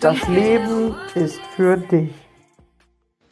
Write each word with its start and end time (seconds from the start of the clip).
Das 0.00 0.26
Leben 0.28 0.94
ist 1.14 1.42
für 1.54 1.76
dich. 1.76 2.10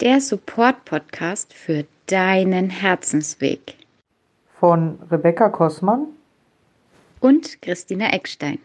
Der 0.00 0.20
Support-Podcast 0.20 1.54
für 1.54 1.86
deinen 2.04 2.68
Herzensweg. 2.68 3.74
Von 4.60 5.00
Rebecca 5.10 5.48
Kossmann 5.48 6.08
und 7.20 7.62
Christina 7.62 8.12
Eckstein. 8.12 8.58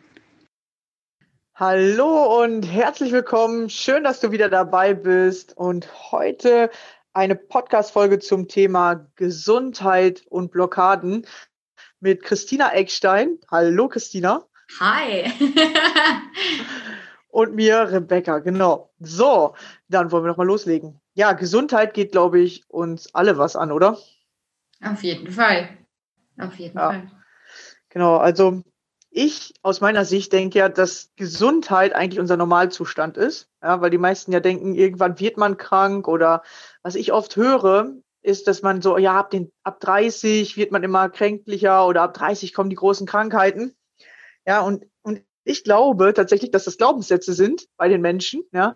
Hallo 1.56 2.44
und 2.44 2.64
herzlich 2.64 3.14
willkommen. 3.14 3.70
Schön, 3.70 4.04
dass 4.04 4.20
du 4.20 4.32
wieder 4.32 4.50
dabei 4.50 4.94
bist. 4.94 5.56
Und 5.56 5.88
heute 6.12 6.72
eine 7.14 7.36
Podcast-Folge 7.36 8.20
zum 8.20 8.50
Thema 8.50 9.08
Gesundheit 9.16 10.26
und 10.28 10.52
Blockaden 10.52 11.26
mit 12.02 12.22
Christina 12.22 12.74
Eckstein. 12.74 13.40
Hallo, 13.50 13.88
Christina. 13.88 14.46
Hi. 14.82 15.32
und 17.34 17.56
mir 17.56 17.92
Rebecca, 17.92 18.40
genau. 18.40 18.94
So, 19.00 19.56
dann 19.88 20.12
wollen 20.12 20.24
wir 20.24 20.28
noch 20.28 20.38
mal 20.38 20.46
loslegen. 20.46 21.02
Ja, 21.16 21.34
Gesundheit 21.34 21.96
geht, 21.96 22.12
glaube 22.12 22.40
ich, 22.40 22.64
uns 22.70 23.14
alle 23.16 23.40
was 23.40 23.56
an, 23.56 23.72
oder? 23.72 23.98
Auf 24.84 25.02
jeden 25.02 25.32
Fall. 25.32 25.70
Auf 26.38 26.56
jeden 26.56 26.78
ja. 26.78 26.92
Fall. 26.92 27.12
Genau, 27.90 28.18
also 28.18 28.62
ich 29.10 29.54
aus 29.64 29.82
meiner 29.82 30.06
Sicht 30.06 30.32
denke 30.32 30.60
ja, 30.60 30.70
dass 30.70 31.12
Gesundheit 31.16 31.96
eigentlich 31.96 32.20
unser 32.20 32.38
Normalzustand 32.38 33.18
ist, 33.18 33.50
ja, 33.64 33.82
weil 33.82 33.90
die 33.90 33.98
meisten 33.98 34.32
ja 34.32 34.40
denken, 34.40 34.76
irgendwann 34.76 35.20
wird 35.20 35.38
man 35.38 35.58
krank 35.58 36.08
oder 36.08 36.44
was 36.84 36.94
ich 36.94 37.14
oft 37.14 37.36
höre, 37.36 37.96
ist, 38.22 38.48
dass 38.48 38.62
man 38.62 38.84
so, 38.84 39.00
ja, 39.00 39.20
ab, 39.20 39.32
den, 39.32 39.52
ab 39.64 39.80
30 39.80 40.56
wird 40.56 40.72
man 40.72 40.84
immer 40.84 41.10
kränklicher 41.10 41.88
oder 41.88 42.04
ab 42.04 42.14
30 42.14 42.54
kommen 42.54 42.70
die 42.70 42.76
großen 42.76 43.08
Krankheiten. 43.08 43.76
Ja, 44.46 44.62
und, 44.62 44.86
und 44.86 44.92
ich 45.44 45.64
glaube 45.64 46.14
tatsächlich, 46.14 46.52
dass 46.52 46.66
das 46.66 46.78
Glaubenssätze 46.78 47.34
sind 47.34 47.66
bei 47.78 47.90
den 47.90 48.02
Menschen, 48.02 48.44
ja. 48.52 48.76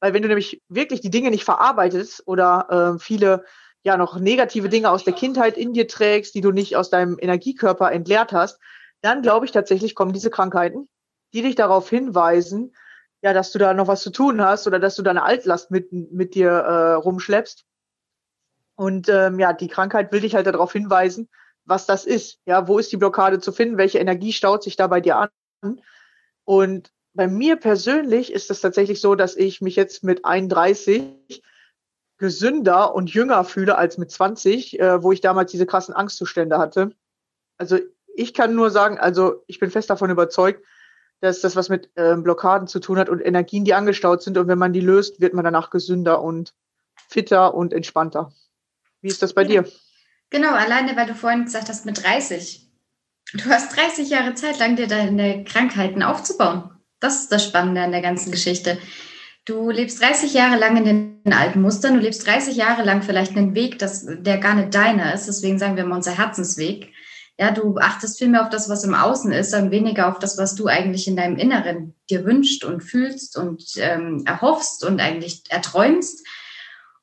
Weil 0.00 0.12
wenn 0.12 0.22
du 0.22 0.28
nämlich 0.28 0.60
wirklich 0.68 1.00
die 1.00 1.10
Dinge 1.10 1.30
nicht 1.30 1.44
verarbeitest 1.44 2.26
oder 2.26 2.96
äh, 2.96 2.98
viele 2.98 3.44
ja 3.84 3.96
noch 3.96 4.18
negative 4.18 4.68
Dinge 4.68 4.90
aus 4.90 5.04
der 5.04 5.12
Kindheit 5.12 5.56
in 5.56 5.72
dir 5.72 5.86
trägst, 5.86 6.34
die 6.34 6.40
du 6.40 6.50
nicht 6.50 6.76
aus 6.76 6.90
deinem 6.90 7.16
Energiekörper 7.20 7.90
entleert 7.92 8.32
hast, 8.32 8.58
dann 9.00 9.22
glaube 9.22 9.46
ich 9.46 9.52
tatsächlich 9.52 9.94
kommen 9.94 10.12
diese 10.12 10.30
Krankheiten, 10.30 10.88
die 11.32 11.42
dich 11.42 11.54
darauf 11.54 11.88
hinweisen, 11.88 12.74
ja, 13.22 13.32
dass 13.32 13.52
du 13.52 13.58
da 13.58 13.72
noch 13.74 13.86
was 13.86 14.02
zu 14.02 14.10
tun 14.10 14.42
hast 14.42 14.66
oder 14.66 14.78
dass 14.78 14.96
du 14.96 15.02
deine 15.02 15.22
Altlast 15.22 15.70
mit, 15.70 15.92
mit 15.92 16.34
dir 16.34 16.50
äh, 16.50 16.92
rumschleppst. 16.94 17.64
Und 18.74 19.08
ähm, 19.08 19.38
ja, 19.38 19.52
die 19.52 19.68
Krankheit 19.68 20.10
will 20.10 20.20
dich 20.20 20.34
halt 20.34 20.46
darauf 20.46 20.72
hinweisen, 20.72 21.28
was 21.64 21.86
das 21.86 22.04
ist. 22.04 22.40
Ja, 22.46 22.66
wo 22.66 22.78
ist 22.78 22.90
die 22.90 22.96
Blockade 22.96 23.38
zu 23.38 23.52
finden? 23.52 23.78
Welche 23.78 23.98
Energie 23.98 24.32
staut 24.32 24.64
sich 24.64 24.76
da 24.76 24.88
bei 24.88 25.00
dir 25.00 25.16
an? 25.18 25.28
Und 26.44 26.92
bei 27.14 27.28
mir 27.28 27.56
persönlich 27.56 28.32
ist 28.32 28.50
es 28.50 28.60
tatsächlich 28.60 29.00
so, 29.00 29.14
dass 29.14 29.36
ich 29.36 29.60
mich 29.60 29.76
jetzt 29.76 30.02
mit 30.02 30.24
31 30.24 31.42
gesünder 32.18 32.94
und 32.94 33.12
jünger 33.12 33.44
fühle 33.44 33.76
als 33.76 33.98
mit 33.98 34.10
20, 34.10 34.78
äh, 34.78 35.02
wo 35.02 35.12
ich 35.12 35.20
damals 35.20 35.50
diese 35.50 35.66
krassen 35.66 35.94
Angstzustände 35.94 36.58
hatte. 36.58 36.94
Also 37.58 37.78
ich 38.14 38.32
kann 38.32 38.54
nur 38.54 38.70
sagen, 38.70 38.98
also 38.98 39.42
ich 39.46 39.58
bin 39.58 39.70
fest 39.70 39.90
davon 39.90 40.10
überzeugt, 40.10 40.64
dass 41.20 41.40
das 41.40 41.56
was 41.56 41.68
mit 41.68 41.90
äh, 41.94 42.16
Blockaden 42.16 42.68
zu 42.68 42.80
tun 42.80 42.98
hat 42.98 43.08
und 43.08 43.20
Energien, 43.20 43.64
die 43.64 43.74
angestaut 43.74 44.22
sind. 44.22 44.38
Und 44.38 44.48
wenn 44.48 44.58
man 44.58 44.72
die 44.72 44.80
löst, 44.80 45.20
wird 45.20 45.34
man 45.34 45.44
danach 45.44 45.70
gesünder 45.70 46.22
und 46.22 46.54
fitter 47.08 47.54
und 47.54 47.72
entspannter. 47.72 48.32
Wie 49.00 49.08
ist 49.08 49.22
das 49.22 49.32
bei 49.32 49.42
ja. 49.42 49.62
dir? 49.62 49.72
Genau, 50.30 50.52
alleine 50.52 50.96
weil 50.96 51.06
du 51.06 51.14
vorhin 51.14 51.44
gesagt 51.44 51.68
hast, 51.68 51.86
mit 51.86 52.02
30. 52.02 52.61
Du 53.34 53.44
hast 53.46 53.74
30 53.76 54.10
Jahre 54.10 54.34
Zeit 54.34 54.58
lang, 54.58 54.76
dir 54.76 54.86
deine 54.86 55.44
Krankheiten 55.44 56.02
aufzubauen. 56.02 56.70
Das 57.00 57.20
ist 57.20 57.32
das 57.32 57.44
Spannende 57.44 57.82
an 57.82 57.92
der 57.92 58.02
ganzen 58.02 58.30
Geschichte. 58.30 58.78
Du 59.44 59.70
lebst 59.70 60.00
30 60.02 60.34
Jahre 60.34 60.58
lang 60.58 60.76
in 60.76 60.84
den 61.24 61.32
alten 61.32 61.62
Mustern, 61.62 61.94
du 61.94 62.00
lebst 62.00 62.26
30 62.26 62.56
Jahre 62.56 62.82
lang 62.84 63.02
vielleicht 63.02 63.36
einen 63.36 63.54
Weg, 63.54 63.78
das, 63.78 64.06
der 64.06 64.38
gar 64.38 64.54
nicht 64.54 64.74
deiner 64.74 65.14
ist. 65.14 65.26
Deswegen 65.26 65.58
sagen 65.58 65.76
wir 65.76 65.84
mal 65.84 65.96
unser 65.96 66.16
Herzensweg. 66.16 66.92
Ja, 67.38 67.50
du 67.50 67.78
achtest 67.78 68.18
viel 68.18 68.28
mehr 68.28 68.42
auf 68.42 68.50
das, 68.50 68.68
was 68.68 68.84
im 68.84 68.94
Außen 68.94 69.32
ist, 69.32 69.54
und 69.54 69.70
weniger 69.70 70.08
auf 70.08 70.18
das, 70.18 70.36
was 70.36 70.54
du 70.54 70.66
eigentlich 70.66 71.08
in 71.08 71.16
deinem 71.16 71.36
Inneren 71.36 71.94
dir 72.10 72.24
wünscht 72.24 72.64
und 72.64 72.82
fühlst 72.82 73.36
und 73.36 73.64
ähm, 73.78 74.22
erhoffst 74.26 74.84
und 74.84 75.00
eigentlich 75.00 75.42
erträumst. 75.48 76.24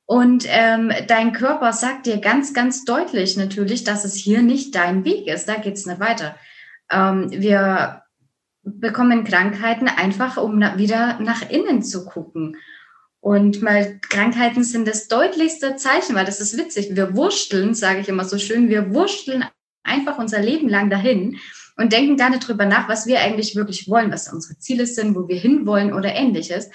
Und 0.10 0.46
ähm, 0.48 0.92
dein 1.06 1.34
Körper 1.34 1.72
sagt 1.72 2.08
dir 2.08 2.18
ganz, 2.18 2.56
ganz 2.56 2.84
deutlich 2.84 3.38
natürlich, 3.38 3.84
dass 3.84 4.06
es 4.06 4.16
hier 4.16 4.42
nicht 4.42 4.74
dein 4.74 5.06
Weg 5.06 5.28
ist. 5.28 5.48
Da 5.48 5.54
geht 5.58 5.76
es 5.76 5.86
nicht 5.86 6.00
weiter. 6.00 6.36
Ähm, 6.92 7.30
wir 7.30 8.02
bekommen 8.64 9.24
Krankheiten 9.24 9.88
einfach, 9.88 10.38
um 10.38 10.58
na 10.58 10.80
wieder 10.80 11.20
nach 11.20 11.48
innen 11.52 11.84
zu 11.84 12.06
gucken. 12.06 12.58
Und 13.20 13.62
mal 13.62 14.00
Krankheiten 14.02 14.64
sind 14.64 14.88
das 14.88 15.10
deutlichste 15.10 15.76
Zeichen, 15.76 16.16
weil 16.16 16.26
das 16.26 16.42
ist 16.42 16.58
witzig. 16.58 16.96
Wir 16.96 17.16
wursteln, 17.16 17.76
sage 17.76 18.00
ich 18.00 18.10
immer 18.10 18.26
so 18.26 18.40
schön, 18.40 18.68
wir 18.68 18.92
wursteln 18.92 19.46
einfach 19.84 20.18
unser 20.18 20.42
Leben 20.42 20.70
lang 20.70 20.90
dahin 20.90 21.38
und 21.78 21.94
denken 21.94 22.18
da 22.18 22.30
nicht 22.30 22.48
drüber 22.48 22.66
nach, 22.66 22.90
was 22.90 23.06
wir 23.06 23.20
eigentlich 23.20 23.56
wirklich 23.56 23.88
wollen, 23.88 24.12
was 24.12 24.34
unsere 24.34 24.58
Ziele 24.58 24.88
sind, 24.88 25.16
wo 25.16 25.28
wir 25.28 25.38
hinwollen 25.38 25.94
oder 25.94 26.16
ähnliches. 26.16 26.72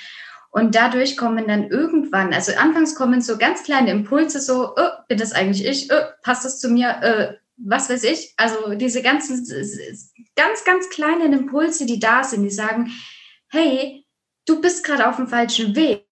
Und 0.54 0.76
dadurch 0.76 1.16
kommen 1.16 1.48
dann 1.48 1.68
irgendwann, 1.68 2.32
also 2.32 2.52
anfangs 2.56 2.94
kommen 2.94 3.20
so 3.20 3.38
ganz 3.38 3.64
kleine 3.64 3.90
Impulse, 3.90 4.38
so, 4.38 4.76
oh, 4.76 4.88
bin 5.08 5.18
das 5.18 5.32
eigentlich 5.32 5.66
ich? 5.66 5.92
Oh, 5.92 5.96
passt 6.22 6.44
das 6.44 6.60
zu 6.60 6.68
mir? 6.68 6.90
Äh, 7.02 7.34
was 7.56 7.90
weiß 7.90 8.04
ich? 8.04 8.34
Also 8.36 8.76
diese 8.76 9.02
ganzen 9.02 9.44
ganz, 10.36 10.64
ganz 10.64 10.88
kleinen 10.90 11.32
Impulse, 11.32 11.86
die 11.86 11.98
da 11.98 12.22
sind, 12.22 12.44
die 12.44 12.50
sagen, 12.50 12.92
hey, 13.48 14.06
du 14.46 14.60
bist 14.60 14.84
gerade 14.84 15.08
auf 15.08 15.16
dem 15.16 15.26
falschen 15.26 15.74
Weg. 15.74 16.06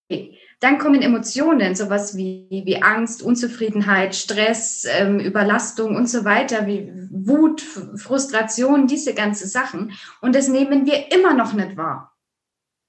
Dann 0.58 0.78
kommen 0.78 1.02
Emotionen, 1.02 1.76
sowas 1.76 2.16
wie, 2.16 2.62
wie 2.64 2.82
Angst, 2.82 3.22
Unzufriedenheit, 3.22 4.16
Stress, 4.16 4.84
ähm, 4.90 5.20
Überlastung 5.20 5.94
und 5.94 6.08
so 6.08 6.24
weiter, 6.24 6.66
wie 6.66 6.92
Wut, 7.12 7.60
Frustration, 7.60 8.88
diese 8.88 9.14
ganzen 9.14 9.46
Sachen. 9.46 9.92
Und 10.20 10.34
das 10.34 10.48
nehmen 10.48 10.84
wir 10.84 11.12
immer 11.12 11.32
noch 11.32 11.52
nicht 11.52 11.76
wahr. 11.76 12.11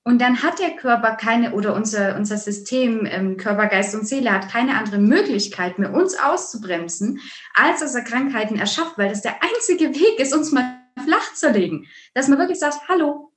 Und 0.05 0.19
dann 0.19 0.43
hat 0.43 0.59
der 0.59 0.71
Körper 0.71 1.15
keine, 1.15 1.53
oder 1.53 1.73
unser, 1.73 2.17
unser 2.17 2.37
System, 2.37 3.05
ähm, 3.05 3.37
Körper, 3.37 3.67
Geist 3.67 3.95
und 3.95 4.05
Seele 4.05 4.33
hat 4.33 4.49
keine 4.49 4.77
andere 4.77 4.97
Möglichkeit 4.97 5.79
mehr, 5.79 5.93
uns 5.93 6.19
auszubremsen, 6.19 7.21
als 7.53 7.79
dass 7.79 7.95
er 7.95 8.03
Krankheiten 8.03 8.57
erschafft, 8.59 8.97
weil 8.97 9.09
das 9.09 9.21
der 9.21 9.37
einzige 9.41 9.95
Weg 9.95 10.19
ist, 10.19 10.33
uns 10.33 10.51
mal 10.51 10.81
flach 11.05 11.33
zu 11.33 11.49
legen. 11.51 11.87
Dass 12.13 12.27
man 12.27 12.37
wirklich 12.37 12.59
sagt, 12.59 12.87
hallo, 12.89 13.33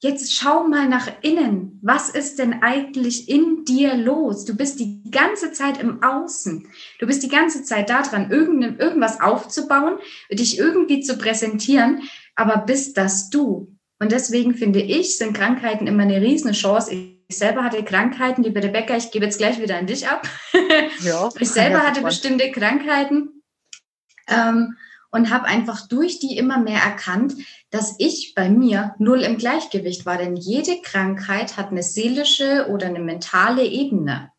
Jetzt 0.00 0.32
schau 0.32 0.68
mal 0.68 0.88
nach 0.88 1.10
innen. 1.22 1.80
Was 1.82 2.08
ist 2.08 2.38
denn 2.38 2.62
eigentlich 2.62 3.28
in 3.28 3.64
dir 3.64 3.96
los? 3.96 4.44
Du 4.44 4.56
bist 4.56 4.78
die 4.78 5.02
ganze 5.10 5.50
Zeit 5.50 5.80
im 5.80 6.04
Außen. 6.04 6.68
Du 7.00 7.06
bist 7.08 7.24
die 7.24 7.28
ganze 7.28 7.64
Zeit 7.64 7.90
daran, 7.90 8.30
irgendwas 8.30 9.20
aufzubauen, 9.20 9.98
dich 10.30 10.56
irgendwie 10.56 11.00
zu 11.00 11.18
präsentieren. 11.18 12.02
Aber 12.36 12.58
bist 12.58 12.96
das 12.96 13.28
du? 13.28 13.76
Und 14.00 14.12
deswegen 14.12 14.54
finde 14.54 14.80
ich, 14.80 15.18
sind 15.18 15.36
Krankheiten 15.36 15.86
immer 15.86 16.04
eine 16.04 16.20
riesen 16.20 16.52
Chance. 16.52 16.92
Ich 17.28 17.36
selber 17.36 17.64
hatte 17.64 17.82
Krankheiten, 17.84 18.42
liebe 18.42 18.62
Rebecca, 18.62 18.96
ich 18.96 19.10
gebe 19.10 19.24
jetzt 19.24 19.38
gleich 19.38 19.60
wieder 19.60 19.76
an 19.76 19.86
dich 19.86 20.08
ab. 20.08 20.26
Ja, 21.00 21.28
ich 21.38 21.50
selber 21.50 21.80
hatte 21.80 22.02
bestimmte 22.02 22.50
Krankheiten. 22.50 23.42
Ähm, 24.28 24.76
und 25.10 25.30
habe 25.30 25.46
einfach 25.46 25.86
durch 25.88 26.18
die 26.18 26.36
immer 26.36 26.58
mehr 26.58 26.82
erkannt, 26.82 27.34
dass 27.70 27.94
ich 27.98 28.34
bei 28.34 28.50
mir 28.50 28.94
null 28.98 29.22
im 29.22 29.38
Gleichgewicht 29.38 30.04
war. 30.06 30.18
Denn 30.18 30.36
jede 30.36 30.82
Krankheit 30.82 31.56
hat 31.56 31.70
eine 31.70 31.82
seelische 31.82 32.68
oder 32.70 32.86
eine 32.86 33.00
mentale 33.00 33.64
Ebene. 33.64 34.30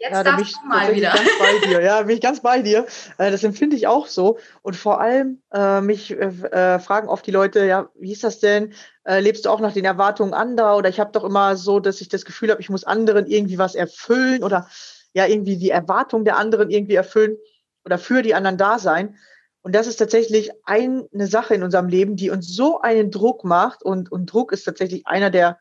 Jetzt 0.00 0.12
ja, 0.14 0.24
da 0.24 0.36
bin 0.36 0.46
ich 0.46 0.56
mal 0.66 0.94
wieder. 0.94 1.10
Ganz 1.10 1.28
bei 1.38 1.68
dir. 1.68 1.82
Ja, 1.82 2.02
bin 2.02 2.16
ich 2.16 2.20
ganz 2.22 2.40
bei 2.40 2.62
dir. 2.62 2.86
Äh, 3.18 3.30
das 3.30 3.44
empfinde 3.44 3.76
ich 3.76 3.86
auch 3.86 4.06
so. 4.06 4.38
Und 4.62 4.74
vor 4.74 4.98
allem, 4.98 5.42
äh, 5.52 5.82
mich 5.82 6.10
äh, 6.10 6.24
äh, 6.24 6.78
fragen 6.78 7.08
oft 7.08 7.26
die 7.26 7.30
Leute, 7.30 7.66
ja, 7.66 7.90
wie 7.94 8.12
ist 8.12 8.24
das 8.24 8.40
denn? 8.40 8.72
Äh, 9.04 9.20
lebst 9.20 9.44
du 9.44 9.50
auch 9.50 9.60
nach 9.60 9.74
den 9.74 9.84
Erwartungen 9.84 10.32
anderer? 10.32 10.78
Oder 10.78 10.88
ich 10.88 11.00
habe 11.00 11.12
doch 11.12 11.22
immer 11.22 11.54
so, 11.56 11.80
dass 11.80 12.00
ich 12.00 12.08
das 12.08 12.24
Gefühl 12.24 12.50
habe, 12.50 12.62
ich 12.62 12.70
muss 12.70 12.84
anderen 12.84 13.26
irgendwie 13.26 13.58
was 13.58 13.74
erfüllen 13.74 14.42
oder 14.42 14.68
ja, 15.12 15.26
irgendwie 15.26 15.58
die 15.58 15.70
Erwartung 15.70 16.24
der 16.24 16.38
anderen 16.38 16.70
irgendwie 16.70 16.94
erfüllen 16.94 17.36
oder 17.84 17.98
für 17.98 18.22
die 18.22 18.34
anderen 18.34 18.56
da 18.56 18.78
sein. 18.78 19.18
Und 19.60 19.74
das 19.74 19.86
ist 19.86 19.96
tatsächlich 19.96 20.50
eine 20.64 21.26
Sache 21.26 21.54
in 21.54 21.62
unserem 21.62 21.88
Leben, 21.88 22.16
die 22.16 22.30
uns 22.30 22.48
so 22.48 22.80
einen 22.80 23.10
Druck 23.10 23.44
macht. 23.44 23.82
Und, 23.82 24.10
und 24.10 24.32
Druck 24.32 24.52
ist 24.52 24.64
tatsächlich 24.64 25.06
einer 25.06 25.28
der, 25.28 25.58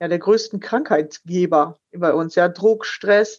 ja, 0.00 0.08
der 0.08 0.18
größten 0.18 0.58
Krankheitsgeber 0.58 1.78
bei 1.92 2.12
uns. 2.12 2.34
Ja, 2.34 2.48
Druck, 2.48 2.84
Stress. 2.84 3.38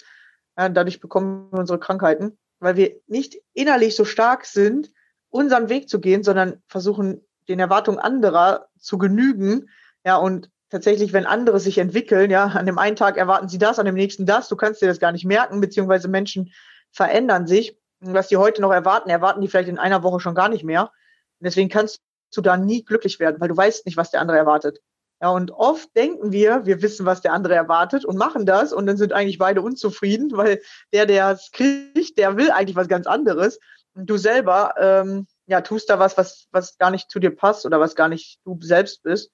Ja, 0.58 0.70
dadurch 0.70 1.00
bekommen 1.00 1.52
wir 1.52 1.60
unsere 1.60 1.80
Krankheiten, 1.80 2.38
weil 2.60 2.76
wir 2.76 2.96
nicht 3.08 3.38
innerlich 3.54 3.96
so 3.96 4.06
stark 4.06 4.46
sind, 4.46 4.92
unseren 5.30 5.70
Weg 5.70 5.90
zu 5.90 6.00
gehen, 6.00 6.24
sondern 6.24 6.62
versuchen, 6.68 7.22
den 7.48 7.60
Erwartungen 7.60 8.00
anderer 8.00 8.68
zu 8.80 8.98
genügen. 8.98 9.70
Ja, 10.06 10.18
und 10.18 10.50
tatsächlich, 10.70 11.14
wenn 11.14 11.26
andere 11.26 11.60
sich 11.60 11.78
entwickeln, 11.78 12.32
ja, 12.32 12.46
an 12.46 12.66
dem 12.66 12.78
einen 12.78 12.96
Tag 12.96 13.18
erwarten 13.18 13.50
sie 13.50 13.58
das, 13.58 13.80
an 13.80 13.86
dem 13.86 13.96
nächsten 13.96 14.26
das, 14.26 14.48
du 14.48 14.56
kannst 14.56 14.82
dir 14.82 14.88
das 14.88 15.00
gar 15.00 15.12
nicht 15.12 15.26
merken, 15.26 15.62
beziehungsweise 15.62 16.08
Menschen 16.08 16.52
verändern 16.92 17.48
sich 17.48 17.78
was 18.00 18.28
die 18.28 18.38
heute 18.38 18.62
noch 18.62 18.72
erwarten, 18.72 19.10
erwarten 19.10 19.42
die 19.42 19.48
vielleicht 19.48 19.70
in 19.70 19.80
einer 19.80 20.04
Woche 20.04 20.20
schon 20.20 20.36
gar 20.36 20.50
nicht 20.50 20.64
mehr. 20.64 20.84
Und 20.84 21.46
deswegen 21.46 21.70
kannst 21.70 22.02
du 22.34 22.42
da 22.42 22.58
nie 22.58 22.84
glücklich 22.84 23.20
werden, 23.20 23.40
weil 23.40 23.48
du 23.48 23.58
weißt 23.58 23.86
nicht, 23.86 23.98
was 23.98 24.12
der 24.12 24.22
andere 24.22 24.38
erwartet. 24.38 24.82
Ja, 25.20 25.30
und 25.30 25.50
oft 25.52 25.96
denken 25.96 26.32
wir, 26.32 26.66
wir 26.66 26.82
wissen, 26.84 27.06
was 27.06 27.22
der 27.22 27.34
andere 27.34 27.56
erwartet 27.56 28.06
und 28.06 28.18
machen 28.18 28.46
das 28.46 28.72
und 28.72 28.86
dann 28.86 28.98
sind 28.98 29.14
eigentlich 29.14 29.40
beide 29.40 29.62
unzufrieden, 29.62 30.30
weil 30.34 30.62
der, 30.94 31.08
der 31.08 31.32
es 31.32 31.50
kriegt, 31.52 32.20
der 32.20 32.38
will 32.38 32.52
eigentlich 32.52 32.76
was 32.76 32.88
ganz 32.88 33.08
anderes. 33.08 33.60
Und 33.96 34.08
du 34.08 34.18
selber, 34.18 34.76
ähm, 34.80 35.26
ja, 35.48 35.62
tust 35.62 35.90
da 35.90 35.98
was, 35.98 36.18
was, 36.18 36.48
was 36.52 36.78
gar 36.78 36.92
nicht 36.92 37.10
zu 37.10 37.20
dir 37.20 37.36
passt 37.36 37.66
oder 37.66 37.80
was 37.80 37.96
gar 37.96 38.10
nicht 38.10 38.40
du 38.46 38.60
selbst 38.62 39.02
bist. 39.02 39.32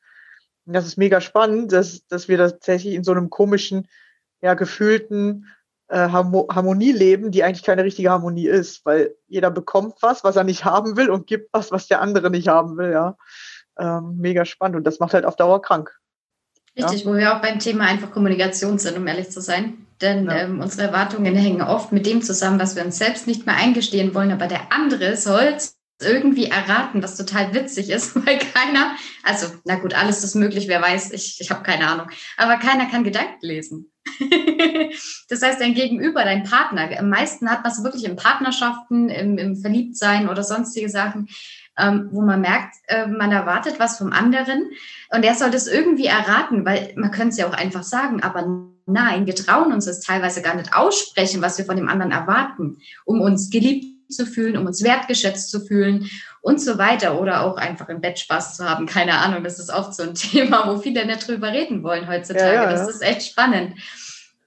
Und 0.66 0.74
das 0.74 0.86
ist 0.86 0.98
mega 0.98 1.20
spannend, 1.20 1.74
dass, 1.74 2.06
dass 2.08 2.30
wir 2.30 2.38
tatsächlich 2.38 2.94
in 2.94 3.04
so 3.04 3.12
einem 3.12 3.30
komischen, 3.30 3.90
ja, 4.42 4.54
gefühlten 4.54 5.48
äh, 5.90 5.98
Harmonie 5.98 6.94
leben, 6.94 7.32
die 7.32 7.44
eigentlich 7.44 7.64
keine 7.64 7.84
richtige 7.84 8.10
Harmonie 8.10 8.48
ist, 8.48 8.86
weil 8.86 9.16
jeder 9.28 9.52
bekommt 9.52 9.96
was, 10.00 10.24
was 10.24 10.38
er 10.38 10.46
nicht 10.46 10.64
haben 10.64 10.96
will 10.96 11.10
und 11.10 11.28
gibt 11.28 11.50
was, 11.52 11.74
was 11.74 11.88
der 11.88 12.00
andere 12.00 12.30
nicht 12.30 12.48
haben 12.48 12.78
will, 12.78 12.92
ja 12.92 13.18
ähm, 13.80 14.18
mega 14.18 14.46
spannend 14.46 14.78
und 14.78 14.84
das 14.86 15.00
macht 15.00 15.14
halt 15.14 15.26
auf 15.26 15.36
Dauer 15.36 15.62
krank. 15.62 15.98
Richtig, 16.78 17.04
ja? 17.04 17.10
wo 17.10 17.16
wir 17.16 17.36
auch 17.36 17.42
beim 17.42 17.60
Thema 17.60 17.86
einfach 17.86 18.12
Kommunikation 18.12 18.80
sind, 18.80 18.98
um 18.98 19.06
ehrlich 19.06 19.30
zu 19.30 19.42
sein. 19.42 19.86
Denn 20.02 20.26
ja. 20.26 20.38
ähm, 20.38 20.60
unsere 20.60 20.88
Erwartungen 20.88 21.36
hängen 21.36 21.62
oft 21.62 21.92
mit 21.92 22.06
dem 22.06 22.22
zusammen, 22.22 22.60
was 22.60 22.76
wir 22.76 22.84
uns 22.84 22.98
selbst 22.98 23.28
nicht 23.28 23.46
mehr 23.46 23.56
eingestehen 23.56 24.16
wollen, 24.16 24.32
aber 24.32 24.48
der 24.48 24.72
andere 24.72 25.16
soll 25.16 25.58
irgendwie 26.02 26.46
erraten, 26.46 27.02
was 27.02 27.16
total 27.16 27.54
witzig 27.54 27.90
ist, 27.90 28.16
weil 28.26 28.40
keiner, 28.40 28.96
also 29.24 29.48
na 29.64 29.76
gut, 29.76 29.94
alles 29.94 30.24
ist 30.24 30.36
möglich, 30.36 30.68
wer 30.68 30.82
weiß, 30.82 31.12
ich, 31.12 31.40
ich 31.40 31.52
habe 31.52 31.64
keine 31.64 31.88
Ahnung, 31.88 32.08
aber 32.38 32.58
keiner 32.58 32.88
kann 32.88 33.04
Gedanken 33.04 33.46
lesen. 33.46 33.92
das 35.30 35.42
heißt, 35.42 35.62
dein 35.62 35.76
Gegenüber, 35.76 36.24
dein 36.26 36.44
Partner, 36.44 36.90
am 36.98 37.10
meisten 37.10 37.50
hat 37.50 37.64
man 37.64 37.72
es 37.72 37.84
wirklich 37.84 38.04
in 38.04 38.18
Partnerschaften, 38.18 39.10
im, 39.10 39.38
im 39.38 39.56
Verliebtsein 39.56 40.28
oder 40.28 40.44
sonstige 40.44 40.90
Sachen, 40.90 41.30
ähm, 41.78 42.10
wo 42.12 42.22
man 42.22 42.42
merkt, 42.42 42.76
äh, 42.88 43.08
man 43.08 43.32
erwartet 43.32 43.80
was 43.80 43.98
vom 43.98 44.14
anderen 44.14 44.70
und 45.12 45.24
er 45.24 45.36
soll 45.36 45.52
das 45.52 45.68
irgendwie 45.68 46.06
erraten, 46.06 46.66
weil 46.66 46.94
man 46.96 47.12
könnte 47.12 47.30
es 47.30 47.38
ja 47.38 47.48
auch 47.48 47.54
einfach 47.54 47.84
sagen, 47.84 48.22
aber 48.22 48.46
nein, 48.86 49.26
wir 49.26 49.36
trauen 49.36 49.74
uns 49.74 49.86
das 49.86 50.02
teilweise 50.02 50.42
gar 50.42 50.56
nicht 50.56 50.76
aussprechen, 50.76 51.42
was 51.42 51.58
wir 51.58 51.66
von 51.66 51.78
dem 51.78 51.90
anderen 51.90 52.12
erwarten, 52.12 52.78
um 53.06 53.22
uns 53.22 53.50
geliebt 53.50 53.86
zu 54.10 54.26
fühlen, 54.26 54.58
um 54.58 54.66
uns 54.66 54.84
wertgeschätzt 54.84 55.50
zu 55.50 55.62
fühlen 55.62 56.10
und 56.42 56.62
so 56.62 56.78
weiter 56.78 57.20
oder 57.20 57.42
auch 57.42 57.58
einfach 57.58 57.90
im 57.90 58.02
Bett 58.02 58.20
Spaß 58.20 58.58
zu 58.58 58.70
haben. 58.70 58.86
Keine 58.86 59.18
Ahnung, 59.18 59.44
das 59.44 59.60
ist 59.60 59.72
oft 59.72 59.96
so 59.96 60.04
ein 60.04 60.14
Thema, 60.14 60.68
wo 60.68 60.78
viele 60.80 61.06
nicht 61.06 61.28
drüber 61.28 61.52
reden 61.52 61.84
wollen 61.84 62.08
heutzutage. 62.08 62.46
Ja, 62.46 62.64
ja, 62.64 62.64
ja. 62.64 62.72
Das 62.72 62.90
ist 62.90 63.02
echt 63.02 63.26
spannend. 63.26 63.76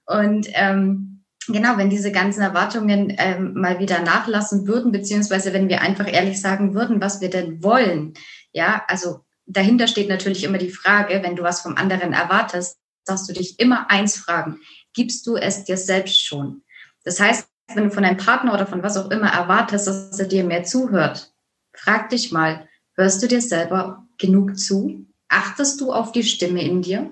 Und 0.07 0.47
ähm, 0.53 1.16
genau, 1.47 1.77
wenn 1.77 1.91
diese 1.91 2.13
ganzen 2.13 2.43
Erwartungen 2.43 3.15
ähm, 3.19 3.55
mal 3.55 3.79
wieder 3.79 4.01
nachlassen 4.03 4.67
würden, 4.67 4.93
beziehungsweise 4.93 5.53
wenn 5.53 5.69
wir 5.69 5.81
einfach 5.81 6.11
ehrlich 6.13 6.41
sagen 6.41 6.75
würden, 6.75 7.01
was 7.01 7.21
wir 7.21 7.31
denn 7.31 7.63
wollen. 7.63 8.15
Ja, 8.53 8.85
also 8.89 9.21
dahinter 9.47 9.87
steht 9.87 10.09
natürlich 10.09 10.45
immer 10.45 10.59
die 10.59 10.71
Frage, 10.71 11.23
wenn 11.23 11.37
du 11.37 11.43
was 11.43 11.61
vom 11.61 11.77
anderen 11.77 12.13
erwartest, 12.13 12.79
darfst 13.05 13.29
du 13.29 13.33
dich 13.33 13.59
immer 13.59 13.91
eins 13.91 14.17
fragen. 14.17 14.61
Gibst 14.93 15.27
du 15.27 15.37
es 15.37 15.65
dir 15.65 15.77
selbst 15.77 16.25
schon? 16.25 16.63
Das 17.05 17.21
heißt, 17.21 17.49
wenn 17.75 17.85
du 17.85 17.91
von 17.91 18.03
deinem 18.03 18.17
Partner 18.17 18.55
oder 18.55 18.67
von 18.67 18.83
was 18.83 18.97
auch 18.97 19.11
immer 19.11 19.29
erwartest, 19.29 19.87
dass 19.87 20.19
er 20.19 20.27
dir 20.27 20.45
mehr 20.45 20.65
zuhört, 20.65 21.33
frag 21.75 22.11
dich 22.11 22.33
mal, 22.33 22.69
hörst 22.95 23.23
du 23.23 23.29
dir 23.29 23.41
selber 23.41 24.07
genug 24.19 24.59
zu? 24.59 25.07
Achtest 25.29 25.81
du 25.81 25.93
auf 25.93 26.13
die 26.13 26.23
Stimme 26.23 26.63
in 26.63 26.83
dir? 26.83 27.11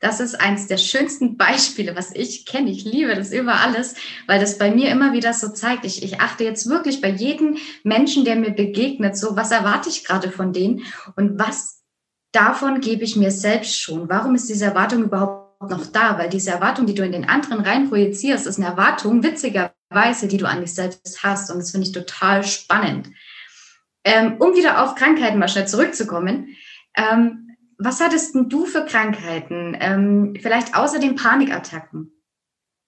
Das 0.00 0.20
ist 0.20 0.40
eins 0.40 0.66
der 0.66 0.76
schönsten 0.76 1.36
Beispiele, 1.36 1.96
was 1.96 2.14
ich 2.14 2.46
kenne. 2.46 2.70
Ich 2.70 2.84
liebe 2.84 3.14
das 3.14 3.32
über 3.32 3.60
alles, 3.60 3.94
weil 4.26 4.40
das 4.40 4.58
bei 4.58 4.70
mir 4.70 4.90
immer 4.90 5.12
wieder 5.12 5.32
so 5.32 5.48
zeigt. 5.48 5.84
Ich, 5.84 6.02
ich 6.02 6.20
achte 6.20 6.44
jetzt 6.44 6.68
wirklich 6.68 7.00
bei 7.00 7.08
jedem 7.08 7.56
Menschen, 7.84 8.24
der 8.24 8.36
mir 8.36 8.50
begegnet, 8.50 9.16
so, 9.16 9.36
was 9.36 9.50
erwarte 9.50 9.88
ich 9.88 10.04
gerade 10.04 10.30
von 10.30 10.52
denen 10.52 10.82
und 11.16 11.38
was 11.38 11.82
davon 12.32 12.80
gebe 12.80 13.04
ich 13.04 13.16
mir 13.16 13.30
selbst 13.30 13.80
schon? 13.80 14.08
Warum 14.08 14.34
ist 14.34 14.48
diese 14.48 14.66
Erwartung 14.66 15.04
überhaupt 15.04 15.70
noch 15.70 15.86
da? 15.86 16.18
Weil 16.18 16.28
diese 16.28 16.50
Erwartung, 16.50 16.86
die 16.86 16.94
du 16.94 17.04
in 17.04 17.12
den 17.12 17.28
anderen 17.28 17.60
rein 17.60 17.88
projizierst, 17.88 18.46
ist 18.46 18.58
eine 18.58 18.66
Erwartung, 18.66 19.22
witzigerweise, 19.22 20.28
die 20.28 20.36
du 20.36 20.46
an 20.46 20.60
dich 20.60 20.74
selbst 20.74 21.22
hast. 21.22 21.50
Und 21.50 21.58
das 21.58 21.70
finde 21.70 21.86
ich 21.86 21.92
total 21.92 22.44
spannend. 22.44 23.10
Ähm, 24.04 24.36
um 24.38 24.54
wieder 24.54 24.82
auf 24.82 24.96
Krankheiten 24.96 25.38
mal 25.38 25.48
schnell 25.48 25.66
zurückzukommen. 25.66 26.48
Ähm, 26.96 27.43
was 27.84 28.00
hattest 28.00 28.34
denn 28.34 28.48
du 28.48 28.64
für 28.64 28.84
Krankheiten? 28.86 29.76
Ähm, 29.78 30.34
vielleicht 30.40 30.74
außer 30.74 30.98
den 30.98 31.14
Panikattacken? 31.14 32.10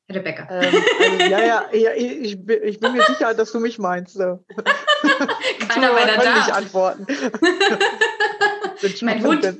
Herr 0.08 0.16
Rebecca. 0.16 0.48
Ähm, 0.50 0.74
also, 1.00 1.24
ja, 1.24 1.40
ja, 1.40 1.64
ja 1.72 1.90
ich, 1.94 2.32
ich, 2.46 2.80
bin 2.80 2.92
mir 2.92 3.02
sicher, 3.02 3.34
dass 3.34 3.52
du 3.52 3.60
mich 3.60 3.78
meinst. 3.78 4.16
Keiner 5.68 5.92
meiner 5.92 6.14
kann 6.14 6.38
nicht 6.38 6.52
antworten. 6.52 7.06
mein 9.02 9.22
Hund. 9.22 9.54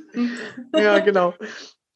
Ja, 0.75 0.99
genau. 0.99 1.33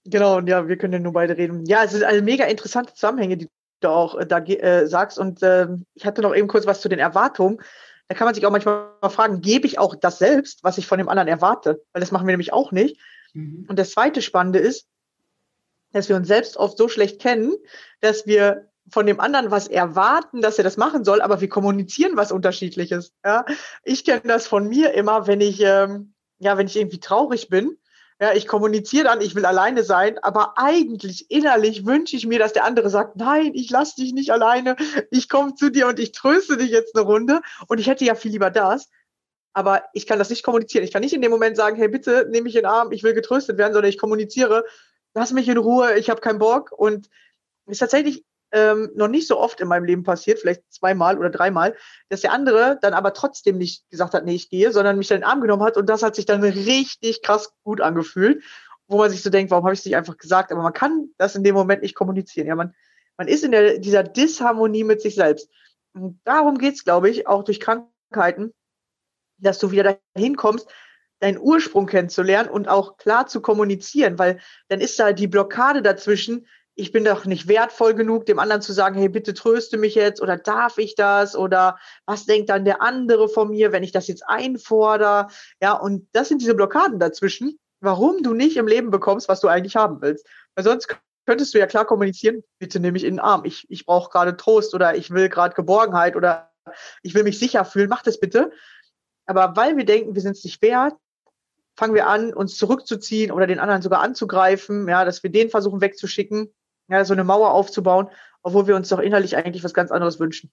Genau, 0.06 0.38
und 0.38 0.48
ja, 0.48 0.68
wir 0.68 0.78
können 0.78 0.94
ja 0.94 1.00
nur 1.00 1.14
beide 1.14 1.38
reden. 1.38 1.66
Ja, 1.66 1.84
es 1.84 1.92
sind 1.92 2.04
also 2.04 2.24
mega 2.24 2.46
interessante 2.46 2.94
Zusammenhänge, 2.94 3.38
die 3.38 3.50
du 3.82 3.90
auch 3.90 4.16
äh, 4.16 4.26
da 4.26 4.40
äh, 4.40 4.88
sagst. 4.88 5.18
Und 5.18 5.42
äh, 5.44 5.68
ich 5.94 6.06
hatte 6.06 6.22
noch 6.22 6.36
eben 6.36 6.48
kurz 6.48 6.66
was 6.66 6.82
zu 6.82 6.90
den 6.90 7.00
Erwartungen. 7.00 7.60
Da 8.08 8.16
kann 8.16 8.26
man 8.26 8.36
sich 8.36 8.46
auch 8.46 8.52
manchmal 8.52 8.90
fragen, 9.10 9.42
gebe 9.42 9.66
ich 9.66 9.80
auch 9.80 9.96
das 9.96 10.20
selbst, 10.20 10.64
was 10.64 10.78
ich 10.78 10.86
von 10.86 10.98
dem 10.98 11.08
anderen 11.08 11.30
erwarte? 11.30 11.82
Weil 11.94 12.02
das 12.02 12.12
machen 12.12 12.28
wir 12.28 12.34
nämlich 12.34 12.52
auch 12.52 12.72
nicht. 12.72 13.00
Mhm. 13.34 13.66
Und 13.68 13.80
das 13.80 13.92
zweite 13.92 14.22
Spannende 14.22 14.60
ist, 14.60 14.88
dass 15.92 16.10
wir 16.10 16.16
uns 16.16 16.28
selbst 16.28 16.58
oft 16.58 16.78
so 16.78 16.88
schlecht 16.88 17.20
kennen, 17.20 17.54
dass 18.00 18.26
wir 18.26 18.70
von 18.90 19.06
dem 19.06 19.20
anderen 19.20 19.52
was 19.52 19.68
erwarten, 19.68 20.42
dass 20.42 20.58
er 20.58 20.64
das 20.64 20.78
machen 20.78 21.04
soll, 21.04 21.22
aber 21.22 21.42
wir 21.42 21.50
kommunizieren 21.50 22.18
was 22.18 22.32
Unterschiedliches. 22.32 23.14
Ja? 23.24 23.46
Ich 23.84 24.06
kenne 24.06 24.24
das 24.26 24.48
von 24.48 24.68
mir 24.68 24.94
immer, 24.94 25.28
wenn 25.28 25.42
ich 25.42 25.62
ähm, 25.62 26.14
ja, 26.42 26.58
wenn 26.58 26.68
ich 26.68 26.76
irgendwie 26.76 27.00
traurig 27.00 27.50
bin, 27.50 27.78
ja, 28.20 28.34
ich 28.34 28.48
kommuniziere 28.48 29.06
dann, 29.06 29.22
ich 29.22 29.36
will 29.36 29.46
alleine 29.46 29.84
sein, 29.84 30.18
aber 30.20 30.58
eigentlich 30.58 31.30
innerlich 31.30 31.86
wünsche 31.86 32.16
ich 32.16 32.26
mir, 32.28 32.40
dass 32.40 32.54
der 32.54 32.66
andere 32.66 32.90
sagt, 32.90 33.16
nein, 33.16 33.52
ich 33.54 33.70
lasse 33.70 33.96
dich 34.02 34.12
nicht 34.14 34.32
alleine, 34.32 34.76
ich 35.12 35.30
komme 35.30 35.56
zu 35.56 35.70
dir 35.70 35.88
und 35.88 36.00
ich 36.00 36.12
tröste 36.12 36.58
dich 36.58 36.72
jetzt 36.72 36.96
eine 36.96 37.06
Runde 37.06 37.42
und 37.68 37.80
ich 37.80 37.88
hätte 37.88 38.06
ja 38.06 38.16
viel 38.16 38.32
lieber 38.32 38.50
das 38.50 38.90
aber 39.54 39.84
ich 39.94 40.08
kann 40.08 40.20
das 40.20 40.30
nicht 40.30 40.44
kommunizieren. 40.44 40.84
Ich 40.84 40.92
kann 40.92 41.02
nicht 41.02 41.14
in 41.14 41.22
dem 41.22 41.32
Moment 41.32 41.58
sagen, 41.58 41.76
hey, 41.76 41.88
bitte 41.88 42.28
nehme 42.30 42.44
mich 42.44 42.56
in 42.56 42.62
den 42.62 42.72
Arm, 42.72 42.92
ich 42.92 43.04
will 43.04 43.14
getröstet 43.14 43.58
werden, 43.58 43.74
sondern 43.74 43.90
ich 43.90 43.98
kommuniziere, 43.98 44.66
lass 45.14 45.34
mich 45.34 45.48
in 45.48 45.58
Ruhe, 45.58 45.98
ich 45.98 46.10
habe 46.10 46.22
keinen 46.22 46.40
Bock. 46.40 46.72
Und 46.72 47.10
ist 47.68 47.80
tatsächlich 47.80 48.26
ähm, 48.52 48.92
noch 48.96 49.08
nicht 49.08 49.28
so 49.28 49.40
oft 49.40 49.62
in 49.62 49.68
meinem 49.68 49.86
Leben 49.86 50.04
passiert, 50.04 50.40
vielleicht 50.40 50.62
zweimal 50.72 51.18
oder 51.18 51.30
dreimal, 51.30 51.76
dass 52.10 52.22
der 52.22 52.34
andere 52.34 52.78
dann 52.82 52.94
aber 52.94 53.14
trotzdem 53.14 53.58
nicht 53.58 53.90
gesagt 53.90 54.14
hat, 54.14 54.26
nee, 54.26 54.36
ich 54.36 54.50
gehe, 54.50 54.72
sondern 54.72 54.98
mich 54.98 55.08
dann 55.08 55.18
in 55.18 55.22
den 55.22 55.30
Arm 55.30 55.42
genommen 55.42 55.64
hat 55.64 55.78
und 55.78 55.88
das 55.88 56.04
hat 56.04 56.16
sich 56.16 56.26
dann 56.26 56.44
richtig 56.44 57.22
krass 57.22 57.54
gut 57.64 57.82
angefühlt, 57.82 58.44
wo 58.88 58.98
man 58.98 59.10
sich 59.10 59.24
so 59.24 59.30
denkt, 59.30 59.52
warum 59.52 59.64
habe 59.64 59.74
ich 59.74 59.80
es 59.80 59.86
nicht 59.86 59.96
einfach 59.96 60.18
gesagt? 60.18 60.52
Aber 60.52 60.62
man 60.62 60.74
kann 60.74 61.10
das 61.18 61.36
in 61.36 61.44
dem 61.44 61.56
Moment 61.56 61.82
nicht 61.82 61.96
kommunizieren. 61.96 62.48
Ja, 62.48 62.56
man, 62.56 62.76
man 63.18 63.28
ist 63.28 63.44
in 63.44 63.52
der, 63.52 63.80
dieser 63.80 64.04
Disharmonie 64.04 64.84
mit 64.84 65.02
sich 65.02 65.16
selbst. 65.16 65.50
Und 65.94 66.20
darum 66.26 66.58
geht's, 66.58 66.84
glaube 66.84 67.10
ich, 67.10 67.28
auch 67.28 67.44
durch 67.44 67.60
Krankheiten, 67.62 68.54
dass 69.42 69.60
du 69.60 69.72
wieder 69.72 70.00
dahin 70.14 70.36
kommst, 70.36 70.68
deinen 71.20 71.40
Ursprung 71.40 71.86
kennenzulernen 71.86 72.50
und 72.50 72.68
auch 72.68 72.98
klar 72.98 73.28
zu 73.28 73.42
kommunizieren, 73.42 74.18
weil 74.18 74.40
dann 74.70 74.82
ist 74.82 75.00
da 75.00 75.14
die 75.14 75.28
Blockade 75.28 75.82
dazwischen, 75.82 76.48
ich 76.76 76.92
bin 76.92 77.04
doch 77.04 77.26
nicht 77.26 77.48
wertvoll 77.48 77.94
genug, 77.94 78.26
dem 78.26 78.40
anderen 78.40 78.62
zu 78.62 78.74
sagen, 78.74 78.98
hey, 78.98 79.10
bitte 79.10 79.34
tröste 79.34 79.78
mich 79.78 79.94
jetzt 79.96 80.22
oder 80.22 80.38
darf 80.38 80.78
ich 80.78 80.96
das 80.96 81.36
oder 81.36 81.78
was 82.06 82.26
denkt 82.26 82.50
dann 82.50 82.66
der 82.66 82.82
andere 82.82 83.30
von 83.30 83.50
mir, 83.50 83.72
wenn 83.72 83.84
ich 83.84 83.92
das 83.92 84.08
jetzt 84.08 84.24
einfordere? 84.28 85.28
Ja, 85.62 85.74
und 85.74 86.08
das 86.14 86.30
sind 86.30 86.42
diese 86.42 86.56
Blockaden 86.56 86.98
dazwischen, 86.98 87.60
warum 87.82 88.24
du 88.24 88.34
nicht 88.34 88.58
im 88.58 88.68
Leben 88.68 88.90
bekommst, 88.90 89.28
was 89.28 89.42
du 89.42 89.48
eigentlich 89.48 89.76
haben 89.76 90.02
willst. 90.02 90.26
Weil 90.56 90.64
sonst 90.64 90.96
könntest 91.26 91.54
du 91.54 91.60
ja 91.60 91.68
klar 91.68 91.86
kommunizieren, 91.86 92.44
bitte 92.58 92.80
nehme 92.80 92.94
mich 92.94 93.04
in 93.04 93.16
den 93.16 93.20
Arm, 93.20 93.46
ich, 93.46 93.70
ich 93.70 93.86
brauche 93.86 94.10
gerade 94.10 94.38
Trost 94.38 94.74
oder 94.74 94.96
ich 94.96 95.12
will 95.12 95.30
gerade 95.30 95.54
Geborgenheit 95.54 96.16
oder 96.16 96.52
ich 97.04 97.14
will 97.14 97.24
mich 97.24 97.38
sicher 97.38 97.66
fühlen, 97.66 97.90
mach 97.90 98.02
das 98.02 98.20
bitte. 98.20 98.52
Aber 99.32 99.56
weil 99.56 99.78
wir 99.78 99.86
denken, 99.86 100.14
wir 100.14 100.22
sind 100.22 100.36
es 100.36 100.44
nicht 100.44 100.62
wert, 100.62 100.94
fangen 101.76 101.94
wir 101.94 102.08
an, 102.08 102.34
uns 102.34 102.58
zurückzuziehen 102.58 103.32
oder 103.32 103.48
den 103.48 103.60
anderen 103.60 103.82
sogar 103.82 104.02
anzugreifen, 104.02 104.88
ja, 104.88 105.06
dass 105.06 105.24
wir 105.24 105.32
den 105.32 105.50
versuchen 105.50 105.82
wegzuschicken, 105.82 106.54
ja, 106.90 107.06
so 107.06 107.14
eine 107.14 107.24
Mauer 107.24 107.52
aufzubauen, 107.52 108.10
obwohl 108.44 108.68
wir 108.68 108.76
uns 108.76 108.90
doch 108.90 109.00
innerlich 109.00 109.38
eigentlich 109.38 109.64
was 109.64 109.74
ganz 109.74 109.92
anderes 109.92 110.20
wünschen. 110.20 110.52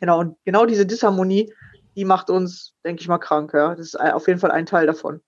Genau, 0.00 0.20
und 0.20 0.36
genau 0.44 0.66
diese 0.66 0.84
Disharmonie, 0.84 1.52
die 1.96 2.04
macht 2.04 2.28
uns, 2.28 2.74
denke 2.84 3.00
ich 3.00 3.08
mal, 3.08 3.18
krank, 3.18 3.52
ja. 3.54 3.74
Das 3.74 3.86
ist 3.86 3.96
auf 4.00 4.28
jeden 4.28 4.40
Fall 4.40 4.50
ein 4.50 4.66
Teil 4.66 4.86
davon. 4.86 5.20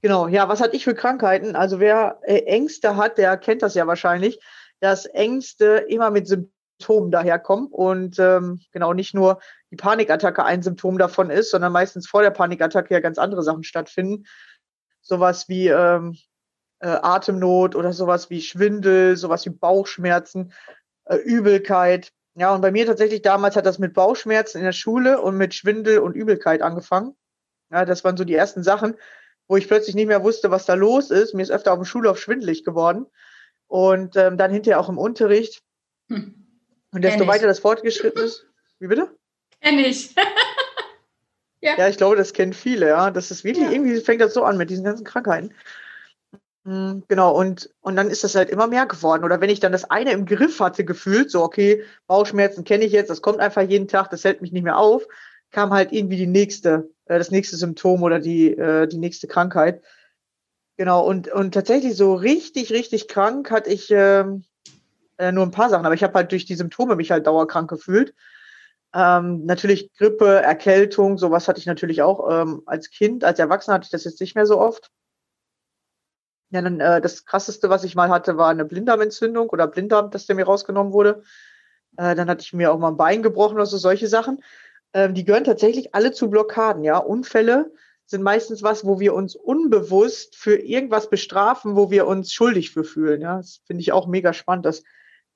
Genau, 0.00 0.28
ja, 0.28 0.48
was 0.48 0.60
hatte 0.60 0.76
ich 0.76 0.84
für 0.84 0.94
Krankheiten? 0.94 1.56
Also 1.56 1.80
wer 1.80 2.20
äh, 2.22 2.44
Ängste 2.44 2.96
hat, 2.96 3.18
der 3.18 3.36
kennt 3.36 3.62
das 3.62 3.74
ja 3.74 3.86
wahrscheinlich, 3.86 4.40
dass 4.80 5.06
Ängste 5.06 5.84
immer 5.88 6.10
mit 6.10 6.28
Symptomen 6.28 6.57
Symptomen 6.78 7.10
daherkommen 7.10 7.66
und 7.66 8.18
ähm, 8.18 8.60
genau 8.72 8.92
nicht 8.92 9.14
nur 9.14 9.40
die 9.70 9.76
Panikattacke 9.76 10.44
ein 10.44 10.62
Symptom 10.62 10.96
davon 10.96 11.28
ist, 11.30 11.50
sondern 11.50 11.72
meistens 11.72 12.08
vor 12.08 12.22
der 12.22 12.30
Panikattacke 12.30 12.94
ja 12.94 13.00
ganz 13.00 13.18
andere 13.18 13.42
Sachen 13.42 13.64
stattfinden. 13.64 14.24
Sowas 15.00 15.48
wie 15.48 15.68
ähm, 15.68 16.16
äh, 16.78 16.86
Atemnot 16.86 17.74
oder 17.74 17.92
sowas 17.92 18.30
wie 18.30 18.40
Schwindel, 18.40 19.16
sowas 19.16 19.44
wie 19.44 19.50
Bauchschmerzen, 19.50 20.52
äh, 21.04 21.16
Übelkeit. 21.16 22.12
Ja, 22.36 22.54
und 22.54 22.60
bei 22.60 22.70
mir 22.70 22.86
tatsächlich 22.86 23.22
damals 23.22 23.56
hat 23.56 23.66
das 23.66 23.80
mit 23.80 23.94
Bauchschmerzen 23.94 24.58
in 24.58 24.64
der 24.64 24.72
Schule 24.72 25.20
und 25.20 25.36
mit 25.36 25.54
Schwindel 25.54 25.98
und 25.98 26.14
Übelkeit 26.14 26.62
angefangen. 26.62 27.16
Ja, 27.70 27.84
das 27.84 28.04
waren 28.04 28.16
so 28.16 28.24
die 28.24 28.34
ersten 28.34 28.62
Sachen, 28.62 28.94
wo 29.48 29.56
ich 29.56 29.66
plötzlich 29.66 29.96
nicht 29.96 30.06
mehr 30.06 30.22
wusste, 30.22 30.52
was 30.52 30.64
da 30.64 30.74
los 30.74 31.10
ist. 31.10 31.34
Mir 31.34 31.42
ist 31.42 31.50
öfter 31.50 31.72
auf 31.72 31.78
dem 31.78 31.84
Schulhof 31.84 32.20
schwindelig 32.20 32.64
geworden. 32.64 33.06
Und 33.66 34.16
ähm, 34.16 34.38
dann 34.38 34.52
hinterher 34.52 34.80
auch 34.80 34.88
im 34.88 34.96
Unterricht. 34.96 35.62
Hm. 36.08 36.47
Und 36.92 37.02
desto 37.02 37.26
weiter 37.26 37.46
das 37.46 37.58
fortgeschritten 37.58 38.22
ist. 38.24 38.46
Wie 38.78 38.86
bitte? 38.86 39.14
Kenn 39.60 39.78
ich. 39.78 40.14
ja. 41.60 41.76
ja, 41.76 41.88
ich 41.88 41.96
glaube, 41.96 42.16
das 42.16 42.32
kennen 42.32 42.52
viele, 42.52 42.88
ja. 42.88 43.10
Das 43.10 43.30
ist 43.30 43.44
wirklich, 43.44 43.66
ja. 43.66 43.72
irgendwie 43.72 44.00
fängt 44.00 44.20
das 44.20 44.34
so 44.34 44.44
an 44.44 44.56
mit 44.56 44.70
diesen 44.70 44.84
ganzen 44.84 45.04
Krankheiten. 45.04 45.54
Hm, 46.64 47.04
genau, 47.08 47.34
und, 47.34 47.70
und 47.80 47.96
dann 47.96 48.10
ist 48.10 48.24
das 48.24 48.34
halt 48.34 48.50
immer 48.50 48.66
mehr 48.66 48.86
geworden. 48.86 49.24
Oder 49.24 49.40
wenn 49.40 49.50
ich 49.50 49.60
dann 49.60 49.72
das 49.72 49.90
eine 49.90 50.12
im 50.12 50.26
Griff 50.26 50.60
hatte, 50.60 50.84
gefühlt, 50.84 51.30
so, 51.30 51.42
okay, 51.42 51.82
Bauchschmerzen 52.06 52.64
kenne 52.64 52.84
ich 52.84 52.92
jetzt, 52.92 53.10
das 53.10 53.22
kommt 53.22 53.40
einfach 53.40 53.62
jeden 53.62 53.88
Tag, 53.88 54.10
das 54.10 54.24
hält 54.24 54.42
mich 54.42 54.52
nicht 54.52 54.64
mehr 54.64 54.78
auf, 54.78 55.06
kam 55.50 55.72
halt 55.72 55.92
irgendwie 55.92 56.16
die 56.16 56.26
nächste, 56.26 56.90
äh, 57.06 57.18
das 57.18 57.30
nächste 57.30 57.56
Symptom 57.56 58.02
oder 58.02 58.18
die, 58.18 58.52
äh, 58.52 58.86
die 58.86 58.98
nächste 58.98 59.26
Krankheit. 59.26 59.82
Genau, 60.76 61.04
und, 61.04 61.28
und 61.28 61.52
tatsächlich 61.52 61.96
so 61.96 62.14
richtig, 62.14 62.70
richtig 62.70 63.08
krank 63.08 63.50
hatte 63.50 63.70
ich 63.70 63.90
ähm, 63.90 64.44
äh, 65.18 65.32
nur 65.32 65.44
ein 65.44 65.50
paar 65.50 65.68
Sachen, 65.68 65.86
aber 65.86 65.94
ich 65.94 66.02
habe 66.02 66.14
halt 66.14 66.32
durch 66.32 66.46
die 66.46 66.54
Symptome 66.54 66.96
mich 66.96 67.10
halt 67.10 67.26
dauerkrank 67.26 67.68
gefühlt. 67.68 68.14
Ähm, 68.94 69.44
natürlich 69.44 69.92
Grippe, 69.94 70.40
Erkältung, 70.40 71.18
sowas 71.18 71.46
hatte 71.46 71.60
ich 71.60 71.66
natürlich 71.66 72.02
auch 72.02 72.28
ähm, 72.30 72.62
als 72.66 72.90
Kind. 72.90 73.24
Als 73.24 73.38
Erwachsener 73.38 73.74
hatte 73.74 73.84
ich 73.84 73.90
das 73.90 74.04
jetzt 74.04 74.20
nicht 74.20 74.34
mehr 74.34 74.46
so 74.46 74.58
oft. 74.58 74.90
Ja, 76.50 76.62
dann 76.62 76.80
äh, 76.80 77.00
das 77.02 77.26
krasseste, 77.26 77.68
was 77.68 77.84
ich 77.84 77.94
mal 77.94 78.08
hatte, 78.08 78.38
war 78.38 78.48
eine 78.48 78.64
Blinddarmentzündung 78.64 79.50
oder 79.50 79.66
Blinddarm, 79.66 80.10
dass 80.10 80.24
der 80.24 80.36
mir 80.36 80.46
rausgenommen 80.46 80.94
wurde. 80.94 81.22
Äh, 81.98 82.14
dann 82.14 82.30
hatte 82.30 82.42
ich 82.42 82.54
mir 82.54 82.72
auch 82.72 82.78
mal 82.78 82.88
ein 82.88 82.96
Bein 82.96 83.22
gebrochen 83.22 83.56
oder 83.56 83.66
so 83.66 83.76
solche 83.76 84.08
Sachen. 84.08 84.42
Ähm, 84.94 85.14
die 85.14 85.24
gehören 85.24 85.44
tatsächlich 85.44 85.94
alle 85.94 86.12
zu 86.12 86.30
Blockaden, 86.30 86.84
ja. 86.84 86.96
Unfälle 86.96 87.72
sind 88.06 88.22
meistens 88.22 88.62
was, 88.62 88.86
wo 88.86 88.98
wir 89.00 89.12
uns 89.12 89.36
unbewusst 89.36 90.34
für 90.36 90.56
irgendwas 90.56 91.10
bestrafen, 91.10 91.76
wo 91.76 91.90
wir 91.90 92.06
uns 92.06 92.32
schuldig 92.32 92.70
für 92.70 92.84
fühlen. 92.84 93.20
Ja, 93.20 93.36
das 93.36 93.60
finde 93.66 93.82
ich 93.82 93.92
auch 93.92 94.06
mega 94.06 94.32
spannend, 94.32 94.64
dass 94.64 94.82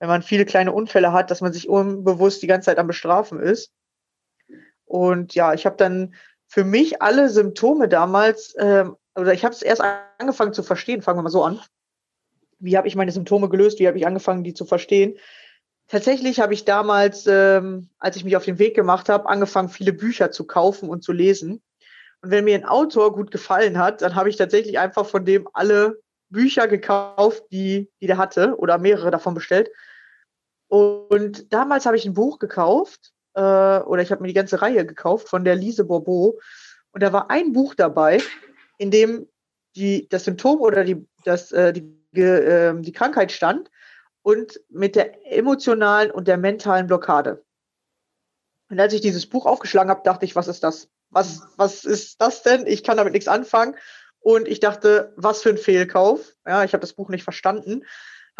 wenn 0.02 0.08
man 0.08 0.22
viele 0.22 0.44
kleine 0.44 0.72
Unfälle 0.72 1.12
hat, 1.12 1.30
dass 1.30 1.42
man 1.42 1.52
sich 1.52 1.68
unbewusst 1.68 2.42
die 2.42 2.48
ganze 2.48 2.66
Zeit 2.66 2.78
am 2.80 2.88
Bestrafen 2.88 3.38
ist. 3.38 3.70
Und 4.84 5.36
ja, 5.36 5.54
ich 5.54 5.64
habe 5.64 5.76
dann 5.76 6.16
für 6.48 6.64
mich 6.64 7.00
alle 7.00 7.28
Symptome 7.28 7.86
damals 7.86 8.52
ähm, 8.58 8.96
oder 9.14 9.32
ich 9.32 9.44
habe 9.44 9.54
es 9.54 9.62
erst 9.62 9.80
angefangen 10.18 10.54
zu 10.54 10.64
verstehen, 10.64 11.02
fangen 11.02 11.18
wir 11.18 11.22
mal 11.22 11.28
so 11.28 11.44
an. 11.44 11.60
Wie 12.58 12.76
habe 12.76 12.88
ich 12.88 12.96
meine 12.96 13.12
Symptome 13.12 13.48
gelöst? 13.48 13.78
Wie 13.78 13.86
habe 13.86 13.96
ich 13.96 14.04
angefangen, 14.04 14.42
die 14.42 14.54
zu 14.54 14.64
verstehen? 14.64 15.18
Tatsächlich 15.86 16.40
habe 16.40 16.52
ich 16.52 16.64
damals, 16.64 17.28
ähm, 17.28 17.88
als 18.00 18.16
ich 18.16 18.24
mich 18.24 18.34
auf 18.34 18.44
den 18.44 18.58
Weg 18.58 18.74
gemacht 18.74 19.08
habe, 19.08 19.28
angefangen, 19.28 19.68
viele 19.68 19.92
Bücher 19.92 20.32
zu 20.32 20.48
kaufen 20.48 20.88
und 20.88 21.04
zu 21.04 21.12
lesen. 21.12 21.62
Und 22.22 22.30
wenn 22.32 22.42
mir 22.42 22.56
ein 22.56 22.64
Autor 22.64 23.14
gut 23.14 23.30
gefallen 23.30 23.78
hat, 23.78 24.02
dann 24.02 24.16
habe 24.16 24.30
ich 24.30 24.36
tatsächlich 24.36 24.80
einfach 24.80 25.06
von 25.06 25.24
dem 25.24 25.48
alle 25.52 26.00
Bücher 26.28 26.66
gekauft, 26.66 27.44
die, 27.52 27.88
die 28.00 28.08
der 28.08 28.18
hatte 28.18 28.56
oder 28.58 28.78
mehrere 28.78 29.12
davon 29.12 29.34
bestellt. 29.34 29.70
Und 30.72 31.52
damals 31.52 31.84
habe 31.84 31.98
ich 31.98 32.06
ein 32.06 32.14
Buch 32.14 32.38
gekauft 32.38 33.12
äh, 33.34 33.40
oder 33.40 34.00
ich 34.00 34.10
habe 34.10 34.22
mir 34.22 34.28
die 34.28 34.34
ganze 34.34 34.62
Reihe 34.62 34.86
gekauft 34.86 35.28
von 35.28 35.44
der 35.44 35.54
Lise 35.54 35.84
Bourbeau. 35.84 36.38
Und 36.92 37.02
da 37.02 37.12
war 37.12 37.30
ein 37.30 37.52
Buch 37.52 37.74
dabei, 37.74 38.22
in 38.78 38.90
dem 38.90 39.28
die, 39.76 40.08
das 40.08 40.24
Symptom 40.24 40.62
oder 40.62 40.82
die, 40.84 41.06
das, 41.24 41.52
äh, 41.52 41.74
die, 41.74 42.18
äh, 42.18 42.72
die 42.80 42.92
Krankheit 42.92 43.32
stand 43.32 43.70
und 44.22 44.62
mit 44.70 44.96
der 44.96 45.30
emotionalen 45.30 46.10
und 46.10 46.26
der 46.26 46.38
mentalen 46.38 46.86
Blockade. 46.86 47.44
Und 48.70 48.80
als 48.80 48.94
ich 48.94 49.02
dieses 49.02 49.26
Buch 49.26 49.44
aufgeschlagen 49.44 49.90
habe, 49.90 50.00
dachte 50.04 50.24
ich, 50.24 50.34
was 50.36 50.48
ist 50.48 50.64
das? 50.64 50.88
Was, 51.10 51.42
was 51.58 51.84
ist 51.84 52.18
das 52.22 52.42
denn? 52.44 52.66
Ich 52.66 52.82
kann 52.82 52.96
damit 52.96 53.12
nichts 53.12 53.28
anfangen. 53.28 53.76
Und 54.20 54.48
ich 54.48 54.60
dachte, 54.60 55.12
was 55.16 55.42
für 55.42 55.50
ein 55.50 55.58
Fehlkauf. 55.58 56.32
Ja, 56.46 56.64
ich 56.64 56.72
habe 56.72 56.80
das 56.80 56.94
Buch 56.94 57.10
nicht 57.10 57.24
verstanden. 57.24 57.84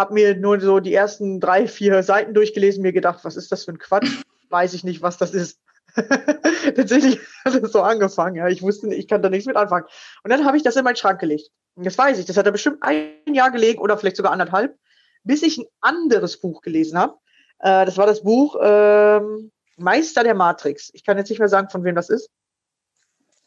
Habe 0.03 0.15
mir 0.15 0.37
nur 0.37 0.61
so 0.61 0.81
die 0.81 0.93
ersten 0.93 1.39
drei, 1.39 1.69
vier 1.69 2.03
Seiten 2.03 2.35
durchgelesen, 2.35 2.83
mir 2.83 2.93
gedacht, 2.93 3.21
was 3.23 3.37
ist 3.37 3.53
das 3.53 3.65
für 3.65 3.71
ein 3.71 3.79
Quatsch? 3.79 4.25
Weiß 4.49 4.75
ich 4.75 4.83
nicht, 4.83 5.01
was 5.01 5.17
das 5.17 5.33
ist. 5.33 5.61
Tatsächlich 5.95 7.21
hat 7.45 7.55
es 7.55 7.71
so 7.71 7.83
angefangen. 7.83 8.35
Ja. 8.35 8.49
Ich 8.49 8.63
wusste 8.63 8.93
ich 8.93 9.07
kann 9.07 9.23
da 9.23 9.29
nichts 9.29 9.47
mit 9.47 9.55
anfangen. 9.55 9.87
Und 10.25 10.31
dann 10.33 10.45
habe 10.45 10.57
ich 10.57 10.65
das 10.65 10.75
in 10.75 10.83
meinen 10.83 10.97
Schrank 10.97 11.21
gelegt. 11.21 11.51
Und 11.77 11.87
das 11.87 11.97
weiß 11.97 12.19
ich. 12.19 12.27
Das 12.27 12.37
hat 12.37 12.47
er 12.47 12.51
bestimmt 12.51 12.79
ein 12.81 13.33
Jahr 13.33 13.53
gelegen 13.53 13.79
oder 13.79 13.97
vielleicht 13.97 14.17
sogar 14.17 14.33
anderthalb, 14.33 14.77
bis 15.23 15.45
ich 15.45 15.59
ein 15.59 15.67
anderes 15.81 16.41
Buch 16.41 16.63
gelesen 16.63 16.99
habe. 16.99 17.15
Äh, 17.61 17.87
das 17.87 17.97
war 17.97 18.07
das 18.07 18.25
Buch 18.25 18.57
ähm, 18.61 19.53
Meister 19.77 20.25
der 20.25 20.35
Matrix. 20.35 20.91
Ich 20.95 21.05
kann 21.05 21.17
jetzt 21.17 21.31
nicht 21.31 21.39
mehr 21.39 21.49
sagen, 21.49 21.71
von 21.71 21.85
wem 21.85 21.95
das 21.95 22.11
ist. 22.11 22.29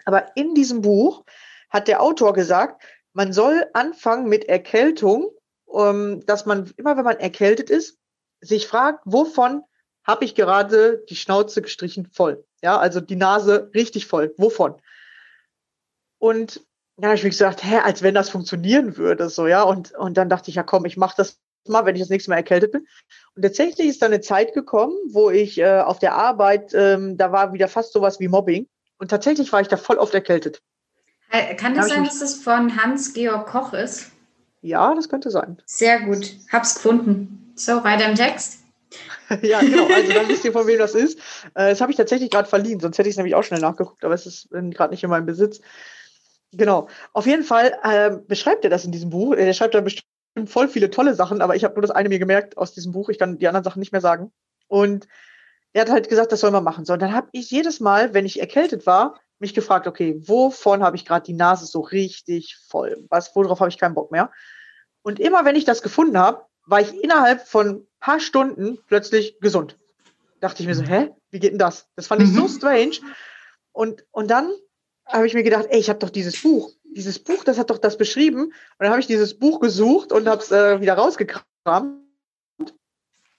Aber 0.06 0.38
in 0.38 0.56
diesem 0.56 0.82
Buch 0.82 1.26
hat 1.70 1.90
der 1.90 2.02
Autor 2.02 2.32
gesagt, 2.32 2.82
man 3.12 3.34
soll 3.34 3.66
anfangen 3.74 4.30
mit 4.30 4.46
Erkältung, 4.46 5.32
dass 6.26 6.46
man 6.46 6.72
immer, 6.78 6.98
wenn 6.98 7.04
man 7.04 7.20
erkältet 7.20 7.70
ist, 7.70 7.98
sich 8.42 8.68
fragt, 8.68 9.02
wovon 9.06 9.64
habe 10.04 10.24
ich 10.24 10.36
gerade 10.36 11.04
die 11.10 11.16
Schnauze 11.16 11.62
gestrichen 11.62 12.08
voll. 12.12 12.46
Ja, 12.62 12.78
also 12.78 13.02
die 13.02 13.16
Nase 13.16 13.72
richtig 13.74 14.08
voll. 14.08 14.34
Wovon? 14.38 14.76
Und 16.20 16.62
dann 16.98 17.10
habe 17.10 17.16
ich 17.16 17.24
mir 17.24 17.30
gesagt, 17.30 17.64
hä, 17.64 17.80
als 17.84 18.04
wenn 18.04 18.16
das 18.16 18.30
funktionieren 18.30 18.98
würde, 18.98 19.30
so, 19.30 19.48
ja. 19.48 19.64
Und, 19.64 19.94
und 19.94 20.16
dann 20.16 20.30
dachte 20.30 20.50
ich, 20.50 20.56
ja 20.56 20.64
komm, 20.64 20.86
ich 20.86 20.96
mache 20.96 21.16
das 21.18 21.40
mal, 21.68 21.86
wenn 21.86 21.96
ich 21.96 22.02
das 22.02 22.10
nächste 22.10 22.30
Mal 22.30 22.38
erkältet 22.38 22.72
bin. 22.72 22.88
Und 23.36 23.42
tatsächlich 23.42 23.88
ist 23.88 24.02
da 24.02 24.06
eine 24.06 24.22
Zeit 24.22 24.54
gekommen, 24.54 24.96
wo 25.10 25.30
ich 25.30 25.58
äh, 25.58 25.82
auf 25.82 26.00
der 26.00 26.14
Arbeit, 26.14 26.72
ähm, 26.74 27.18
da 27.18 27.32
war 27.32 27.54
wieder 27.54 27.68
fast 27.68 27.92
sowas 27.92 28.20
wie 28.20 28.28
Mobbing. 28.28 28.68
Und 28.98 29.10
tatsächlich 29.10 29.52
war 29.52 29.62
ich 29.62 29.68
da 29.68 29.78
voll 29.78 29.98
oft 29.98 30.14
erkältet. 30.14 30.62
Kann 31.58 31.76
das 31.76 31.90
sein, 31.90 32.06
dass 32.06 32.20
das 32.20 32.36
von 32.36 32.82
Hans-Georg 32.82 33.48
Koch 33.48 33.74
ist? 33.74 34.12
Ja, 34.66 34.96
das 34.96 35.10
könnte 35.10 35.30
sein. 35.30 35.62
Sehr 35.68 36.02
gut. 36.02 36.36
Hab's 36.52 36.74
gefunden. 36.74 37.54
So, 37.56 37.84
weiter 37.84 38.10
im 38.10 38.16
Text. 38.16 38.64
ja, 39.44 39.60
genau. 39.60 39.86
Also 39.94 40.12
dann 40.12 40.28
wisst 40.28 40.44
ihr, 40.44 40.54
von 40.54 40.66
wem 40.66 40.80
das 40.80 40.96
ist. 40.96 41.20
Äh, 41.54 41.70
das 41.70 41.82
habe 41.82 41.92
ich 41.92 41.98
tatsächlich 41.98 42.32
gerade 42.32 42.50
verliehen, 42.50 42.80
sonst 42.80 42.98
hätte 42.98 43.08
ich 43.08 43.14
es 43.14 43.18
nämlich 43.18 43.36
auch 43.36 43.44
schnell 43.44 43.60
nachgeguckt, 43.62 44.04
aber 44.04 44.16
es 44.16 44.26
ist 44.26 44.50
gerade 44.50 44.92
nicht 44.92 45.04
in 45.04 45.12
meinem 45.12 45.28
Besitz. 45.28 45.62
Genau. 46.52 46.88
Auf 47.14 47.28
jeden 47.28 47.44
Fall 47.44 47.78
äh, 47.84 48.18
beschreibt 48.28 48.64
er 48.64 48.72
das 48.72 48.86
in 48.86 48.92
diesem 48.92 49.12
Buch. 49.12 49.36
Er 49.36 49.54
schreibt 49.54 49.76
da 49.76 49.82
bestimmt 49.82 50.08
voll 50.48 50.68
viele 50.68 50.90
tolle 50.90 51.14
Sachen, 51.14 51.42
aber 51.42 51.56
ich 51.56 51.64
habe 51.64 51.76
nur 51.76 51.84
das 51.84 51.92
eine 51.92 52.10
mir 52.10 52.20
gemerkt 52.20 52.58
aus 52.58 52.74
diesem 52.74 52.92
Buch. 52.92 53.10
Ich 53.10 53.20
kann 53.20 53.38
die 53.38 53.48
anderen 53.48 53.64
Sachen 53.64 53.80
nicht 53.80 53.92
mehr 53.92 54.02
sagen. 54.02 54.32
Und 54.68 55.08
er 55.74 55.82
hat 55.82 55.92
halt 55.92 56.10
gesagt, 56.10 56.32
das 56.32 56.40
soll 56.40 56.52
man 56.52 56.64
machen. 56.64 56.86
So, 56.86 56.94
und 56.94 57.02
dann 57.04 57.14
habe 57.14 57.28
ich 57.34 57.52
jedes 57.52 57.80
Mal, 57.80 58.16
wenn 58.16 58.26
ich 58.26 58.40
erkältet 58.40 58.88
war, 58.88 59.20
mich 59.38 59.54
gefragt, 59.54 59.86
okay, 59.86 60.16
wovon 60.26 60.82
habe 60.82 60.96
ich 60.96 61.06
gerade 61.06 61.26
die 61.26 61.34
Nase 61.34 61.66
so 61.66 61.82
richtig 61.82 62.58
voll? 62.68 63.06
Was, 63.10 63.36
worauf 63.36 63.60
habe 63.60 63.70
ich 63.70 63.78
keinen 63.78 63.94
Bock 63.94 64.12
mehr? 64.12 64.32
Und 65.06 65.20
immer 65.20 65.46
wenn 65.46 65.56
ich 65.56 65.66
das 65.66 65.84
gefunden 65.84 66.18
habe, 66.18 66.48
war 66.66 66.82
ich 66.82 66.92
innerhalb 67.04 67.48
von 67.48 67.86
paar 68.00 68.20
Stunden 68.20 68.80
plötzlich 68.88 69.40
gesund. 69.40 69.78
Dachte 70.40 70.64
ich 70.64 70.68
mir 70.68 70.74
so, 70.74 70.82
mhm. 70.82 70.88
hä? 70.88 71.10
Wie 71.30 71.40
geht 71.40 71.52
denn 71.52 71.60
das? 71.60 71.88
Das 71.96 72.08
fand 72.08 72.24
ich 72.24 72.34
so 72.34 72.46
mhm. 72.46 72.50
strange. 72.50 72.96
Und, 73.72 74.04
und 74.10 74.32
dann 74.32 74.52
habe 75.06 75.28
ich 75.28 75.36
mir 75.36 75.44
gedacht, 75.44 75.68
ey, 75.70 75.80
ich 75.80 75.90
habe 75.90 76.00
doch 76.00 76.10
dieses 76.10 76.42
Buch. 76.42 76.72
Dieses 76.84 77.20
Buch, 77.20 77.44
das 77.44 77.60
hat 77.60 77.70
doch 77.70 77.78
das 77.78 78.00
beschrieben. 78.00 78.46
Und 78.46 78.54
dann 78.80 78.90
habe 78.90 79.00
ich 79.00 79.06
dieses 79.06 79.38
Buch 79.38 79.60
gesucht 79.60 80.12
und 80.12 80.28
habe 80.28 80.42
es 80.42 80.52
äh, 80.52 80.82
wieder 80.82 80.96
rausgekramt. 80.96 81.46
Und 82.58 82.74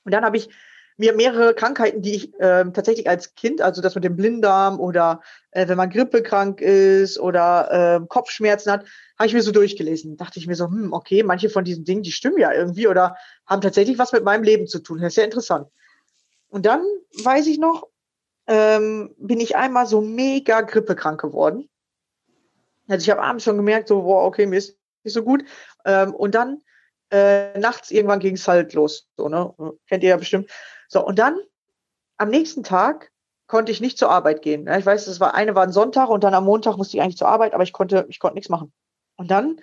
dann 0.04 0.24
habe 0.24 0.36
ich 0.36 0.48
mir 0.96 1.14
mehrere 1.14 1.54
Krankheiten, 1.54 2.00
die 2.00 2.14
ich 2.14 2.34
äh, 2.40 2.64
tatsächlich 2.72 3.08
als 3.08 3.34
Kind, 3.34 3.60
also 3.60 3.82
das 3.82 3.94
mit 3.94 4.04
dem 4.04 4.16
Blinddarm 4.16 4.80
oder 4.80 5.20
äh, 5.50 5.68
wenn 5.68 5.76
man 5.76 5.90
grippekrank 5.90 6.60
ist 6.60 7.18
oder 7.18 8.00
äh, 8.00 8.06
Kopfschmerzen 8.06 8.72
hat, 8.72 8.86
habe 9.18 9.26
ich 9.26 9.34
mir 9.34 9.42
so 9.42 9.52
durchgelesen. 9.52 10.16
Dachte 10.16 10.38
ich 10.38 10.46
mir 10.46 10.54
so, 10.54 10.66
hm, 10.66 10.92
okay, 10.92 11.22
manche 11.22 11.50
von 11.50 11.64
diesen 11.64 11.84
Dingen, 11.84 12.02
die 12.02 12.12
stimmen 12.12 12.38
ja 12.38 12.52
irgendwie 12.52 12.88
oder 12.88 13.16
haben 13.46 13.60
tatsächlich 13.60 13.98
was 13.98 14.12
mit 14.12 14.24
meinem 14.24 14.42
Leben 14.42 14.66
zu 14.66 14.78
tun. 14.78 15.00
Das 15.00 15.12
ist 15.12 15.16
ja 15.16 15.24
interessant. 15.24 15.68
Und 16.48 16.64
dann 16.64 16.82
weiß 17.24 17.46
ich 17.46 17.58
noch, 17.58 17.88
ähm, 18.46 19.14
bin 19.18 19.40
ich 19.40 19.56
einmal 19.56 19.86
so 19.86 20.00
mega 20.00 20.62
grippekrank 20.62 21.20
geworden. 21.20 21.68
Also 22.88 23.02
ich 23.04 23.10
habe 23.10 23.22
abends 23.22 23.44
schon 23.44 23.56
gemerkt, 23.56 23.88
so, 23.88 24.02
boah, 24.02 24.24
okay, 24.24 24.46
mir 24.46 24.58
ist 24.58 24.78
nicht 25.02 25.12
so 25.12 25.22
gut. 25.22 25.44
Ähm, 25.84 26.14
und 26.14 26.34
dann 26.34 26.62
äh, 27.10 27.58
nachts 27.58 27.90
irgendwann 27.90 28.20
ging 28.20 28.34
es 28.34 28.48
halt 28.48 28.72
los. 28.74 29.08
So, 29.16 29.28
ne? 29.28 29.52
Kennt 29.88 30.02
ihr 30.02 30.10
ja 30.10 30.16
bestimmt. 30.16 30.50
So, 30.88 31.04
und 31.04 31.18
dann 31.18 31.38
am 32.16 32.30
nächsten 32.30 32.62
Tag 32.62 33.10
konnte 33.46 33.72
ich 33.72 33.80
nicht 33.80 33.98
zur 33.98 34.10
Arbeit 34.10 34.42
gehen. 34.42 34.66
Ich 34.66 34.86
weiß, 34.86 35.04
das 35.04 35.20
war 35.20 35.34
eine 35.34 35.54
war 35.54 35.62
ein 35.62 35.72
Sonntag 35.72 36.08
und 36.08 36.24
dann 36.24 36.34
am 36.34 36.44
Montag 36.44 36.76
musste 36.76 36.96
ich 36.96 37.02
eigentlich 37.02 37.16
zur 37.16 37.28
Arbeit, 37.28 37.54
aber 37.54 37.62
ich 37.62 37.72
konnte, 37.72 38.06
ich 38.08 38.18
konnte 38.18 38.34
nichts 38.34 38.48
machen. 38.48 38.72
Und 39.16 39.30
dann 39.30 39.60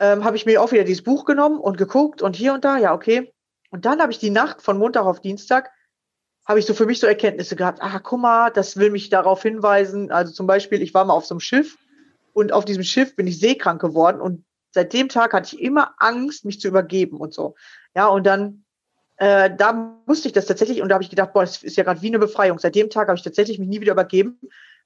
ähm, 0.00 0.24
habe 0.24 0.36
ich 0.36 0.46
mir 0.46 0.62
auch 0.62 0.72
wieder 0.72 0.84
dieses 0.84 1.02
Buch 1.02 1.24
genommen 1.24 1.58
und 1.58 1.78
geguckt 1.78 2.22
und 2.22 2.36
hier 2.36 2.52
und 2.54 2.64
da, 2.64 2.76
ja, 2.76 2.94
okay. 2.94 3.32
Und 3.70 3.84
dann 3.84 4.00
habe 4.00 4.12
ich 4.12 4.18
die 4.18 4.30
Nacht 4.30 4.62
von 4.62 4.78
Montag 4.78 5.04
auf 5.04 5.20
Dienstag, 5.20 5.70
habe 6.46 6.58
ich 6.58 6.66
so 6.66 6.74
für 6.74 6.86
mich 6.86 7.00
so 7.00 7.06
Erkenntnisse 7.06 7.56
gehabt, 7.56 7.80
ah, 7.82 7.98
guck 7.98 8.20
mal, 8.20 8.50
das 8.50 8.76
will 8.76 8.90
mich 8.90 9.10
darauf 9.10 9.42
hinweisen. 9.42 10.10
Also 10.10 10.32
zum 10.32 10.46
Beispiel, 10.46 10.80
ich 10.80 10.94
war 10.94 11.04
mal 11.04 11.14
auf 11.14 11.26
so 11.26 11.34
einem 11.34 11.40
Schiff 11.40 11.76
und 12.32 12.52
auf 12.52 12.64
diesem 12.64 12.84
Schiff 12.84 13.16
bin 13.16 13.26
ich 13.26 13.38
seekrank 13.38 13.80
geworden 13.80 14.20
und 14.20 14.44
seit 14.70 14.92
dem 14.92 15.08
Tag 15.08 15.32
hatte 15.32 15.54
ich 15.54 15.62
immer 15.62 15.94
Angst, 15.98 16.44
mich 16.44 16.60
zu 16.60 16.68
übergeben 16.68 17.18
und 17.18 17.34
so. 17.34 17.54
Ja, 17.94 18.06
und 18.06 18.24
dann 18.24 18.64
äh, 19.18 19.50
da 19.54 20.00
musste 20.06 20.28
ich 20.28 20.32
das 20.32 20.46
tatsächlich 20.46 20.80
und 20.80 20.88
da 20.88 20.94
habe 20.94 21.02
ich 21.02 21.10
gedacht, 21.10 21.32
boah, 21.32 21.42
das 21.42 21.62
ist 21.62 21.76
ja 21.76 21.84
gerade 21.84 22.02
wie 22.02 22.06
eine 22.08 22.20
Befreiung. 22.20 22.58
Seit 22.58 22.76
dem 22.76 22.88
Tag 22.88 23.08
habe 23.08 23.18
ich 23.18 23.24
tatsächlich 23.24 23.58
mich 23.58 23.68
nie 23.68 23.80
wieder 23.80 23.92
übergeben, 23.92 24.40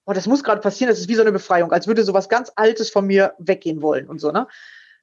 boah, 0.05 0.15
das 0.15 0.27
muss 0.27 0.43
gerade 0.43 0.61
passieren, 0.61 0.91
das 0.91 1.01
ist 1.01 1.09
wie 1.09 1.15
so 1.15 1.23
eine 1.23 1.33
Befreiung, 1.33 1.71
als 1.71 1.87
würde 1.87 2.03
sowas 2.03 2.31
ganz 2.31 2.51
Altes 2.57 2.91
von 2.91 3.07
mir 3.07 3.35
weggehen 3.39 3.83
wollen 3.83 4.09
und 4.09 4.21
so, 4.21 4.31
ne? 4.31 4.49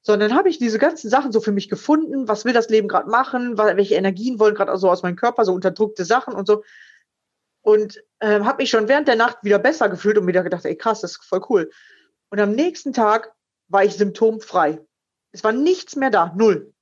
Sondern 0.02 0.34
habe 0.34 0.48
ich 0.48 0.58
diese 0.58 0.78
ganzen 0.78 1.10
Sachen 1.10 1.30
so 1.30 1.40
für 1.40 1.52
mich 1.52 1.68
gefunden, 1.68 2.26
was 2.26 2.44
will 2.44 2.54
das 2.54 2.70
Leben 2.70 2.88
gerade 2.88 3.08
machen, 3.08 3.58
welche 3.58 3.96
Energien 3.96 4.38
wollen 4.38 4.54
gerade 4.54 4.76
so 4.78 4.90
aus 4.90 5.02
meinem 5.02 5.16
Körper, 5.16 5.44
so 5.44 5.52
unterdrückte 5.52 6.06
Sachen 6.06 6.34
und 6.34 6.46
so. 6.46 6.64
Und 7.60 8.02
äh, 8.20 8.40
habe 8.40 8.62
mich 8.62 8.70
schon 8.70 8.88
während 8.88 9.08
der 9.08 9.16
Nacht 9.16 9.38
wieder 9.42 9.58
besser 9.58 9.90
gefühlt 9.90 10.16
und 10.16 10.26
wieder 10.26 10.42
gedacht, 10.42 10.64
ey 10.64 10.74
krass, 10.74 11.02
das 11.02 11.12
ist 11.12 11.24
voll 11.24 11.44
cool. 11.50 11.70
Und 12.30 12.40
am 12.40 12.52
nächsten 12.52 12.94
Tag 12.94 13.34
war 13.68 13.84
ich 13.84 13.94
symptomfrei. 13.94 14.80
Es 15.32 15.44
war 15.44 15.52
nichts 15.52 15.96
mehr 15.96 16.10
da, 16.10 16.32
null. 16.34 16.72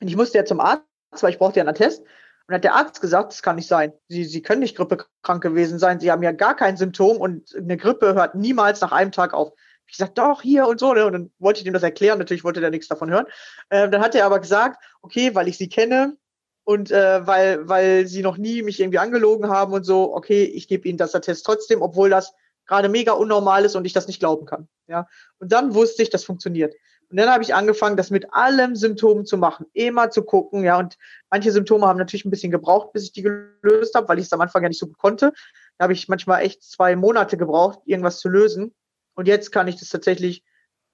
Und 0.00 0.08
ich 0.08 0.16
musste 0.16 0.36
ja 0.36 0.44
zum 0.44 0.60
Arzt, 0.60 0.84
weil 1.22 1.30
ich 1.30 1.38
brauchte 1.38 1.60
ja 1.60 1.66
einen 1.66 1.74
Test. 1.74 2.02
Und 2.46 2.54
hat 2.54 2.64
der 2.64 2.74
Arzt 2.74 3.00
gesagt, 3.00 3.32
das 3.32 3.42
kann 3.42 3.56
nicht 3.56 3.68
sein. 3.68 3.92
Sie, 4.08 4.24
Sie 4.24 4.42
können 4.42 4.60
nicht 4.60 4.76
grippekrank 4.76 5.42
gewesen 5.42 5.78
sein. 5.78 5.98
Sie 5.98 6.12
haben 6.12 6.22
ja 6.22 6.32
gar 6.32 6.54
kein 6.54 6.76
Symptom 6.76 7.16
und 7.16 7.54
eine 7.56 7.78
Grippe 7.78 8.14
hört 8.14 8.34
niemals 8.34 8.82
nach 8.82 8.92
einem 8.92 9.12
Tag 9.12 9.32
auf. 9.32 9.52
Ich 9.86 9.96
gesagt, 9.96 10.18
doch, 10.18 10.42
hier 10.42 10.66
und 10.66 10.78
so. 10.78 10.92
Ne? 10.92 11.06
Und 11.06 11.12
dann 11.12 11.32
wollte 11.38 11.60
ich 11.60 11.66
ihm 11.66 11.72
das 11.72 11.82
erklären. 11.82 12.18
Natürlich 12.18 12.44
wollte 12.44 12.60
der 12.60 12.70
nichts 12.70 12.88
davon 12.88 13.10
hören. 13.10 13.26
Ähm, 13.70 13.90
dann 13.90 14.02
hat 14.02 14.14
er 14.14 14.26
aber 14.26 14.40
gesagt, 14.40 14.82
okay, 15.00 15.34
weil 15.34 15.48
ich 15.48 15.56
Sie 15.56 15.68
kenne 15.68 16.16
und 16.64 16.90
äh, 16.90 17.26
weil, 17.26 17.66
weil 17.68 18.06
Sie 18.06 18.22
noch 18.22 18.36
nie 18.36 18.62
mich 18.62 18.80
irgendwie 18.80 18.98
angelogen 18.98 19.48
haben 19.48 19.72
und 19.72 19.84
so, 19.84 20.14
okay, 20.14 20.44
ich 20.44 20.68
gebe 20.68 20.86
Ihnen 20.88 20.98
das 20.98 21.12
Test 21.12 21.46
trotzdem, 21.46 21.80
obwohl 21.80 22.10
das 22.10 22.34
gerade 22.66 22.88
mega 22.88 23.12
unnormal 23.12 23.64
ist 23.64 23.76
und 23.76 23.84
ich 23.84 23.92
das 23.92 24.06
nicht 24.06 24.20
glauben 24.20 24.46
kann. 24.46 24.68
Ja. 24.86 25.06
Und 25.38 25.52
dann 25.52 25.74
wusste 25.74 26.02
ich, 26.02 26.10
das 26.10 26.24
funktioniert. 26.24 26.74
Und 27.14 27.18
dann 27.18 27.30
habe 27.30 27.44
ich 27.44 27.54
angefangen, 27.54 27.96
das 27.96 28.10
mit 28.10 28.34
allem 28.34 28.74
Symptomen 28.74 29.24
zu 29.24 29.38
machen, 29.38 29.66
immer 29.72 30.10
zu 30.10 30.24
gucken, 30.24 30.64
ja. 30.64 30.76
Und 30.80 30.96
manche 31.30 31.52
Symptome 31.52 31.86
haben 31.86 31.96
natürlich 31.96 32.24
ein 32.24 32.30
bisschen 32.32 32.50
gebraucht, 32.50 32.92
bis 32.92 33.04
ich 33.04 33.12
die 33.12 33.22
gelöst 33.22 33.94
habe, 33.94 34.08
weil 34.08 34.18
ich 34.18 34.24
es 34.24 34.32
am 34.32 34.40
Anfang 34.40 34.64
ja 34.64 34.68
nicht 34.68 34.80
so 34.80 34.88
gut 34.88 34.98
konnte. 34.98 35.32
Da 35.78 35.84
habe 35.84 35.92
ich 35.92 36.08
manchmal 36.08 36.42
echt 36.42 36.64
zwei 36.64 36.96
Monate 36.96 37.36
gebraucht, 37.36 37.78
irgendwas 37.84 38.18
zu 38.18 38.28
lösen. 38.28 38.74
Und 39.14 39.28
jetzt 39.28 39.52
kann 39.52 39.68
ich 39.68 39.76
das 39.76 39.90
tatsächlich, 39.90 40.42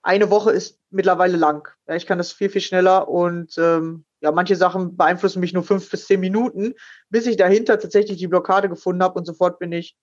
eine 0.03 0.29
Woche 0.29 0.51
ist 0.51 0.79
mittlerweile 0.91 1.39
lang. 1.39 1.67
Ja, 1.89 1.97
ich 1.97 2.05
kann 2.05 2.19
das 2.19 2.33
viel, 2.33 2.51
viel 2.51 2.61
schneller 2.61 3.09
und 3.09 3.57
ähm, 3.57 4.05
ja, 4.21 4.31
manche 4.31 4.57
Sachen 4.57 4.99
beeinflussen 4.99 5.41
mich 5.41 5.55
nur 5.55 5.63
fünf 5.63 5.91
bis 5.91 6.05
zehn 6.05 6.21
Minuten, 6.21 6.75
bis 7.09 7.25
ich 7.25 7.39
dahinter 7.39 7.79
tatsächlich 7.79 8.19
die 8.19 8.29
Blockade 8.29 8.69
gefunden 8.69 9.03
habe 9.03 9.19
und 9.19 9.25
sofort 9.25 9.59
bin 9.59 9.73
ich 9.73 9.97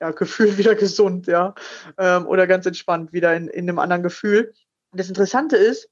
ja, 0.00 0.10
gefühlt 0.10 0.58
wieder 0.58 0.74
gesund, 0.74 1.28
ja. 1.28 1.54
Ähm, 1.96 2.26
oder 2.26 2.48
ganz 2.48 2.66
entspannt, 2.66 3.12
wieder 3.12 3.36
in, 3.36 3.46
in 3.46 3.68
einem 3.68 3.78
anderen 3.78 4.02
Gefühl. 4.02 4.52
Und 4.94 5.00
das 5.00 5.08
Interessante 5.08 5.56
ist, 5.56 5.90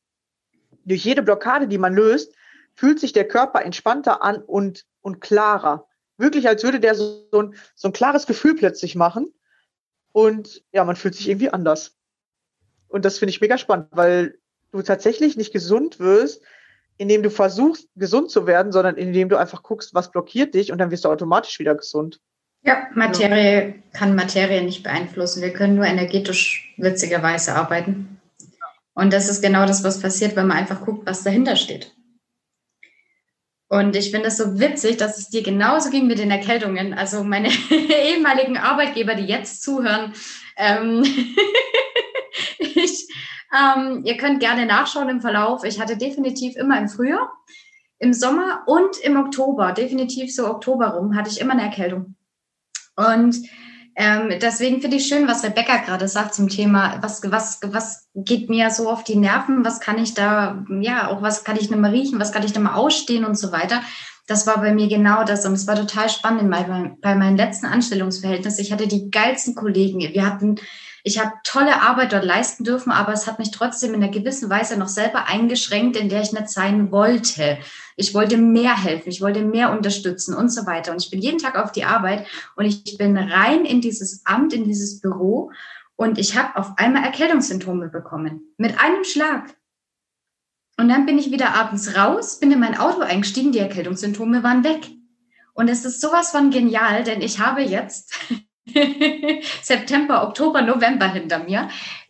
durch 0.84 1.04
jede 1.04 1.24
Blockade, 1.24 1.66
die 1.66 1.76
man 1.76 1.92
löst, 1.92 2.32
fühlt 2.72 3.00
sich 3.00 3.12
der 3.12 3.26
Körper 3.26 3.64
entspannter 3.64 4.22
an 4.22 4.36
und, 4.36 4.86
und 5.00 5.20
klarer. 5.20 5.88
Wirklich, 6.18 6.46
als 6.46 6.62
würde 6.62 6.78
der 6.78 6.94
so, 6.94 7.26
so, 7.32 7.42
ein, 7.42 7.54
so 7.74 7.88
ein 7.88 7.92
klares 7.92 8.28
Gefühl 8.28 8.54
plötzlich 8.54 8.94
machen. 8.94 9.34
Und 10.12 10.62
ja, 10.70 10.84
man 10.84 10.94
fühlt 10.94 11.16
sich 11.16 11.28
irgendwie 11.28 11.50
anders. 11.50 11.96
Und 12.86 13.04
das 13.04 13.18
finde 13.18 13.30
ich 13.30 13.40
mega 13.40 13.58
spannend, 13.58 13.88
weil 13.90 14.38
du 14.70 14.82
tatsächlich 14.82 15.36
nicht 15.36 15.52
gesund 15.52 15.98
wirst, 15.98 16.40
indem 16.96 17.24
du 17.24 17.30
versuchst, 17.30 17.88
gesund 17.96 18.30
zu 18.30 18.46
werden, 18.46 18.70
sondern 18.70 18.94
indem 18.94 19.28
du 19.28 19.36
einfach 19.36 19.64
guckst, 19.64 19.94
was 19.94 20.12
blockiert 20.12 20.54
dich 20.54 20.70
und 20.70 20.78
dann 20.78 20.92
wirst 20.92 21.06
du 21.06 21.08
automatisch 21.08 21.58
wieder 21.58 21.74
gesund. 21.74 22.20
Ja, 22.62 22.86
Materie 22.94 23.82
kann 23.94 24.14
Materie 24.14 24.62
nicht 24.62 24.84
beeinflussen. 24.84 25.42
Wir 25.42 25.52
können 25.52 25.74
nur 25.74 25.86
energetisch 25.86 26.72
witzigerweise 26.76 27.56
arbeiten. 27.56 28.20
Und 28.94 29.12
das 29.12 29.28
ist 29.28 29.42
genau 29.42 29.66
das, 29.66 29.84
was 29.84 30.00
passiert, 30.00 30.36
wenn 30.36 30.46
man 30.46 30.58
einfach 30.58 30.84
guckt, 30.84 31.06
was 31.06 31.22
dahinter 31.22 31.56
steht. 31.56 31.94
Und 33.68 33.96
ich 33.96 34.10
finde 34.10 34.28
es 34.28 34.36
so 34.36 34.60
witzig, 34.60 34.98
dass 34.98 35.16
es 35.16 35.30
dir 35.30 35.42
genauso 35.42 35.88
ging 35.88 36.06
mit 36.06 36.18
den 36.18 36.30
Erkältungen. 36.30 36.92
Also 36.92 37.24
meine 37.24 37.48
ehemaligen 37.70 38.58
Arbeitgeber, 38.58 39.14
die 39.14 39.24
jetzt 39.24 39.62
zuhören, 39.62 40.12
ähm, 40.58 41.02
ich, 42.58 43.08
ähm, 43.50 44.02
ihr 44.04 44.18
könnt 44.18 44.40
gerne 44.40 44.66
nachschauen 44.66 45.08
im 45.08 45.22
Verlauf. 45.22 45.64
Ich 45.64 45.80
hatte 45.80 45.96
definitiv 45.96 46.54
immer 46.56 46.78
im 46.78 46.88
Frühjahr, 46.88 47.32
im 47.98 48.12
Sommer 48.12 48.62
und 48.66 48.98
im 48.98 49.16
Oktober, 49.16 49.72
definitiv 49.72 50.34
so 50.34 50.48
Oktober 50.48 50.88
rum, 50.88 51.16
hatte 51.16 51.30
ich 51.30 51.40
immer 51.40 51.52
eine 51.52 51.62
Erkältung. 51.62 52.16
Und 52.96 53.36
ähm, 53.94 54.38
deswegen 54.40 54.80
finde 54.80 54.96
ich 54.96 55.06
schön, 55.06 55.28
was 55.28 55.44
Rebecca 55.44 55.76
gerade 55.78 56.08
sagt 56.08 56.34
zum 56.34 56.48
Thema, 56.48 56.98
was, 57.02 57.20
was, 57.30 57.60
was 57.62 58.08
geht 58.14 58.48
mir 58.48 58.70
so 58.70 58.88
auf 58.88 59.04
die 59.04 59.16
Nerven, 59.16 59.64
was 59.64 59.80
kann 59.80 59.98
ich 59.98 60.14
da, 60.14 60.64
ja, 60.80 61.08
auch 61.08 61.20
was 61.20 61.44
kann 61.44 61.56
ich 61.56 61.70
nicht 61.70 61.80
mehr 61.80 61.92
riechen, 61.92 62.18
was 62.18 62.32
kann 62.32 62.44
ich 62.44 62.52
da 62.52 62.60
mal 62.60 62.74
ausstehen 62.74 63.24
und 63.24 63.38
so 63.38 63.52
weiter. 63.52 63.82
Das 64.26 64.46
war 64.46 64.58
bei 64.60 64.72
mir 64.72 64.88
genau 64.88 65.24
das 65.24 65.44
und 65.44 65.52
es 65.52 65.66
war 65.66 65.76
total 65.76 66.08
spannend 66.08 66.50
bei, 66.50 66.94
bei 67.02 67.14
meinem 67.14 67.36
letzten 67.36 67.66
Anstellungsverhältnis. 67.66 68.58
Ich 68.58 68.72
hatte 68.72 68.86
die 68.86 69.10
geilsten 69.10 69.54
Kollegen. 69.54 70.00
Wir 70.00 70.24
hatten 70.24 70.58
ich 71.04 71.18
habe 71.18 71.32
tolle 71.42 71.82
Arbeit 71.82 72.12
dort 72.12 72.24
leisten 72.24 72.62
dürfen, 72.62 72.92
aber 72.92 73.12
es 73.12 73.26
hat 73.26 73.38
mich 73.40 73.50
trotzdem 73.50 73.94
in 73.94 74.02
einer 74.02 74.12
gewissen 74.12 74.48
Weise 74.48 74.78
noch 74.78 74.88
selber 74.88 75.26
eingeschränkt, 75.26 75.96
in 75.96 76.08
der 76.08 76.22
ich 76.22 76.32
nicht 76.32 76.48
sein 76.48 76.92
wollte. 76.92 77.58
Ich 77.96 78.14
wollte 78.14 78.36
mehr 78.36 78.76
helfen, 78.76 79.08
ich 79.08 79.20
wollte 79.20 79.42
mehr 79.42 79.70
unterstützen 79.70 80.34
und 80.34 80.50
so 80.50 80.66
weiter. 80.66 80.92
Und 80.92 81.02
ich 81.02 81.10
bin 81.10 81.20
jeden 81.20 81.38
Tag 81.38 81.58
auf 81.58 81.72
die 81.72 81.84
Arbeit 81.84 82.26
und 82.56 82.64
ich 82.64 82.96
bin 82.98 83.16
rein 83.16 83.64
in 83.64 83.80
dieses 83.80 84.24
Amt, 84.24 84.52
in 84.52 84.64
dieses 84.64 85.00
Büro 85.00 85.50
und 85.96 86.18
ich 86.18 86.36
habe 86.36 86.56
auf 86.56 86.72
einmal 86.78 87.04
Erkältungssymptome 87.04 87.88
bekommen. 87.88 88.54
Mit 88.56 88.78
einem 88.80 89.04
Schlag. 89.04 89.54
Und 90.78 90.88
dann 90.88 91.06
bin 91.06 91.18
ich 91.18 91.30
wieder 91.30 91.54
abends 91.54 91.96
raus, 91.96 92.40
bin 92.40 92.50
in 92.50 92.60
mein 92.60 92.78
Auto 92.78 93.00
eingestiegen, 93.00 93.52
die 93.52 93.58
Erkältungssymptome 93.58 94.42
waren 94.42 94.64
weg. 94.64 94.90
Und 95.54 95.68
es 95.68 95.84
ist 95.84 96.00
sowas 96.00 96.30
von 96.30 96.50
genial, 96.50 97.04
denn 97.04 97.20
ich 97.20 97.38
habe 97.38 97.62
jetzt 97.62 98.18
September, 99.62 100.26
Oktober, 100.26 100.62
November 100.62 101.06
hinter 101.06 101.40
mir. 101.40 101.68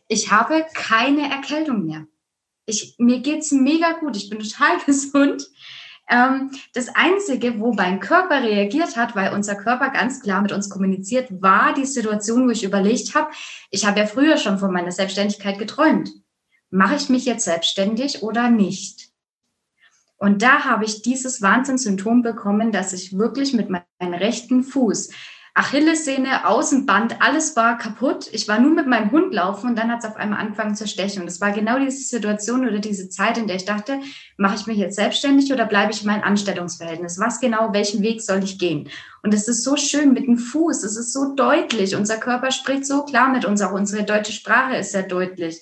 Ich 0.08 0.30
habe 0.30 0.64
keine 0.74 1.30
Erkältung 1.30 1.84
mehr. 1.84 2.06
Ich, 2.66 2.94
mir 2.98 3.20
geht's 3.20 3.52
mega 3.52 3.92
gut. 3.92 4.16
Ich 4.16 4.30
bin 4.30 4.38
total 4.38 4.78
gesund. 4.86 5.48
Ähm, 6.08 6.50
das 6.74 6.88
Einzige, 6.94 7.58
wo 7.60 7.72
mein 7.72 8.00
Körper 8.00 8.42
reagiert 8.42 8.96
hat, 8.96 9.14
weil 9.14 9.32
unser 9.32 9.54
Körper 9.54 9.90
ganz 9.90 10.20
klar 10.20 10.42
mit 10.42 10.52
uns 10.52 10.68
kommuniziert, 10.68 11.28
war 11.42 11.74
die 11.74 11.86
Situation, 11.86 12.46
wo 12.46 12.50
ich 12.50 12.64
überlegt 12.64 13.14
habe, 13.14 13.30
ich 13.70 13.86
habe 13.86 14.00
ja 14.00 14.06
früher 14.06 14.36
schon 14.36 14.58
von 14.58 14.72
meiner 14.72 14.92
Selbstständigkeit 14.92 15.58
geträumt. 15.58 16.10
Mache 16.70 16.96
ich 16.96 17.08
mich 17.08 17.24
jetzt 17.24 17.44
selbstständig 17.44 18.22
oder 18.22 18.50
nicht? 18.50 19.12
Und 20.22 20.42
da 20.42 20.64
habe 20.64 20.84
ich 20.84 21.02
dieses 21.02 21.42
Wahnsinnssymptom 21.42 22.22
bekommen, 22.22 22.70
dass 22.70 22.92
ich 22.92 23.18
wirklich 23.18 23.54
mit 23.54 23.70
meinem 23.70 24.14
rechten 24.14 24.62
Fuß 24.62 25.10
Achillessehne, 25.54 26.48
Außenband, 26.48 27.20
alles 27.20 27.56
war 27.56 27.76
kaputt. 27.76 28.26
Ich 28.32 28.48
war 28.48 28.58
nur 28.58 28.72
mit 28.72 28.86
meinem 28.86 29.10
Hund 29.10 29.34
laufen 29.34 29.68
und 29.68 29.78
dann 29.78 29.92
hat 29.92 29.98
es 29.98 30.08
auf 30.08 30.16
einmal 30.16 30.40
angefangen 30.40 30.74
zu 30.74 30.88
stechen. 30.88 31.20
Und 31.20 31.28
es 31.28 31.42
war 31.42 31.52
genau 31.52 31.78
diese 31.78 32.02
Situation 32.02 32.66
oder 32.66 32.78
diese 32.78 33.10
Zeit, 33.10 33.36
in 33.36 33.46
der 33.46 33.56
ich 33.56 33.66
dachte, 33.66 34.00
mache 34.38 34.54
ich 34.54 34.66
mich 34.66 34.78
jetzt 34.78 34.96
selbstständig 34.96 35.52
oder 35.52 35.66
bleibe 35.66 35.92
ich 35.92 36.00
in 36.00 36.06
meinem 36.06 36.22
Anstellungsverhältnis? 36.22 37.18
Was 37.18 37.38
genau, 37.38 37.74
welchen 37.74 38.00
Weg 38.00 38.22
soll 38.22 38.42
ich 38.42 38.58
gehen? 38.58 38.88
Und 39.22 39.34
es 39.34 39.46
ist 39.46 39.62
so 39.62 39.76
schön 39.76 40.14
mit 40.14 40.26
dem 40.26 40.38
Fuß, 40.38 40.84
es 40.84 40.96
ist 40.96 41.12
so 41.12 41.34
deutlich. 41.34 41.96
Unser 41.96 42.16
Körper 42.16 42.50
spricht 42.50 42.86
so 42.86 43.04
klar 43.04 43.28
mit 43.28 43.44
uns, 43.44 43.60
auch 43.60 43.72
unsere 43.72 44.04
deutsche 44.04 44.32
Sprache 44.32 44.76
ist 44.76 44.92
sehr 44.92 45.02
deutlich 45.02 45.60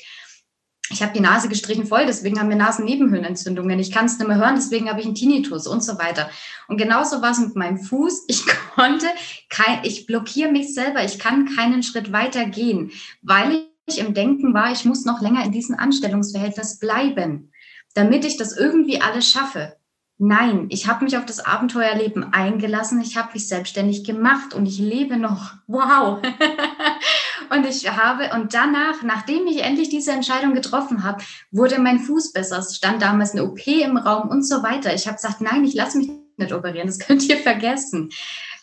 ich 0.90 1.02
habe 1.02 1.12
die 1.12 1.20
Nase 1.20 1.48
gestrichen 1.48 1.86
voll, 1.86 2.04
deswegen 2.06 2.40
haben 2.40 2.48
wir 2.48 2.56
Nasennebenhöhlenentzündungen. 2.56 3.78
Ich 3.78 3.92
kann 3.92 4.06
es 4.06 4.18
nicht 4.18 4.26
mehr 4.26 4.38
hören, 4.38 4.56
deswegen 4.56 4.88
habe 4.88 5.00
ich 5.00 5.06
einen 5.06 5.14
Tinnitus 5.14 5.68
und 5.68 5.84
so 5.84 5.98
weiter. 5.98 6.28
Und 6.66 6.78
genauso 6.78 7.22
war 7.22 7.30
es 7.30 7.38
mit 7.38 7.54
meinem 7.54 7.78
Fuß. 7.78 8.24
Ich 8.26 8.44
konnte 8.74 9.06
kein, 9.48 9.84
ich 9.84 10.06
blockiere 10.06 10.50
mich 10.50 10.74
selber. 10.74 11.04
Ich 11.04 11.20
kann 11.20 11.54
keinen 11.54 11.84
Schritt 11.84 12.12
weiter 12.12 12.44
gehen, 12.44 12.90
weil 13.22 13.66
ich 13.86 13.98
im 13.98 14.14
Denken 14.14 14.52
war, 14.52 14.72
ich 14.72 14.84
muss 14.84 15.04
noch 15.04 15.20
länger 15.20 15.44
in 15.44 15.52
diesem 15.52 15.76
Anstellungsverhältnis 15.76 16.78
bleiben, 16.78 17.52
damit 17.94 18.24
ich 18.24 18.36
das 18.36 18.56
irgendwie 18.56 19.00
alles 19.00 19.30
schaffe. 19.30 19.76
Nein, 20.22 20.66
ich 20.68 20.86
habe 20.86 21.04
mich 21.04 21.16
auf 21.16 21.24
das 21.24 21.40
Abenteuerleben 21.40 22.34
eingelassen. 22.34 23.00
Ich 23.00 23.16
habe 23.16 23.32
mich 23.32 23.48
selbstständig 23.48 24.04
gemacht 24.04 24.52
und 24.52 24.66
ich 24.66 24.78
lebe 24.78 25.16
noch. 25.16 25.54
Wow. 25.66 26.20
Und 27.50 27.66
ich 27.66 27.90
habe, 27.90 28.30
und 28.32 28.54
danach, 28.54 29.02
nachdem 29.02 29.46
ich 29.48 29.62
endlich 29.62 29.88
diese 29.88 30.12
Entscheidung 30.12 30.54
getroffen 30.54 31.02
habe, 31.02 31.22
wurde 31.50 31.80
mein 31.80 31.98
Fuß 31.98 32.32
besser. 32.32 32.58
Es 32.58 32.76
stand 32.76 33.02
damals 33.02 33.32
eine 33.32 33.44
OP 33.44 33.66
im 33.66 33.96
Raum 33.96 34.28
und 34.28 34.44
so 34.46 34.62
weiter. 34.62 34.94
Ich 34.94 35.06
habe 35.06 35.16
gesagt, 35.16 35.40
nein, 35.40 35.64
ich 35.64 35.74
lasse 35.74 35.98
mich 35.98 36.10
nicht 36.36 36.52
operieren. 36.52 36.86
Das 36.86 36.98
könnt 37.06 37.28
ihr 37.28 37.38
vergessen. 37.38 38.10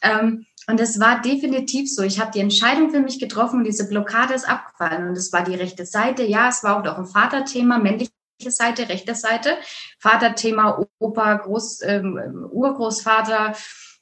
Ähm, 0.02 0.46
und 0.70 0.80
es 0.80 1.00
war 1.00 1.22
definitiv 1.22 1.94
so. 1.94 2.02
Ich 2.02 2.20
habe 2.20 2.32
die 2.32 2.40
Entscheidung 2.40 2.90
für 2.92 3.00
mich 3.00 3.20
getroffen 3.20 3.60
und 3.60 3.64
diese 3.66 3.88
Blockade 3.88 4.34
ist 4.34 4.48
abgefallen. 4.50 5.10
Und 5.10 5.18
es 5.18 5.32
war 5.34 5.44
die 5.44 5.56
rechte 5.56 5.86
Seite. 5.86 6.24
Ja, 6.24 6.50
es 6.50 6.64
war 6.64 6.78
auch 6.78 6.98
ein 6.98 7.06
Vaterthema, 7.06 7.80
männliche 7.80 8.12
Seite, 8.48 8.88
rechte 8.88 9.16
Seite. 9.16 9.58
Vaterthema, 10.00 10.82
Opa, 11.00 11.36
Groß, 11.36 11.82
ähm, 11.84 12.48
Urgroßvater, 12.52 13.54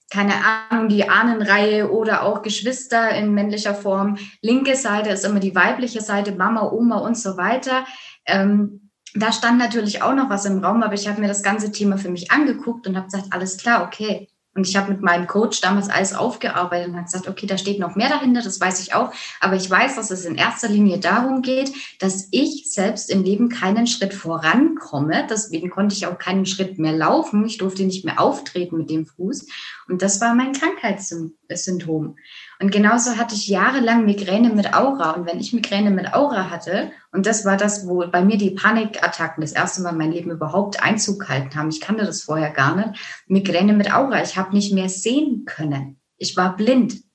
keine 0.09 0.33
Ahnung, 0.69 0.87
die 0.89 1.09
Ahnenreihe 1.09 1.91
oder 1.91 2.23
auch 2.23 2.41
Geschwister 2.41 3.09
in 3.11 3.33
männlicher 3.33 3.73
Form. 3.73 4.17
Linke 4.41 4.75
Seite 4.75 5.09
ist 5.09 5.25
immer 5.25 5.39
die 5.39 5.55
weibliche 5.55 6.01
Seite, 6.01 6.33
Mama, 6.33 6.71
Oma 6.71 6.97
und 6.97 7.17
so 7.17 7.37
weiter. 7.37 7.85
Ähm, 8.25 8.91
da 9.13 9.31
stand 9.31 9.57
natürlich 9.57 10.01
auch 10.01 10.13
noch 10.13 10.29
was 10.29 10.45
im 10.45 10.63
Raum, 10.63 10.83
aber 10.83 10.93
ich 10.93 11.07
habe 11.07 11.21
mir 11.21 11.27
das 11.27 11.41
ganze 11.41 11.71
Thema 11.71 11.97
für 11.97 12.09
mich 12.09 12.31
angeguckt 12.31 12.85
und 12.85 12.97
habe 12.97 13.07
gesagt, 13.07 13.27
alles 13.31 13.57
klar, 13.57 13.83
okay, 13.83 14.27
Und 14.55 14.67
ich 14.67 14.77
habe 14.77 14.91
mit 14.91 15.01
meinem 15.01 15.27
Coach 15.27 15.59
damals 15.59 15.89
alles 15.89 16.13
aufgearbeitet 16.13 16.87
und 16.87 16.95
habe 16.95 17.03
gesagt, 17.03 17.27
okay, 17.27 17.45
da 17.45 17.57
steht 17.57 17.77
noch 17.77 17.95
mehr 17.95 18.07
dahinter, 18.07 18.41
das 18.41 18.59
weiß 18.59 18.79
ich 18.81 18.93
auch. 18.93 19.11
Aber 19.41 19.55
ich 19.57 19.69
weiß, 19.69 19.97
dass 19.97 20.11
es 20.11 20.23
in 20.23 20.35
erster 20.35 20.69
Linie 20.69 20.97
darum 20.97 21.41
geht, 21.41 21.73
dass 21.99 22.29
ich 22.31 22.71
selbst 22.71 23.11
im 23.11 23.23
Leben 23.23 23.49
keinen 23.49 23.85
Schritt 23.85 24.13
vorankomme. 24.13 25.27
Deswegen 25.29 25.69
konnte 25.69 25.93
ich 25.93 26.07
auch 26.07 26.17
keinen 26.17 26.45
Schritt 26.45 26.79
mehr 26.79 26.93
laufen. 26.93 27.45
Ich 27.45 27.57
durfte 27.57 27.83
nicht 27.83 28.05
mehr 28.05 28.21
auftreten 28.21 28.77
mit 28.77 28.89
dem 28.89 29.05
Fuß. 29.05 29.45
Und 29.89 30.01
das 30.01 30.21
war 30.21 30.33
mein 30.33 30.53
Krankheitssymptom. 30.53 31.44
Und 32.59 32.71
genauso 32.71 33.17
hatte 33.17 33.35
ich 33.35 33.47
jahrelang 33.47 34.05
Migräne 34.05 34.49
mit 34.49 34.73
Aura. 34.73 35.11
Und 35.11 35.25
wenn 35.25 35.39
ich 35.39 35.53
Migräne 35.53 35.91
mit 35.91 36.13
Aura 36.13 36.49
hatte, 36.49 36.91
und 37.11 37.25
das 37.25 37.45
war 37.45 37.57
das, 37.57 37.87
wo 37.87 38.07
bei 38.07 38.23
mir 38.23 38.37
die 38.37 38.51
Panikattacken 38.51 39.41
das 39.41 39.51
erste 39.51 39.81
Mal 39.81 39.91
in 39.91 39.97
mein 39.97 40.11
Leben 40.11 40.31
überhaupt 40.31 40.81
Einzug 40.81 41.21
gehalten 41.21 41.55
haben. 41.55 41.69
Ich 41.69 41.81
kannte 41.81 42.05
das 42.05 42.23
vorher 42.23 42.51
gar 42.51 42.75
nicht. 42.75 43.23
Migräne 43.27 43.73
mit 43.73 43.93
Aura. 43.93 44.21
Ich 44.21 44.37
habe 44.37 44.55
nicht 44.55 44.73
mehr 44.73 44.89
sehen 44.89 45.45
können. 45.45 45.99
Ich 46.17 46.37
war 46.37 46.55
blind. 46.55 47.05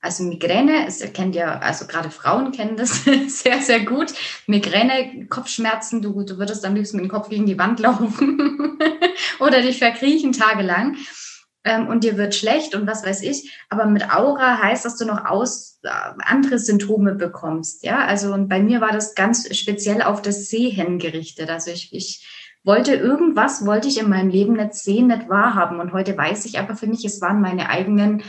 Also 0.00 0.22
Migräne, 0.22 0.86
es 0.86 1.00
kennt 1.14 1.34
ja, 1.34 1.58
also 1.58 1.86
gerade 1.86 2.10
Frauen 2.10 2.52
kennen 2.52 2.76
das 2.76 3.04
sehr, 3.26 3.60
sehr 3.60 3.84
gut. 3.84 4.14
Migräne, 4.46 5.26
Kopfschmerzen, 5.28 6.00
du, 6.00 6.22
du 6.22 6.38
würdest 6.38 6.64
am 6.64 6.76
liebsten 6.76 6.98
mit 6.98 7.06
dem 7.06 7.10
Kopf 7.10 7.28
gegen 7.28 7.46
die 7.46 7.58
Wand 7.58 7.80
laufen 7.80 8.78
oder 9.40 9.62
dich 9.62 9.78
verkriechen 9.78 10.32
tagelang 10.32 10.96
ähm, 11.66 11.88
und 11.88 12.04
dir 12.04 12.16
wird 12.16 12.34
schlecht 12.34 12.74
und 12.74 12.86
was 12.86 13.04
weiß 13.04 13.22
ich. 13.22 13.52
Aber 13.68 13.86
mit 13.86 14.14
Aura 14.14 14.62
heißt, 14.62 14.84
dass 14.84 14.96
du 14.96 15.04
noch 15.04 15.26
aus, 15.26 15.80
äh, 15.82 15.88
andere 16.24 16.58
Symptome 16.58 17.14
bekommst. 17.16 17.84
Ja, 17.84 18.06
also 18.06 18.32
und 18.32 18.48
bei 18.48 18.62
mir 18.62 18.80
war 18.80 18.92
das 18.92 19.14
ganz 19.14 19.54
speziell 19.54 20.00
auf 20.00 20.22
das 20.22 20.48
Sehen 20.48 20.98
gerichtet. 20.98 21.50
Also 21.50 21.72
ich, 21.72 21.92
ich 21.92 22.26
wollte 22.62 22.94
irgendwas, 22.94 23.66
wollte 23.66 23.88
ich 23.88 23.98
in 23.98 24.08
meinem 24.08 24.30
Leben 24.30 24.54
nicht 24.54 24.74
sehen, 24.74 25.08
nicht 25.08 25.28
wahrhaben. 25.28 25.80
Und 25.80 25.92
heute 25.92 26.16
weiß 26.16 26.46
ich 26.46 26.58
aber 26.58 26.76
für 26.76 26.86
mich, 26.86 27.04
es 27.04 27.20
waren 27.20 27.40
meine 27.40 27.68
eigenen 27.68 28.22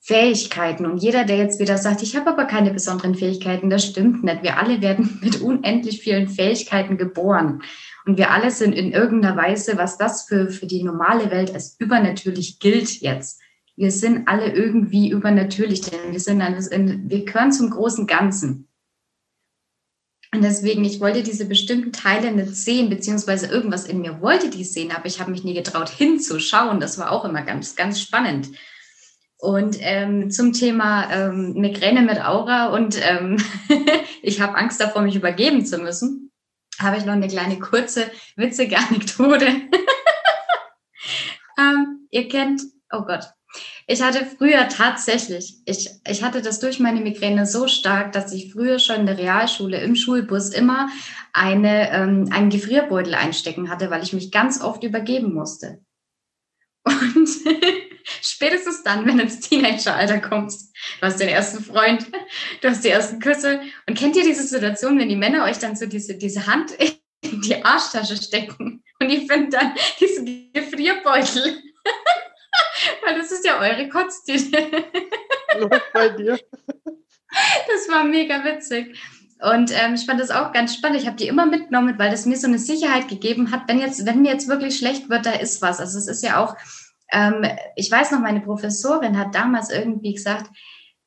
Fähigkeiten. 0.00 0.86
Und 0.86 0.98
jeder, 0.98 1.24
der 1.24 1.38
jetzt 1.38 1.58
wieder 1.58 1.78
sagt, 1.78 2.02
ich 2.02 2.16
habe 2.16 2.30
aber 2.30 2.44
keine 2.44 2.72
besonderen 2.72 3.16
Fähigkeiten, 3.16 3.68
das 3.68 3.84
stimmt 3.84 4.22
nicht. 4.22 4.44
Wir 4.44 4.58
alle 4.58 4.80
werden 4.80 5.18
mit 5.22 5.40
unendlich 5.40 6.00
vielen 6.00 6.28
Fähigkeiten 6.28 6.96
geboren. 6.96 7.62
Und 8.06 8.18
wir 8.18 8.30
alle 8.30 8.52
sind 8.52 8.72
in 8.72 8.92
irgendeiner 8.92 9.36
Weise, 9.36 9.76
was 9.76 9.98
das 9.98 10.26
für, 10.26 10.48
für 10.48 10.66
die 10.66 10.84
normale 10.84 11.28
Welt 11.32 11.52
als 11.52 11.74
übernatürlich 11.80 12.60
gilt 12.60 13.00
jetzt. 13.00 13.40
Wir 13.74 13.90
sind 13.90 14.28
alle 14.28 14.52
irgendwie 14.52 15.10
übernatürlich, 15.10 15.80
denn 15.80 16.12
wir 16.12 16.20
sind 16.20 16.40
alles 16.40 16.68
in, 16.68 17.10
wir 17.10 17.24
gehören 17.24 17.50
zum 17.50 17.68
großen 17.68 18.06
Ganzen. 18.06 18.68
Und 20.32 20.42
deswegen, 20.42 20.84
ich 20.84 21.00
wollte 21.00 21.24
diese 21.24 21.46
bestimmten 21.46 21.92
Teile 21.92 22.30
nicht 22.30 22.54
sehen, 22.54 22.90
beziehungsweise 22.90 23.48
irgendwas 23.48 23.86
in 23.86 24.00
mir 24.00 24.20
wollte 24.20 24.50
die 24.50 24.64
sehen, 24.64 24.92
aber 24.92 25.06
ich 25.06 25.20
habe 25.20 25.32
mich 25.32 25.42
nie 25.42 25.54
getraut 25.54 25.88
hinzuschauen. 25.88 26.78
Das 26.78 26.98
war 26.98 27.10
auch 27.10 27.24
immer 27.24 27.42
ganz, 27.42 27.74
ganz 27.74 28.00
spannend. 28.00 28.50
Und 29.38 29.78
ähm, 29.80 30.30
zum 30.30 30.52
Thema 30.52 31.10
ähm, 31.10 31.54
Migräne 31.54 32.02
mit 32.02 32.24
Aura 32.24 32.68
und 32.68 32.98
ähm, 33.02 33.36
ich 34.22 34.40
habe 34.40 34.56
Angst 34.56 34.80
davor, 34.80 35.02
mich 35.02 35.16
übergeben 35.16 35.66
zu 35.66 35.78
müssen 35.78 36.25
habe 36.80 36.98
ich 36.98 37.04
noch 37.04 37.14
eine 37.14 37.28
kleine 37.28 37.58
kurze, 37.58 38.10
witzige 38.36 38.76
Anekdote. 38.90 39.46
ähm, 41.58 42.08
ihr 42.10 42.28
kennt, 42.28 42.62
oh 42.92 43.02
Gott, 43.02 43.24
ich 43.86 44.02
hatte 44.02 44.26
früher 44.26 44.68
tatsächlich, 44.68 45.58
ich, 45.64 45.88
ich 46.08 46.22
hatte 46.22 46.42
das 46.42 46.58
durch 46.58 46.80
meine 46.80 47.00
Migräne 47.00 47.46
so 47.46 47.68
stark, 47.68 48.12
dass 48.12 48.32
ich 48.32 48.52
früher 48.52 48.78
schon 48.78 49.00
in 49.00 49.06
der 49.06 49.18
Realschule 49.18 49.80
im 49.80 49.94
Schulbus 49.94 50.50
immer 50.50 50.88
eine, 51.32 51.92
ähm, 51.92 52.28
einen 52.32 52.50
Gefrierbeutel 52.50 53.14
einstecken 53.14 53.70
hatte, 53.70 53.90
weil 53.90 54.02
ich 54.02 54.12
mich 54.12 54.32
ganz 54.32 54.60
oft 54.60 54.82
übergeben 54.82 55.32
musste. 55.32 55.80
Und 56.84 57.28
spätestens 58.22 58.82
dann, 58.82 59.06
wenn 59.06 59.18
du 59.18 59.24
ins 59.24 59.40
Teenageralter 59.40 60.20
kommst, 60.20 60.74
du 61.00 61.06
hast 61.06 61.20
den 61.20 61.28
ersten 61.28 61.62
Freund, 61.62 62.06
du 62.60 62.68
hast 62.68 62.84
die 62.84 62.88
ersten 62.88 63.20
Küsse. 63.20 63.60
Und 63.88 63.98
kennt 63.98 64.16
ihr 64.16 64.24
diese 64.24 64.42
Situation, 64.42 64.98
wenn 64.98 65.08
die 65.08 65.16
Männer 65.16 65.44
euch 65.44 65.58
dann 65.58 65.76
so 65.76 65.86
diese, 65.86 66.16
diese 66.16 66.46
Hand 66.46 66.72
in 66.72 67.40
die 67.42 67.64
Arschtasche 67.64 68.16
stecken 68.16 68.82
und 69.00 69.10
ihr 69.10 69.26
findet 69.26 69.54
dann 69.54 69.74
diese 70.00 70.24
Gefrierbeutel? 70.52 71.62
Weil 73.04 73.18
das 73.18 73.32
ist 73.32 73.44
ja 73.44 73.60
eure 73.60 73.88
Kotztüte. 73.88 74.84
Läuft 75.58 75.82
bei 75.92 76.08
dir. 76.10 76.38
Das 77.68 77.88
war 77.88 78.04
mega 78.04 78.44
witzig. 78.44 78.96
Und 79.40 79.70
ähm, 79.74 79.94
ich 79.94 80.06
fand 80.06 80.18
das 80.18 80.30
auch 80.30 80.52
ganz 80.52 80.74
spannend. 80.74 81.00
Ich 81.00 81.06
habe 81.06 81.16
die 81.16 81.28
immer 81.28 81.44
mitgenommen, 81.44 81.98
weil 81.98 82.10
das 82.10 82.24
mir 82.24 82.36
so 82.36 82.46
eine 82.46 82.58
Sicherheit 82.58 83.08
gegeben 83.08 83.50
hat, 83.50 83.68
wenn 83.68 83.78
jetzt, 83.78 84.06
wenn 84.06 84.22
mir 84.22 84.32
jetzt 84.32 84.48
wirklich 84.48 84.78
schlecht 84.78 85.10
wird, 85.10 85.26
da 85.26 85.32
ist 85.32 85.60
was. 85.60 85.78
Also 85.78 85.98
es 85.98 86.08
ist 86.08 86.22
ja 86.22 86.42
auch, 86.42 86.56
ähm, 87.12 87.44
ich 87.76 87.90
weiß 87.90 88.10
noch, 88.12 88.20
meine 88.20 88.40
Professorin 88.40 89.18
hat 89.18 89.34
damals 89.34 89.70
irgendwie 89.70 90.14
gesagt, 90.14 90.50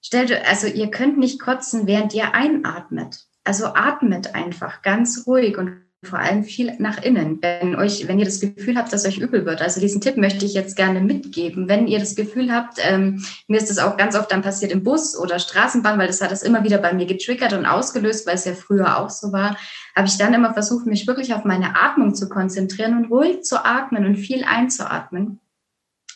stellt, 0.01 0.31
also 0.47 0.67
ihr 0.67 0.89
könnt 0.91 1.17
nicht 1.17 1.39
kotzen, 1.39 1.87
während 1.87 2.13
ihr 2.13 2.33
einatmet. 2.33 3.25
Also 3.43 3.67
atmet 3.67 4.35
einfach 4.35 4.81
ganz 4.81 5.25
ruhig 5.25 5.57
und 5.57 5.81
vor 6.01 6.19
allem 6.19 6.43
viel 6.43 6.73
nach 6.79 7.03
innen, 7.03 7.39
wenn 7.41 7.75
euch, 7.75 8.07
wenn 8.07 8.19
ihr 8.19 8.25
das 8.25 8.39
Gefühl 8.39 8.77
habt, 8.77 8.93
dass 8.93 9.05
euch 9.05 9.17
übel 9.17 9.45
wird. 9.45 9.61
Also 9.61 9.81
diesen 9.81 9.99
Tipp 9.99 10.15
möchte 10.15 10.45
ich 10.45 10.53
jetzt 10.53 10.77
gerne 10.77 11.01
mitgeben. 11.01 11.67
Wenn 11.67 11.87
ihr 11.87 11.99
das 11.99 12.15
Gefühl 12.15 12.53
habt, 12.53 12.77
ähm, 12.81 13.25
mir 13.47 13.57
ist 13.57 13.69
das 13.69 13.79
auch 13.79 13.97
ganz 13.97 14.15
oft 14.15 14.31
dann 14.31 14.41
passiert 14.41 14.71
im 14.71 14.83
Bus 14.83 15.17
oder 15.17 15.39
Straßenbahn, 15.39 15.99
weil 15.99 16.07
das 16.07 16.21
hat 16.21 16.31
das 16.31 16.43
immer 16.43 16.63
wieder 16.63 16.77
bei 16.77 16.93
mir 16.93 17.05
getriggert 17.05 17.51
und 17.51 17.65
ausgelöst, 17.65 18.25
weil 18.25 18.35
es 18.35 18.45
ja 18.45 18.53
früher 18.53 18.97
auch 18.97 19.09
so 19.09 19.33
war, 19.33 19.57
habe 19.93 20.07
ich 20.07 20.17
dann 20.17 20.33
immer 20.33 20.53
versucht, 20.53 20.85
mich 20.85 21.05
wirklich 21.05 21.33
auf 21.33 21.43
meine 21.43 21.75
Atmung 21.75 22.15
zu 22.15 22.29
konzentrieren 22.29 22.95
und 22.95 23.11
ruhig 23.11 23.43
zu 23.43 23.65
atmen 23.65 24.05
und 24.05 24.15
viel 24.15 24.45
einzuatmen. 24.45 25.41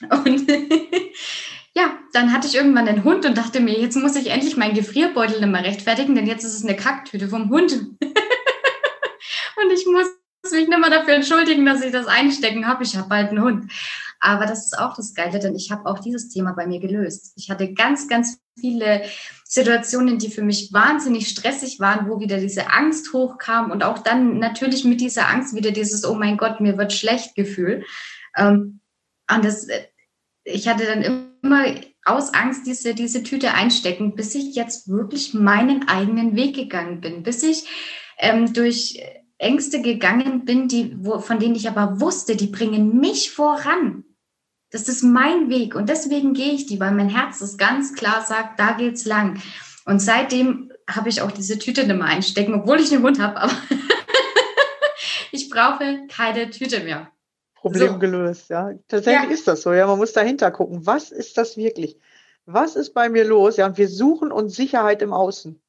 Und 0.10 0.50
ja, 1.76 1.98
dann 2.14 2.32
hatte 2.34 2.48
ich 2.48 2.56
irgendwann 2.56 2.88
einen 2.88 3.04
Hund 3.04 3.26
und 3.26 3.38
dachte 3.38 3.60
mir, 3.60 3.80
jetzt 3.80 3.96
muss 3.96 4.16
ich 4.16 4.30
endlich 4.30 4.58
meinen 4.58 4.76
Gefrierbeutel 4.76 5.40
nicht 5.40 5.52
mehr 5.52 5.64
rechtfertigen, 5.64 6.16
denn 6.16 6.28
jetzt 6.28 6.44
ist 6.44 6.56
es 6.56 6.64
eine 6.64 6.76
Kacktüte 6.76 7.28
vom 7.28 7.50
Hund. 7.50 7.72
und 8.02 9.72
ich 9.72 9.86
muss 9.86 10.08
mich 10.52 10.68
nicht 10.68 10.80
mehr 10.80 10.90
dafür 10.90 11.16
entschuldigen, 11.16 11.66
dass 11.66 11.82
ich 11.82 11.92
das 11.92 12.08
einstecken 12.08 12.68
habe. 12.68 12.84
Ich 12.84 12.96
habe 12.96 13.10
bald 13.10 13.30
einen 13.30 13.42
Hund. 13.42 13.72
Aber 14.20 14.46
das 14.46 14.66
ist 14.66 14.80
auch 14.80 14.96
das 14.96 15.14
Geile, 15.14 15.38
denn 15.40 15.54
ich 15.54 15.70
habe 15.70 15.86
auch 15.86 16.00
dieses 16.00 16.30
Thema 16.30 16.54
bei 16.54 16.66
mir 16.66 16.80
gelöst. 16.80 17.34
Ich 17.36 17.50
hatte 17.50 17.74
ganz, 17.74 18.08
ganz 18.08 18.40
viele 18.58 19.04
Situationen, 19.44 20.18
die 20.18 20.30
für 20.30 20.44
mich 20.44 20.72
wahnsinnig 20.72 21.28
stressig 21.28 21.82
waren, 21.82 22.08
wo 22.08 22.22
wieder 22.22 22.38
diese 22.38 22.72
Angst 22.72 23.12
hochkam 23.12 23.70
und 23.70 23.84
auch 23.84 24.00
dann 24.00 24.40
natürlich 24.40 24.86
mit 24.86 25.02
dieser 25.02 25.28
Angst 25.28 25.56
wieder 25.56 25.72
dieses, 25.72 26.06
oh 26.06 26.16
mein 26.16 26.38
Gott, 26.38 26.62
mir 26.62 26.78
wird 26.78 26.94
schlecht 26.94 27.36
Gefühl. 27.36 27.84
Ähm, 28.38 28.80
und 29.30 29.44
das, 29.44 29.68
ich 30.44 30.68
hatte 30.68 30.86
dann 30.86 31.30
immer 31.42 31.66
aus 32.06 32.34
Angst 32.34 32.66
diese, 32.68 32.94
diese 32.94 33.24
Tüte 33.24 33.54
einstecken, 33.54 34.16
bis 34.16 34.36
ich 34.36 34.56
jetzt 34.56 34.90
wirklich 34.90 35.34
meinen 35.34 35.88
eigenen 35.88 36.36
Weg 36.36 36.56
gegangen 36.56 37.02
bin, 37.02 37.24
bis 37.24 37.44
ich 37.44 37.66
ähm, 38.18 38.54
durch 38.54 39.02
Ängste 39.38 39.82
gegangen 39.82 40.46
bin, 40.46 40.68
die, 40.68 40.96
wo, 40.98 41.20
von 41.20 41.40
denen 41.40 41.56
ich 41.56 41.68
aber 41.68 42.00
wusste, 42.00 42.36
die 42.36 42.48
bringen 42.48 43.00
mich 43.00 43.32
voran. 43.32 44.04
Das 44.72 44.90
ist 44.90 45.04
mein 45.04 45.50
Weg 45.50 45.76
und 45.76 45.88
deswegen 45.88 46.34
gehe 46.34 46.52
ich 46.52 46.66
die, 46.66 46.80
weil 46.80 46.92
mein 46.92 47.10
Herz 47.10 47.40
das 47.40 47.58
ganz 47.58 47.94
klar 47.94 48.26
sagt, 48.26 48.60
da 48.60 48.74
geht's 48.74 49.06
lang. 49.06 49.42
Und 49.86 50.00
seitdem 50.00 50.72
habe 50.90 51.10
ich 51.10 51.22
auch 51.22 51.32
diese 51.32 51.60
Tüte 51.60 51.86
nicht 51.86 51.96
mehr 51.96 52.08
einstecken, 52.08 52.56
obwohl 52.56 52.80
ich 52.80 52.92
einen 52.92 53.04
Hund 53.04 53.20
habe, 53.20 53.40
aber 53.42 53.54
ich 55.32 55.50
brauche 55.50 56.08
keine 56.08 56.50
Tüte 56.50 56.80
mehr. 56.82 57.13
Problem 57.64 57.94
so. 57.94 58.00
gelöst, 58.00 58.50
ja. 58.50 58.74
Tatsächlich 58.90 59.30
ja. 59.30 59.34
ist 59.34 59.48
das 59.48 59.62
so, 59.62 59.72
ja. 59.72 59.88
Man 59.88 59.98
muss 59.98 60.12
dahinter 60.12 60.52
gucken. 60.52 60.86
Was 60.86 61.12
ist 61.12 61.38
das 61.38 61.56
wirklich? 61.56 61.98
Was 62.46 62.76
ist 62.76 62.94
bei 62.94 63.08
mir 63.08 63.24
los? 63.24 63.56
Ja, 63.56 63.68
und 63.68 63.78
wir 63.78 63.88
suchen 63.88 64.34
uns 64.34 64.54
Sicherheit 64.54 65.02
im 65.02 65.14
Außen. 65.14 65.62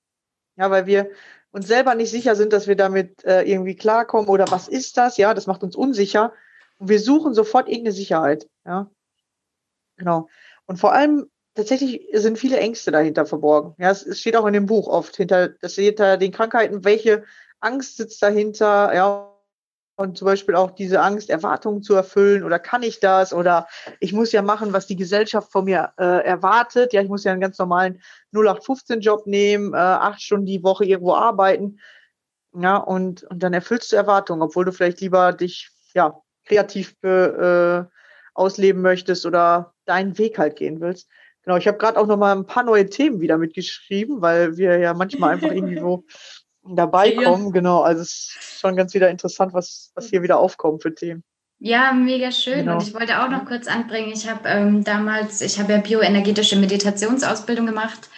Ja, 0.56 0.72
weil 0.72 0.86
wir 0.86 1.10
uns 1.52 1.68
selber 1.68 1.94
nicht 1.94 2.10
sicher 2.10 2.34
sind, 2.34 2.52
dass 2.52 2.66
wir 2.66 2.74
damit 2.74 3.24
äh, 3.24 3.42
irgendwie 3.42 3.76
klarkommen 3.76 4.28
oder 4.28 4.50
was 4.50 4.66
ist 4.66 4.96
das? 4.96 5.18
Ja, 5.18 5.34
das 5.34 5.46
macht 5.46 5.62
uns 5.62 5.76
unsicher. 5.76 6.32
Und 6.78 6.88
wir 6.88 6.98
suchen 6.98 7.32
sofort 7.32 7.68
irgendeine 7.68 7.92
Sicherheit, 7.92 8.48
ja. 8.66 8.90
Genau. 9.96 10.28
Und 10.66 10.80
vor 10.80 10.92
allem 10.94 11.30
tatsächlich 11.54 12.08
sind 12.12 12.40
viele 12.40 12.58
Ängste 12.58 12.90
dahinter 12.90 13.24
verborgen. 13.24 13.76
Ja, 13.78 13.92
es, 13.92 14.18
steht 14.18 14.34
auch 14.34 14.46
in 14.46 14.52
dem 14.52 14.66
Buch 14.66 14.88
oft 14.88 15.14
hinter, 15.14 15.50
das 15.50 15.76
hinter 15.76 16.16
den 16.16 16.32
Krankheiten, 16.32 16.84
welche 16.84 17.22
Angst 17.60 17.98
sitzt 17.98 18.20
dahinter, 18.20 18.92
ja, 18.92 19.33
und 19.96 20.18
zum 20.18 20.26
Beispiel 20.26 20.56
auch 20.56 20.72
diese 20.72 21.00
Angst, 21.00 21.30
Erwartungen 21.30 21.82
zu 21.82 21.94
erfüllen 21.94 22.42
oder 22.42 22.58
kann 22.58 22.82
ich 22.82 23.00
das 23.00 23.32
oder 23.32 23.68
ich 24.00 24.12
muss 24.12 24.32
ja 24.32 24.42
machen, 24.42 24.72
was 24.72 24.86
die 24.86 24.96
Gesellschaft 24.96 25.52
von 25.52 25.64
mir 25.64 25.92
äh, 25.98 26.24
erwartet. 26.24 26.92
Ja, 26.92 27.00
ich 27.00 27.08
muss 27.08 27.24
ja 27.24 27.32
einen 27.32 27.40
ganz 27.40 27.58
normalen 27.58 28.00
0815-Job 28.32 29.26
nehmen, 29.26 29.72
äh, 29.72 29.76
acht 29.76 30.20
Stunden 30.20 30.46
die 30.46 30.62
Woche 30.62 30.84
irgendwo 30.84 31.14
arbeiten. 31.14 31.78
Ja, 32.56 32.76
und, 32.76 33.24
und 33.24 33.42
dann 33.42 33.52
erfüllst 33.52 33.92
du 33.92 33.96
Erwartungen, 33.96 34.42
obwohl 34.42 34.64
du 34.64 34.72
vielleicht 34.72 35.00
lieber 35.00 35.32
dich 35.32 35.70
ja 35.94 36.20
kreativ 36.44 36.94
äh, 37.02 37.84
ausleben 38.34 38.82
möchtest 38.82 39.26
oder 39.26 39.74
deinen 39.86 40.18
Weg 40.18 40.38
halt 40.38 40.56
gehen 40.56 40.80
willst. 40.80 41.08
Genau, 41.42 41.56
ich 41.56 41.68
habe 41.68 41.78
gerade 41.78 42.00
auch 42.00 42.06
noch 42.06 42.16
mal 42.16 42.34
ein 42.34 42.46
paar 42.46 42.62
neue 42.62 42.88
Themen 42.88 43.20
wieder 43.20 43.38
mitgeschrieben, 43.38 44.22
weil 44.22 44.56
wir 44.56 44.78
ja 44.78 44.94
manchmal 44.94 45.34
einfach 45.34 45.50
irgendwie 45.50 45.78
so 45.78 46.04
dabei 46.66 47.12
kommen. 47.12 47.52
Genau, 47.52 47.82
also 47.82 48.02
es 48.02 48.36
ist 48.38 48.60
schon 48.60 48.76
ganz 48.76 48.94
wieder 48.94 49.10
interessant, 49.10 49.52
was, 49.52 49.90
was 49.94 50.08
hier 50.08 50.22
wieder 50.22 50.38
aufkommt 50.38 50.82
für 50.82 50.94
Themen. 50.94 51.22
Ja, 51.58 51.92
mega 51.92 52.30
schön. 52.30 52.60
Genau. 52.60 52.74
Und 52.74 52.82
ich 52.82 52.94
wollte 52.94 53.22
auch 53.22 53.30
noch 53.30 53.44
kurz 53.46 53.68
anbringen, 53.68 54.12
ich 54.12 54.28
habe 54.28 54.48
ähm, 54.48 54.84
damals, 54.84 55.40
ich 55.40 55.58
habe 55.58 55.72
ja 55.72 55.78
bioenergetische 55.78 56.56
Meditationsausbildung 56.56 57.66
gemacht. 57.66 58.10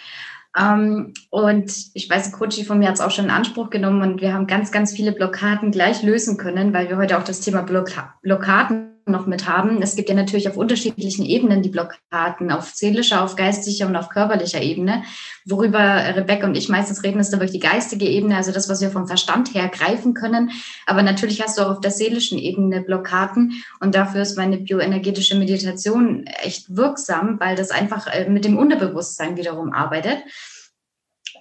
Ähm, 0.57 1.13
und 1.29 1.71
ich 1.93 2.09
weiß, 2.09 2.31
Coachy 2.31 2.65
von 2.65 2.79
mir 2.79 2.87
hat 2.87 2.95
es 2.95 3.01
auch 3.01 3.11
schon 3.11 3.25
in 3.25 3.31
Anspruch 3.31 3.69
genommen 3.69 4.01
und 4.01 4.21
wir 4.21 4.33
haben 4.33 4.47
ganz, 4.47 4.71
ganz 4.71 4.91
viele 4.91 5.11
Blockaden 5.11 5.71
gleich 5.71 6.01
lösen 6.03 6.37
können, 6.37 6.73
weil 6.73 6.89
wir 6.89 6.97
heute 6.97 7.17
auch 7.17 7.23
das 7.23 7.41
Thema 7.41 7.61
Blocka 7.61 8.15
Blockaden 8.21 8.96
noch 9.07 9.25
mit 9.25 9.47
haben. 9.47 9.81
Es 9.81 9.95
gibt 9.95 10.09
ja 10.09 10.15
natürlich 10.15 10.49
auf 10.49 10.57
unterschiedlichen 10.57 11.25
Ebenen 11.25 11.61
die 11.61 11.69
Blockaden, 11.69 12.51
auf 12.51 12.71
seelischer, 12.73 13.23
auf 13.23 13.35
geistlicher 13.35 13.87
und 13.87 13.95
auf 13.95 14.09
körperlicher 14.09 14.61
Ebene. 14.61 15.03
Worüber 15.45 15.79
Rebecca 16.15 16.45
und 16.45 16.55
ich 16.55 16.69
meistens 16.69 17.03
reden, 17.03 17.19
ist 17.19 17.31
wirklich 17.31 17.51
die 17.51 17.59
geistige 17.59 18.05
Ebene, 18.05 18.35
also 18.35 18.51
das, 18.51 18.69
was 18.69 18.81
wir 18.81 18.89
vom 18.89 19.07
Verstand 19.07 19.53
her 19.53 19.69
greifen 19.69 20.13
können. 20.13 20.51
Aber 20.85 21.03
natürlich 21.03 21.41
hast 21.41 21.57
du 21.57 21.63
auch 21.63 21.71
auf 21.71 21.81
der 21.81 21.91
seelischen 21.91 22.37
Ebene 22.37 22.81
Blockaden 22.81 23.63
und 23.79 23.95
dafür 23.95 24.21
ist 24.21 24.37
meine 24.37 24.57
bioenergetische 24.57 25.35
Meditation 25.35 26.25
echt 26.25 26.75
wirksam, 26.75 27.39
weil 27.39 27.55
das 27.55 27.71
einfach 27.71 28.07
äh, 28.07 28.29
mit 28.29 28.45
dem 28.45 28.57
Unterbewusstsein 28.57 29.37
wiederum 29.37 29.73
arbeitet. 29.73 30.23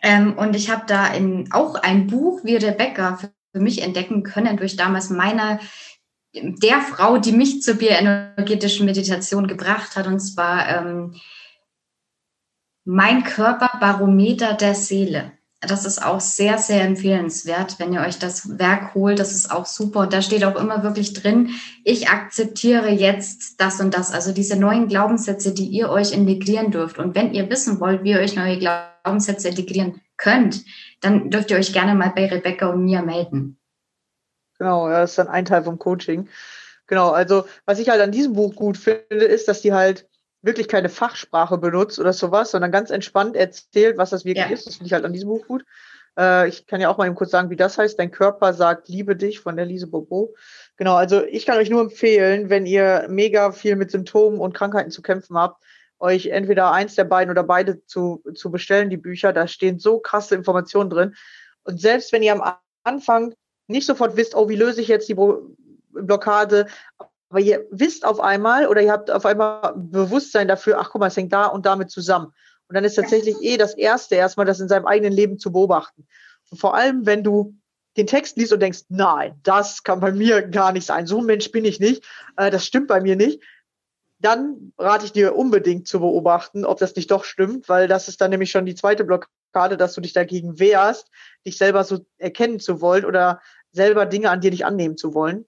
Ähm, 0.03 0.35
und 0.37 0.55
ich 0.55 0.71
habe 0.71 0.85
da 0.87 1.09
in, 1.09 1.51
auch 1.53 1.75
ein 1.77 2.07
Buch 2.07 2.41
wie 2.45 2.57
Rebecca 2.57 3.19
für 3.57 3.61
mich 3.61 3.83
entdecken 3.83 4.23
können 4.23 4.57
durch 4.57 4.77
damals 4.77 5.11
meine 5.11 5.61
der 6.43 6.81
Frau, 6.81 7.19
die 7.19 7.33
mich 7.33 7.63
zur 7.63 7.75
bioenergetischen 7.75 8.87
Meditation 8.87 9.47
gebracht 9.47 9.97
hat, 9.97 10.07
und 10.07 10.21
zwar 10.21 10.69
ähm, 10.69 11.15
mein 12.85 13.25
Körperbarometer 13.25 14.55
der 14.55 14.75
Seele. 14.75 15.33
Das 15.61 15.85
ist 15.85 16.05
auch 16.05 16.21
sehr, 16.21 16.59
sehr 16.59 16.83
empfehlenswert, 16.85 17.79
wenn 17.79 17.93
ihr 17.93 18.03
euch 18.03 18.19
das 18.19 18.59
Werk 18.59 18.95
holt. 18.95 19.19
Das 19.19 19.33
ist 19.33 19.51
auch 19.51 19.67
super. 19.67 20.01
Und 20.01 20.13
da 20.13 20.21
steht 20.23 20.45
auch 20.45 20.55
immer 20.55 20.83
wirklich 20.83 21.15
drin, 21.15 21.51
ich 21.83 22.09
akzeptiere 22.09 22.91
jetzt 22.91 23.61
das 23.61 23.81
und 23.81 23.95
das. 23.95 24.13
Also 24.13 24.33
diese 24.33 24.57
neuen 24.57 24.87
Glaubenssätze, 24.87 25.55
die 25.55 25.67
ihr 25.67 25.89
euch 25.89 26.13
integrieren 26.13 26.71
dürft. 26.71 26.99
Und 26.99 27.15
wenn 27.15 27.35
ihr 27.35 27.51
wissen 27.51 27.81
wollt, 27.81 28.05
wie 28.05 28.11
ihr 28.11 28.21
euch 28.21 28.37
neue 28.37 28.59
Glaubenssätze 28.59 29.49
integrieren 29.49 30.01
könnt, 30.17 30.63
dann 31.01 31.31
dürft 31.31 31.51
ihr 31.51 31.57
euch 31.57 31.73
gerne 31.73 31.95
mal 31.95 32.13
bei 32.15 32.27
Rebecca 32.27 32.69
und 32.69 32.85
mir 32.85 33.03
melden. 33.03 33.59
Genau, 34.59 34.89
ja, 34.89 35.01
das 35.01 35.11
ist 35.11 35.19
dann 35.19 35.29
ein 35.29 35.45
Teil 35.45 35.65
vom 35.65 35.79
Coaching. 35.79 36.29
Genau, 36.87 37.11
also 37.11 37.47
was 37.65 37.79
ich 37.79 37.89
halt 37.89 38.01
an 38.01 38.13
diesem 38.13 38.35
Buch 38.35 38.55
gut 38.55 38.77
finde, 38.77 39.25
ist, 39.25 39.49
dass 39.49 39.61
die 39.61 39.73
halt 39.73 40.09
wirklich 40.43 40.69
keine 40.69 40.89
Fachsprache 40.89 41.59
benutzt 41.59 41.99
oder 41.99 42.13
sowas, 42.13 42.53
sondern 42.53 42.71
ganz 42.71 42.91
entspannt 42.91 43.37
erzählt, 43.37 43.99
was 43.99 44.11
das 44.11 44.25
wirklich 44.25 44.47
ja. 44.47 44.53
ist. 44.53 44.67
Das 44.67 44.77
finde 44.77 44.87
ich 44.87 44.93
halt 44.93 45.05
an 45.05 45.13
diesem 45.13 45.29
Buch 45.29 45.47
gut. 45.47 45.65
Äh, 46.19 46.49
ich 46.49 46.67
kann 46.67 46.81
ja 46.81 46.89
auch 46.89 46.99
mal 46.99 47.07
eben 47.07 47.17
kurz 47.17 47.31
sagen, 47.31 47.51
wie 47.51 47.57
das 47.57 47.77
heißt. 47.79 47.99
Dein 47.99 48.11
Körper 48.11 48.55
sagt, 48.55 48.89
liebe 48.89 49.17
dich 49.17 49.41
von 49.41 49.57
der 49.57 49.67
Lise 49.67 49.89
Bobo. 49.89 50.35
Genau, 50.77 50.95
also 50.95 51.25
ich 51.25 51.47
kann 51.47 51.59
euch 51.59 51.71
nur 51.71 51.81
empfehlen, 51.81 52.49
wenn 52.49 52.67
ihr 52.67 53.07
mega 53.09 53.53
viel 53.53 53.77
mit 53.77 53.91
Symptomen 53.91 54.39
und 54.39 54.55
Krankheiten 54.55 54.91
zu 54.91 55.03
kämpfen 55.03 55.37
habt, 55.37 55.63
euch 55.99 56.27
entweder 56.27 56.73
eins 56.73 56.95
der 56.95 57.05
beiden 57.05 57.31
oder 57.31 57.43
beide 57.43 57.85
zu, 57.87 58.23
zu 58.35 58.51
bestellen, 58.51 58.91
die 58.91 58.97
Bücher. 58.97 59.33
Da 59.33 59.49
stehen 59.49 59.79
so 59.79 59.99
krasse 59.99 60.35
Informationen 60.35 60.91
drin. 60.91 61.15
Und 61.65 61.81
selbst 61.81 62.13
wenn 62.13 62.23
ihr 62.23 62.33
am 62.33 62.57
Anfang 62.85 63.35
nicht 63.67 63.87
sofort 63.87 64.17
wisst, 64.17 64.35
oh, 64.35 64.49
wie 64.49 64.57
löse 64.57 64.81
ich 64.81 64.89
jetzt 64.89 65.09
die 65.09 65.17
Blockade, 65.93 66.67
aber 67.29 67.41
ihr 67.41 67.67
wisst 67.71 68.05
auf 68.05 68.21
einmal 68.21 68.69
oder 68.69 68.83
ihr 68.83 68.93
habt 68.93 69.11
auf 69.11 69.27
einmal 69.27 69.75
Bewusstsein 69.77 70.49
dafür, 70.49 70.79
ach 70.79 70.91
guck 70.91 71.01
mal, 71.01 71.09
es 71.09 71.17
hängt 71.17 71.33
da 71.33 71.47
und 71.47 71.67
damit 71.67 71.91
zusammen. 71.91 72.33
Und 72.69 72.75
dann 72.75 72.85
ist 72.85 72.95
tatsächlich 72.95 73.37
eh 73.41 73.57
das 73.57 73.77
Erste 73.77 74.15
erstmal, 74.17 74.47
das 74.47 74.61
in 74.61 74.69
seinem 74.69 74.87
eigenen 74.87 75.13
Leben 75.13 75.39
zu 75.39 75.53
beobachten. 75.53 76.07
Und 76.51 76.59
vor 76.59 76.75
allem, 76.75 77.07
wenn 77.07 77.23
du 77.23 77.55
den 77.97 78.07
Text 78.07 78.37
liest 78.37 78.53
und 78.53 78.61
denkst, 78.61 78.83
nein, 78.89 79.39
das 79.43 79.83
kann 79.83 80.01
bei 80.01 80.13
mir 80.13 80.43
gar 80.43 80.73
nicht 80.73 80.87
sein, 80.87 81.07
so 81.07 81.19
ein 81.19 81.27
Mensch 81.27 81.51
bin 81.51 81.65
ich 81.65 81.81
nicht, 81.81 82.05
äh, 82.37 82.51
das 82.51 82.67
stimmt 82.67 82.89
bei 82.89 83.01
mir 83.01 83.17
nicht, 83.17 83.43
dann 84.19 84.73
rate 84.79 85.05
ich 85.05 85.13
dir 85.13 85.37
unbedingt 85.37 85.87
zu 85.89 86.01
beobachten, 86.01 86.65
ob 86.65 86.79
das 86.79 86.95
nicht 86.97 87.11
doch 87.11 87.25
stimmt, 87.25 87.69
weil 87.69 87.89
das 87.89 88.09
ist 88.09 88.21
dann 88.21 88.31
nämlich 88.31 88.51
schon 88.51 88.67
die 88.67 88.75
zweite 88.75 89.05
Blockade, 89.05 89.31
dass 89.57 89.95
du 89.95 90.01
dich 90.01 90.13
dagegen 90.13 90.59
wehrst, 90.59 91.11
dich 91.47 91.59
selber 91.59 91.85
so 91.85 92.07
erkennen 92.19 92.61
zu 92.61 92.81
wollen 92.81 93.05
oder 93.05 93.41
selber 93.73 94.07
Dinge 94.07 94.31
an 94.31 94.41
dir 94.41 94.51
nicht 94.51 94.65
annehmen 94.65 94.97
zu 94.97 95.15
wollen. 95.15 95.45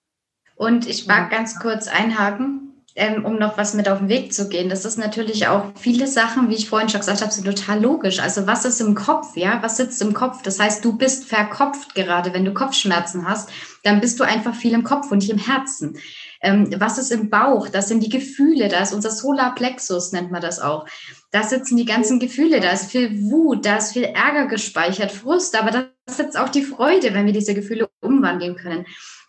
Und 0.56 0.88
ich 0.88 1.06
mag 1.06 1.30
ganz 1.30 1.58
kurz 1.60 1.86
einhaken, 1.86 2.68
ähm, 2.96 3.24
um 3.24 3.38
noch 3.38 3.56
was 3.56 3.74
mit 3.74 3.88
auf 3.88 3.98
den 3.98 4.08
Weg 4.08 4.32
zu 4.32 4.48
gehen. 4.48 4.68
Das 4.68 4.84
ist 4.84 4.98
natürlich 4.98 5.46
auch 5.46 5.66
viele 5.76 6.06
Sachen, 6.08 6.50
wie 6.50 6.54
ich 6.54 6.68
vorhin 6.68 6.88
schon 6.88 7.00
gesagt 7.00 7.20
habe, 7.20 7.30
sind 7.30 7.44
total 7.44 7.80
logisch. 7.80 8.18
Also 8.18 8.46
was 8.46 8.64
ist 8.64 8.80
im 8.80 8.94
Kopf, 8.96 9.36
ja? 9.36 9.62
Was 9.62 9.76
sitzt 9.76 10.02
im 10.02 10.14
Kopf? 10.14 10.42
Das 10.42 10.58
heißt, 10.58 10.84
du 10.84 10.96
bist 10.96 11.24
verkopft 11.24 11.94
gerade. 11.94 12.32
Wenn 12.32 12.44
du 12.44 12.52
Kopfschmerzen 12.52 13.28
hast, 13.28 13.50
dann 13.84 14.00
bist 14.00 14.18
du 14.18 14.24
einfach 14.24 14.54
viel 14.54 14.72
im 14.72 14.82
Kopf 14.82 15.12
und 15.12 15.18
nicht 15.18 15.30
im 15.30 15.38
Herzen. 15.38 15.96
Ähm, 16.40 16.70
was 16.78 16.98
ist 16.98 17.10
im 17.10 17.30
Bauch? 17.30 17.68
Das 17.68 17.88
sind 17.88 18.02
die 18.02 18.08
Gefühle. 18.08 18.68
Da 18.68 18.80
ist 18.80 18.94
unser 18.94 19.10
Solarplexus, 19.10 20.12
nennt 20.12 20.30
man 20.30 20.40
das 20.40 20.60
auch. 20.60 20.86
Da 21.30 21.42
sitzen 21.42 21.76
die 21.76 21.84
ganzen 21.84 22.20
Gefühle. 22.20 22.60
Da 22.60 22.70
ist 22.70 22.90
viel 22.90 23.30
Wut, 23.30 23.66
da 23.66 23.76
ist 23.76 23.92
viel 23.92 24.04
Ärger 24.04 24.46
gespeichert, 24.46 25.12
Frust. 25.12 25.58
Aber 25.58 25.70
da 25.70 25.88
sitzt 26.06 26.38
auch 26.38 26.48
die 26.48 26.62
Freude, 26.62 27.14
wenn 27.14 27.26
wir 27.26 27.32
diese 27.32 27.54
Gefühle 27.54 27.88
umwandeln 28.00 28.56
können. 28.56 28.86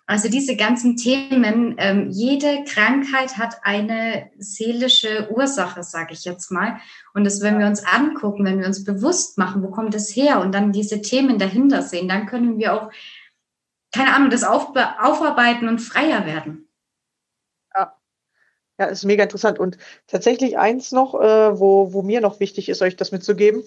Also 0.09 0.27
diese 0.27 0.55
ganzen 0.55 0.97
Themen, 0.97 1.75
ähm, 1.77 2.09
jede 2.09 2.63
Krankheit 2.63 3.37
hat 3.37 3.57
eine 3.61 4.31
seelische 4.39 5.29
Ursache, 5.31 5.83
sage 5.83 6.13
ich 6.13 6.25
jetzt 6.25 6.49
mal. 6.49 6.79
Und 7.13 7.25
das, 7.25 7.41
wenn 7.41 7.59
wir 7.59 7.67
uns 7.67 7.85
angucken, 7.85 8.43
wenn 8.43 8.57
wir 8.59 8.65
uns 8.65 8.83
bewusst 8.83 9.37
machen, 9.37 9.61
wo 9.61 9.69
kommt 9.69 9.93
es 9.93 10.15
her 10.15 10.41
und 10.41 10.51
dann 10.51 10.71
diese 10.71 11.03
Themen 11.03 11.37
dahinter 11.37 11.83
sehen, 11.83 12.07
dann 12.07 12.25
können 12.25 12.57
wir 12.57 12.73
auch, 12.73 12.91
keine 13.93 14.15
Ahnung, 14.15 14.31
das 14.31 14.43
auf, 14.43 14.69
aufarbeiten 14.99 15.67
und 15.67 15.77
freier 15.77 16.25
werden. 16.25 16.68
Ja. 18.79 18.85
ist 18.85 19.05
mega 19.05 19.23
interessant. 19.23 19.59
Und 19.59 19.77
tatsächlich 20.07 20.57
eins 20.57 20.91
noch, 20.91 21.13
äh, 21.15 21.59
wo, 21.59 21.93
wo 21.93 22.01
mir 22.01 22.21
noch 22.21 22.39
wichtig 22.39 22.69
ist, 22.69 22.81
euch 22.81 22.95
das 22.95 23.11
mitzugeben 23.11 23.63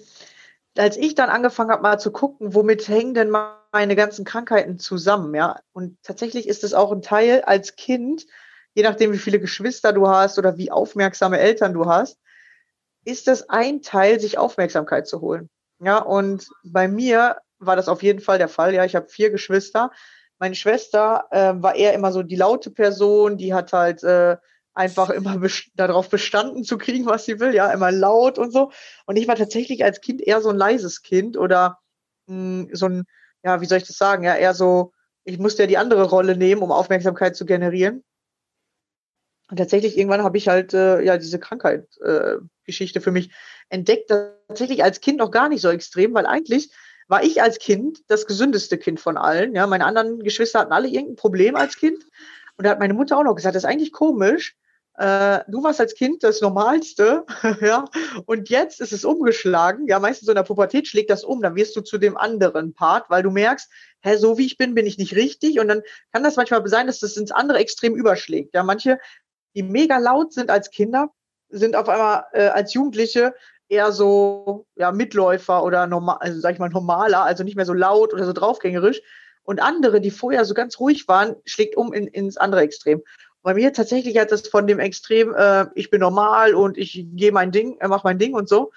als 0.77 0.97
ich 0.97 1.15
dann 1.15 1.29
angefangen 1.29 1.71
habe, 1.71 1.83
mal 1.83 1.99
zu 1.99 2.11
gucken, 2.11 2.53
womit 2.55 2.87
hängen 2.87 3.13
denn 3.13 3.29
meine 3.71 3.95
ganzen 3.95 4.25
Krankheiten 4.25 4.79
zusammen, 4.79 5.33
ja. 5.35 5.59
Und 5.71 5.97
tatsächlich 6.03 6.47
ist 6.47 6.63
es 6.63 6.73
auch 6.73 6.91
ein 6.91 7.01
Teil 7.01 7.41
als 7.41 7.75
Kind, 7.75 8.25
je 8.73 8.83
nachdem, 8.83 9.13
wie 9.13 9.19
viele 9.19 9.39
Geschwister 9.39 9.93
du 9.93 10.07
hast 10.07 10.39
oder 10.39 10.57
wie 10.57 10.71
aufmerksame 10.71 11.39
Eltern 11.39 11.73
du 11.73 11.85
hast, 11.85 12.17
ist 13.05 13.27
das 13.27 13.49
ein 13.49 13.81
Teil, 13.81 14.19
sich 14.19 14.37
Aufmerksamkeit 14.37 15.07
zu 15.07 15.21
holen. 15.21 15.49
Ja, 15.79 15.99
und 15.99 16.47
bei 16.63 16.87
mir 16.87 17.37
war 17.59 17.75
das 17.75 17.87
auf 17.87 18.01
jeden 18.01 18.21
Fall 18.21 18.37
der 18.37 18.47
Fall. 18.47 18.73
Ja, 18.73 18.85
ich 18.85 18.95
habe 18.95 19.09
vier 19.09 19.29
Geschwister. 19.29 19.91
Meine 20.39 20.55
Schwester 20.55 21.25
äh, 21.31 21.53
war 21.55 21.75
eher 21.75 21.93
immer 21.93 22.11
so 22.11 22.23
die 22.23 22.35
laute 22.35 22.71
Person, 22.71 23.37
die 23.37 23.53
hat 23.53 23.73
halt 23.73 24.03
äh, 24.03 24.37
einfach 24.73 25.09
immer 25.09 25.37
best 25.37 25.69
darauf 25.75 26.09
bestanden 26.09 26.63
zu 26.63 26.77
kriegen, 26.77 27.05
was 27.05 27.25
sie 27.25 27.39
will, 27.39 27.53
ja, 27.53 27.71
immer 27.71 27.91
laut 27.91 28.37
und 28.37 28.51
so. 28.51 28.71
Und 29.05 29.17
ich 29.17 29.27
war 29.27 29.35
tatsächlich 29.35 29.83
als 29.83 30.01
Kind 30.01 30.21
eher 30.21 30.41
so 30.41 30.49
ein 30.49 30.57
leises 30.57 31.01
Kind 31.01 31.37
oder 31.37 31.79
mh, 32.27 32.35
hm, 32.35 32.69
so 32.73 32.87
ein, 32.87 33.03
ja, 33.43 33.61
wie 33.61 33.65
soll 33.65 33.79
ich 33.79 33.87
das 33.87 33.97
sagen, 33.97 34.23
ja, 34.23 34.35
eher 34.35 34.53
so, 34.53 34.93
ich 35.25 35.39
musste 35.39 35.63
ja 35.63 35.67
die 35.67 35.77
andere 35.77 36.03
Rolle 36.03 36.35
nehmen, 36.37 36.61
um 36.61 36.71
Aufmerksamkeit 36.71 37.35
zu 37.35 37.45
generieren. 37.45 38.03
Und 39.49 39.57
tatsächlich 39.57 39.97
irgendwann 39.97 40.23
habe 40.23 40.37
ich 40.37 40.47
halt 40.47 40.73
äh, 40.73 41.01
ja 41.01 41.17
diese 41.17 41.39
Krankheit-Geschichte 41.39 42.99
äh, 42.99 43.01
für 43.01 43.11
mich 43.11 43.31
entdeckt. 43.69 44.09
Tatsächlich 44.47 44.83
als 44.83 45.01
Kind 45.01 45.19
noch 45.19 45.31
gar 45.31 45.49
nicht 45.49 45.61
so 45.61 45.69
extrem, 45.69 46.13
weil 46.13 46.25
eigentlich 46.25 46.71
war 47.07 47.23
ich 47.23 47.41
als 47.41 47.59
Kind 47.59 47.99
das 48.07 48.25
gesündeste 48.25 48.77
Kind 48.77 48.99
von 48.99 49.17
allen. 49.17 49.53
Ja, 49.53 49.67
meine 49.67 49.85
anderen 49.85 50.23
Geschwister 50.23 50.59
hatten 50.59 50.71
alle 50.71 50.87
irgendein 50.87 51.17
Problem 51.17 51.55
als 51.55 51.77
Kind. 51.77 52.03
Und 52.57 52.65
da 52.65 52.71
hat 52.71 52.79
meine 52.79 52.93
Mutter 52.93 53.17
auch 53.17 53.23
noch 53.23 53.35
gesagt, 53.35 53.55
das 53.55 53.63
ist 53.63 53.69
eigentlich 53.69 53.91
komisch, 53.91 54.55
äh, 54.95 55.39
du 55.47 55.63
warst 55.63 55.79
als 55.79 55.95
Kind 55.95 56.23
das 56.23 56.41
Normalste, 56.41 57.25
ja, 57.61 57.85
und 58.25 58.49
jetzt 58.49 58.79
ist 58.79 58.91
es 58.91 59.05
umgeschlagen. 59.05 59.87
Ja, 59.87 59.99
meistens 59.99 60.27
so 60.27 60.31
in 60.31 60.35
der 60.35 60.43
Pubertät 60.43 60.87
schlägt 60.87 61.09
das 61.09 61.23
um, 61.23 61.41
dann 61.41 61.55
wirst 61.55 61.75
du 61.75 61.81
zu 61.81 61.97
dem 61.97 62.15
anderen 62.15 62.73
Part, 62.73 63.09
weil 63.09 63.23
du 63.23 63.31
merkst, 63.31 63.71
hä, 64.01 64.17
so 64.17 64.37
wie 64.37 64.45
ich 64.45 64.57
bin, 64.57 64.75
bin 64.75 64.85
ich 64.85 64.99
nicht 64.99 65.15
richtig. 65.15 65.59
Und 65.59 65.67
dann 65.67 65.81
kann 66.11 66.23
das 66.23 66.35
manchmal 66.35 66.65
sein, 66.67 66.87
dass 66.87 66.99
das 66.99 67.17
ins 67.17 67.31
andere 67.31 67.57
Extrem 67.57 67.95
überschlägt. 67.95 68.53
Ja, 68.53 68.63
manche, 68.63 68.99
die 69.55 69.63
mega 69.63 69.97
laut 69.97 70.31
sind 70.31 70.51
als 70.51 70.69
Kinder, 70.69 71.09
sind 71.49 71.75
auf 71.75 71.89
einmal 71.89 72.25
äh, 72.33 72.47
als 72.47 72.73
Jugendliche 72.73 73.33
eher 73.69 73.91
so 73.91 74.67
ja, 74.75 74.91
Mitläufer 74.91 75.63
oder 75.63 75.87
normal, 75.87 76.17
also 76.19 76.39
sag 76.39 76.53
ich 76.53 76.59
mal 76.59 76.69
normaler, 76.69 77.23
also 77.23 77.43
nicht 77.43 77.55
mehr 77.55 77.65
so 77.65 77.73
laut 77.73 78.13
oder 78.13 78.25
so 78.25 78.33
draufgängerisch. 78.33 79.01
Und 79.45 79.61
andere, 79.61 79.99
die 79.99 80.11
vorher 80.11 80.45
so 80.45 80.53
ganz 80.53 80.79
ruhig 80.79 81.07
waren, 81.07 81.35
schlägt 81.45 81.75
um 81.75 81.91
in, 81.91 82.07
ins 82.07 82.37
andere 82.37 82.61
Extrem. 82.61 83.03
Bei 83.43 83.53
mir 83.53 83.73
tatsächlich 83.73 84.17
hat 84.17 84.31
das 84.31 84.47
von 84.47 84.67
dem 84.67 84.79
Extrem, 84.79 85.35
äh, 85.35 85.67
ich 85.75 85.89
bin 85.89 85.99
normal 85.99 86.55
und 86.55 86.77
ich 86.77 87.05
gehe 87.11 87.33
mein 87.33 87.51
Ding, 87.51 87.77
äh, 87.79 87.87
mache 87.89 88.05
mein 88.05 88.17
Ding 88.17 88.33
und 88.33 88.47
so. 88.47 88.71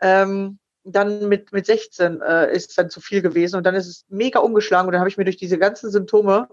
Ähm, 0.00 0.58
dann 0.84 1.28
mit, 1.28 1.52
mit 1.52 1.66
16 1.66 2.20
äh, 2.22 2.52
ist 2.54 2.70
es 2.70 2.76
dann 2.76 2.90
zu 2.90 3.00
viel 3.00 3.20
gewesen 3.20 3.56
und 3.56 3.64
dann 3.64 3.74
ist 3.74 3.86
es 3.86 4.04
mega 4.08 4.38
umgeschlagen 4.40 4.86
und 4.86 4.92
dann 4.92 5.00
habe 5.00 5.10
ich 5.10 5.16
mir 5.16 5.24
durch 5.24 5.36
diese 5.36 5.58
ganzen 5.58 5.90
Symptome 5.90 6.48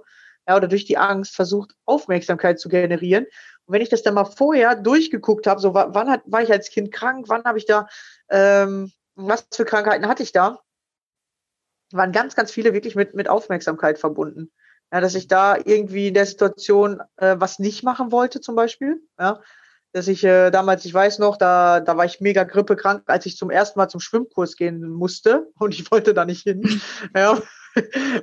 ja, 0.47 0.55
oder 0.55 0.67
durch 0.67 0.85
die 0.85 0.97
Angst 0.97 1.35
versucht, 1.35 1.75
Aufmerksamkeit 1.85 2.59
zu 2.59 2.69
generieren. 2.69 3.25
Und 3.65 3.73
wenn 3.73 3.81
ich 3.81 3.89
das 3.89 4.01
dann 4.01 4.15
mal 4.15 4.25
vorher 4.25 4.75
durchgeguckt 4.75 5.45
habe, 5.45 5.61
so 5.61 5.73
wann 5.75 6.09
hat, 6.09 6.21
war 6.25 6.41
ich 6.41 6.51
als 6.51 6.69
Kind 6.69 6.91
krank, 6.91 7.25
wann 7.27 7.43
habe 7.43 7.59
ich 7.59 7.65
da, 7.65 7.87
ähm, 8.29 8.91
was 9.15 9.45
für 9.53 9.65
Krankheiten 9.65 10.07
hatte 10.07 10.23
ich 10.23 10.31
da, 10.31 10.59
waren 11.91 12.11
ganz, 12.11 12.35
ganz 12.35 12.51
viele 12.51 12.73
wirklich 12.73 12.95
mit, 12.95 13.13
mit 13.13 13.29
Aufmerksamkeit 13.29 13.99
verbunden. 13.99 14.51
Ja, 14.91 15.01
dass 15.01 15.15
ich 15.15 15.27
da 15.27 15.57
irgendwie 15.57 16.07
in 16.07 16.13
der 16.15 16.25
Situation 16.25 16.99
äh, 17.17 17.35
was 17.37 17.59
nicht 17.59 17.83
machen 17.83 18.11
wollte, 18.11 18.41
zum 18.41 18.55
Beispiel. 18.55 19.01
Ja, 19.19 19.41
dass 19.91 20.07
ich 20.07 20.23
äh, 20.23 20.51
damals, 20.51 20.85
ich 20.85 20.93
weiß 20.93 21.19
noch, 21.19 21.37
da, 21.37 21.79
da 21.79 21.97
war 21.97 22.05
ich 22.05 22.21
mega 22.21 22.43
grippekrank, 22.43 23.03
als 23.07 23.25
ich 23.25 23.37
zum 23.37 23.49
ersten 23.49 23.79
Mal 23.79 23.87
zum 23.87 23.99
Schwimmkurs 23.99 24.55
gehen 24.55 24.87
musste 24.89 25.47
und 25.57 25.73
ich 25.73 25.89
wollte 25.91 26.13
da 26.13 26.25
nicht 26.25 26.43
hin. 26.43 26.61
ja, 27.15 27.41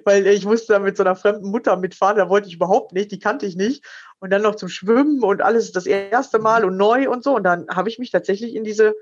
weil 0.05 0.27
ich 0.27 0.45
musste 0.45 0.75
da 0.75 0.79
mit 0.79 0.97
so 0.97 1.03
einer 1.03 1.17
fremden 1.17 1.51
Mutter 1.51 1.77
mitfahren, 1.77 2.17
da 2.17 2.29
wollte 2.29 2.49
ich 2.49 2.55
überhaupt 2.55 2.93
nicht, 2.93 3.11
die 3.11 3.19
kannte 3.19 3.47
ich 3.47 3.57
nicht. 3.57 3.85
Und 4.19 4.31
dann 4.31 4.43
noch 4.43 4.55
zum 4.55 4.69
Schwimmen 4.69 5.23
und 5.23 5.43
alles 5.43 5.73
das 5.73 5.87
erste 5.87 6.39
Mal 6.39 6.65
und 6.65 6.77
neu 6.77 7.09
und 7.11 7.23
so. 7.23 7.37
Und 7.37 7.45
dann 7.45 7.67
habe 7.69 7.89
ich 7.89 7.99
mich 7.99 8.11
tatsächlich 8.11 8.55
in 8.55 8.65
diese 8.65 8.95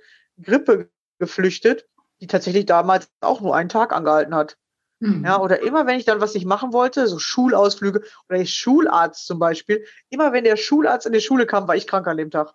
Grippe 0.43 0.91
geflüchtet, 1.19 1.87
die 2.21 2.27
tatsächlich 2.27 2.67
damals 2.67 3.09
auch 3.21 3.41
nur 3.41 3.55
einen 3.55 3.69
Tag 3.69 3.93
angehalten 3.93 4.35
hat. 4.35 4.57
Mhm. 5.05 5.23
Ja, 5.23 5.39
oder 5.39 5.63
immer, 5.63 5.87
wenn 5.87 5.99
ich 5.99 6.07
dann 6.07 6.23
was 6.23 6.33
nicht 6.33 6.47
machen 6.47 6.73
wollte, 6.73 7.07
so 7.07 7.19
Schulausflüge 7.19 8.03
oder 8.31 8.39
ich 8.39 8.55
Schularzt 8.55 9.27
zum 9.27 9.39
Beispiel, 9.39 9.85
immer 10.09 10.33
wenn 10.33 10.45
der 10.45 10.57
Schularzt 10.57 11.07
in 11.07 11.13
die 11.13 11.21
Schule 11.21 11.45
kam, 11.45 11.69
war 11.69 11.77
ich 11.77 11.87
krank 11.87 12.07
an 12.07 12.17
dem 12.17 12.31
Tag. 12.31 12.55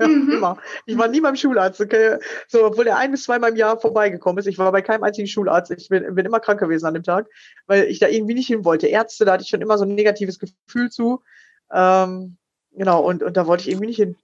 Ja, 0.00 0.06
mhm. 0.08 0.32
immer. 0.32 0.56
Ich 0.86 0.96
war 0.96 1.08
nie 1.08 1.20
beim 1.20 1.36
Schularzt, 1.36 1.78
okay? 1.80 2.18
So, 2.46 2.64
obwohl 2.64 2.86
er 2.86 2.96
ein 2.96 3.10
bis 3.10 3.24
zweimal 3.24 3.50
im 3.50 3.56
Jahr 3.56 3.78
vorbeigekommen 3.78 4.38
ist. 4.38 4.46
Ich 4.46 4.56
war 4.56 4.72
bei 4.72 4.80
keinem 4.80 5.02
einzigen 5.02 5.28
Schularzt. 5.28 5.70
Ich 5.70 5.90
bin, 5.90 6.14
bin 6.14 6.24
immer 6.24 6.40
krank 6.40 6.58
gewesen 6.58 6.86
an 6.86 6.94
dem 6.94 7.02
Tag, 7.02 7.26
weil 7.66 7.84
ich 7.84 7.98
da 7.98 8.08
irgendwie 8.08 8.34
nicht 8.34 8.46
hin 8.46 8.64
wollte. 8.64 8.86
Ärzte, 8.86 9.26
da 9.26 9.32
hatte 9.32 9.42
ich 9.42 9.50
schon 9.50 9.60
immer 9.60 9.76
so 9.76 9.84
ein 9.84 9.94
negatives 9.94 10.38
Gefühl 10.38 10.90
zu. 10.90 11.22
Ähm, 11.70 12.38
genau, 12.72 13.02
und, 13.02 13.22
und 13.22 13.36
da 13.36 13.46
wollte 13.46 13.64
ich 13.64 13.68
irgendwie 13.68 13.88
nicht 13.88 13.96
hin. 13.96 14.16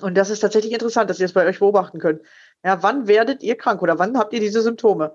Und 0.00 0.16
das 0.16 0.30
ist 0.30 0.40
tatsächlich 0.40 0.72
interessant, 0.72 1.10
dass 1.10 1.20
ihr 1.20 1.26
es 1.26 1.32
das 1.34 1.42
bei 1.42 1.48
euch 1.48 1.58
beobachten 1.58 1.98
könnt. 1.98 2.22
Ja, 2.64 2.82
wann 2.82 3.06
werdet 3.06 3.42
ihr 3.42 3.56
krank 3.56 3.82
oder 3.82 3.98
wann 3.98 4.16
habt 4.16 4.32
ihr 4.32 4.40
diese 4.40 4.62
Symptome? 4.62 5.14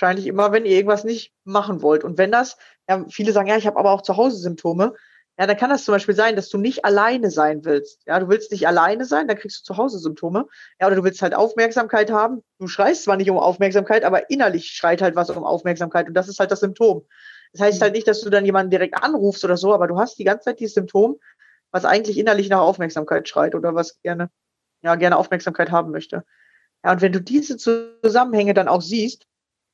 Wahrscheinlich 0.00 0.28
immer, 0.28 0.52
wenn 0.52 0.64
ihr 0.64 0.76
irgendwas 0.76 1.02
nicht 1.02 1.32
machen 1.44 1.82
wollt. 1.82 2.04
Und 2.04 2.18
wenn 2.18 2.30
das, 2.30 2.56
ja, 2.88 3.04
viele 3.10 3.32
sagen, 3.32 3.48
ja, 3.48 3.56
ich 3.56 3.66
habe 3.66 3.78
aber 3.78 3.90
auch 3.90 4.02
zu 4.02 4.16
Hause 4.16 4.36
Symptome. 4.36 4.94
Ja, 5.36 5.46
dann 5.46 5.56
kann 5.56 5.70
das 5.70 5.84
zum 5.84 5.92
Beispiel 5.92 6.14
sein, 6.14 6.36
dass 6.36 6.48
du 6.48 6.58
nicht 6.58 6.84
alleine 6.84 7.32
sein 7.32 7.64
willst. 7.64 8.02
Ja, 8.06 8.20
du 8.20 8.28
willst 8.28 8.52
nicht 8.52 8.68
alleine 8.68 9.04
sein, 9.04 9.26
dann 9.26 9.36
kriegst 9.36 9.60
du 9.60 9.64
zu 9.64 9.76
Hause 9.76 9.98
Symptome. 9.98 10.46
Ja, 10.80 10.86
oder 10.86 10.96
du 10.96 11.04
willst 11.04 11.20
halt 11.20 11.34
Aufmerksamkeit 11.34 12.12
haben. 12.12 12.44
Du 12.60 12.68
schreist 12.68 13.04
zwar 13.04 13.16
nicht 13.16 13.28
um 13.28 13.38
Aufmerksamkeit, 13.38 14.04
aber 14.04 14.30
innerlich 14.30 14.68
schreit 14.68 15.02
halt 15.02 15.16
was 15.16 15.30
um 15.30 15.42
Aufmerksamkeit. 15.42 16.06
Und 16.06 16.14
das 16.14 16.28
ist 16.28 16.38
halt 16.38 16.52
das 16.52 16.60
Symptom. 16.60 17.04
Das 17.52 17.62
heißt 17.62 17.82
halt 17.82 17.94
nicht, 17.94 18.06
dass 18.06 18.20
du 18.20 18.30
dann 18.30 18.44
jemanden 18.44 18.70
direkt 18.70 19.02
anrufst 19.02 19.44
oder 19.44 19.56
so, 19.56 19.74
aber 19.74 19.88
du 19.88 19.98
hast 19.98 20.18
die 20.18 20.24
ganze 20.24 20.44
Zeit 20.44 20.60
dieses 20.60 20.74
Symptom, 20.74 21.18
was 21.72 21.84
eigentlich 21.84 22.18
innerlich 22.18 22.48
nach 22.48 22.60
Aufmerksamkeit 22.60 23.28
schreit 23.28 23.54
oder 23.56 23.74
was 23.74 24.00
gerne, 24.02 24.30
ja, 24.82 24.94
gerne 24.94 25.16
Aufmerksamkeit 25.16 25.72
haben 25.72 25.90
möchte. 25.90 26.24
Ja, 26.84 26.92
und 26.92 27.00
wenn 27.00 27.12
du 27.12 27.20
diese 27.20 27.56
Zusammenhänge 27.56 28.54
dann 28.54 28.68
auch 28.68 28.82
siehst, 28.82 29.26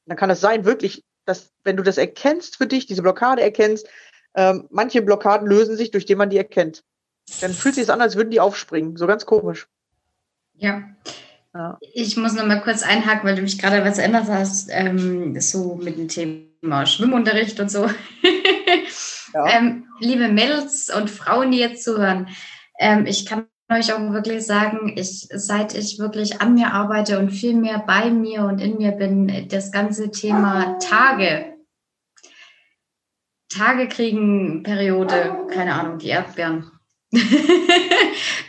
dann 0.06 0.16
kann 0.16 0.30
es 0.30 0.40
sein, 0.40 0.64
wirklich, 0.64 1.04
dass, 1.24 1.52
wenn 1.64 1.76
du 1.76 1.82
das 1.82 1.98
erkennst 1.98 2.56
für 2.56 2.66
dich, 2.66 2.86
diese 2.86 3.02
Blockade 3.02 3.42
erkennst, 3.42 3.88
ähm, 4.34 4.66
manche 4.70 5.02
Blockaden 5.02 5.46
lösen 5.46 5.76
sich, 5.76 5.90
durch 5.90 6.06
die 6.06 6.14
man 6.14 6.30
die 6.30 6.36
erkennt. 6.36 6.82
Dann 7.40 7.52
fühlt 7.52 7.74
sich 7.74 7.84
es 7.84 7.90
an, 7.90 8.00
als 8.00 8.16
würden 8.16 8.30
die 8.30 8.40
aufspringen. 8.40 8.96
So 8.96 9.06
ganz 9.06 9.24
komisch. 9.24 9.68
Ja. 10.54 10.82
ja. 11.54 11.78
Ich 11.80 12.16
muss 12.16 12.34
noch 12.34 12.46
mal 12.46 12.60
kurz 12.60 12.82
einhaken, 12.82 13.28
weil 13.28 13.36
du 13.36 13.42
mich 13.42 13.58
gerade 13.58 13.84
was 13.84 13.98
erinnert 13.98 14.28
hast, 14.28 14.68
ähm, 14.70 15.40
so 15.40 15.76
mit 15.76 15.96
dem 15.96 16.08
Thema 16.08 16.84
Schwimmunterricht 16.84 17.58
und 17.60 17.70
so. 17.70 17.88
Ja. 19.32 19.46
ähm, 19.56 19.86
liebe 20.00 20.28
Mädels 20.28 20.90
und 20.90 21.10
Frauen, 21.10 21.50
die 21.50 21.58
jetzt 21.58 21.84
zuhören, 21.84 22.28
ähm, 22.78 23.06
ich 23.06 23.24
kann 23.24 23.46
euch 23.74 23.92
auch 23.92 24.12
wirklich 24.12 24.46
sagen, 24.46 24.92
ich, 24.96 25.28
seit 25.32 25.74
ich 25.74 25.98
wirklich 25.98 26.40
an 26.40 26.54
mir 26.54 26.72
arbeite 26.72 27.18
und 27.18 27.30
viel 27.30 27.54
mehr 27.54 27.78
bei 27.86 28.10
mir 28.10 28.44
und 28.44 28.60
in 28.60 28.78
mir 28.78 28.92
bin, 28.92 29.48
das 29.48 29.72
ganze 29.72 30.10
Thema 30.10 30.78
Tage, 30.78 31.54
Tage 33.48 33.88
kriegen, 33.88 34.62
Periode, 34.62 35.46
keine 35.50 35.74
Ahnung, 35.74 35.98
die 35.98 36.08
Erdbeeren. 36.08 36.70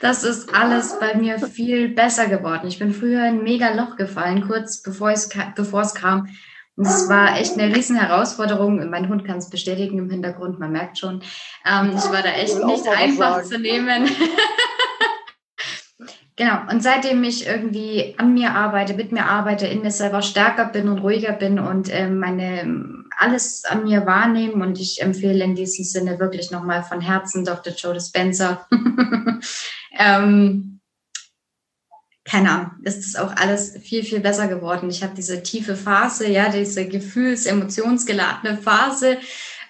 das 0.01 0.23
ist 0.23 0.53
alles 0.53 0.97
bei 0.99 1.15
mir 1.15 1.37
viel 1.39 1.89
besser 1.89 2.27
geworden. 2.27 2.67
Ich 2.67 2.79
bin 2.79 2.93
früher 2.93 3.19
in 3.19 3.39
ein 3.39 3.43
mega 3.43 3.73
Loch 3.73 3.95
gefallen, 3.95 4.47
kurz 4.47 4.81
bevor 4.81 5.11
es, 5.11 5.29
bevor 5.55 5.81
es 5.81 5.93
kam. 5.93 6.29
Und 6.77 6.87
es 6.87 7.07
war 7.07 7.39
echt 7.39 7.57
eine 7.57 7.73
riesen 7.73 7.95
Herausforderung. 7.95 8.89
Mein 8.89 9.07
Hund 9.07 9.25
kann 9.25 9.37
es 9.37 9.49
bestätigen 9.49 9.97
im 9.97 10.09
Hintergrund, 10.09 10.59
man 10.59 10.71
merkt 10.71 10.97
schon. 10.97 11.21
Ähm, 11.65 11.93
ich 11.95 12.03
war 12.11 12.21
da 12.21 12.31
echt 12.31 12.61
nicht 12.65 12.87
einfach 12.87 13.43
zu 13.43 13.57
nehmen. 13.59 14.09
Genau. 16.37 16.57
Und 16.69 16.83
seitdem 16.83 17.23
ich 17.23 17.47
irgendwie 17.47 18.15
an 18.17 18.33
mir 18.33 18.51
arbeite, 18.51 18.93
mit 18.93 19.13
mir 19.13 19.25
arbeite, 19.25 19.67
in 19.67 19.81
mir 19.81 19.91
selber 19.91 20.21
stärker 20.21 20.65
bin 20.65 20.89
und 20.89 20.99
ruhiger 20.99 21.31
bin 21.31 21.59
und 21.59 21.89
äh, 21.89 22.09
meine 22.09 23.05
alles 23.17 23.63
an 23.63 23.85
mir 23.85 24.05
wahrnehmen 24.05 24.61
und 24.61 24.79
ich 24.79 25.01
empfehle 25.01 25.43
in 25.43 25.55
diesem 25.55 25.85
Sinne 25.85 26.19
wirklich 26.19 26.51
nochmal 26.51 26.83
von 26.83 26.99
Herzen 26.99 27.45
Dr. 27.45 27.73
Joe 27.73 27.93
Dispenza. 27.93 28.67
ähm, 29.97 30.81
keine 32.25 32.49
Ahnung, 32.49 32.71
ist 32.83 33.05
es 33.05 33.15
auch 33.15 33.35
alles 33.35 33.77
viel, 33.77 34.03
viel 34.03 34.19
besser 34.19 34.47
geworden. 34.47 34.89
Ich 34.89 35.03
habe 35.03 35.13
diese 35.15 35.43
tiefe 35.43 35.75
Phase, 35.75 36.29
ja, 36.29 36.49
diese 36.49 36.87
gefühls-, 36.87 37.45
emotionsgeladene 37.45 38.57
Phase 38.57 39.17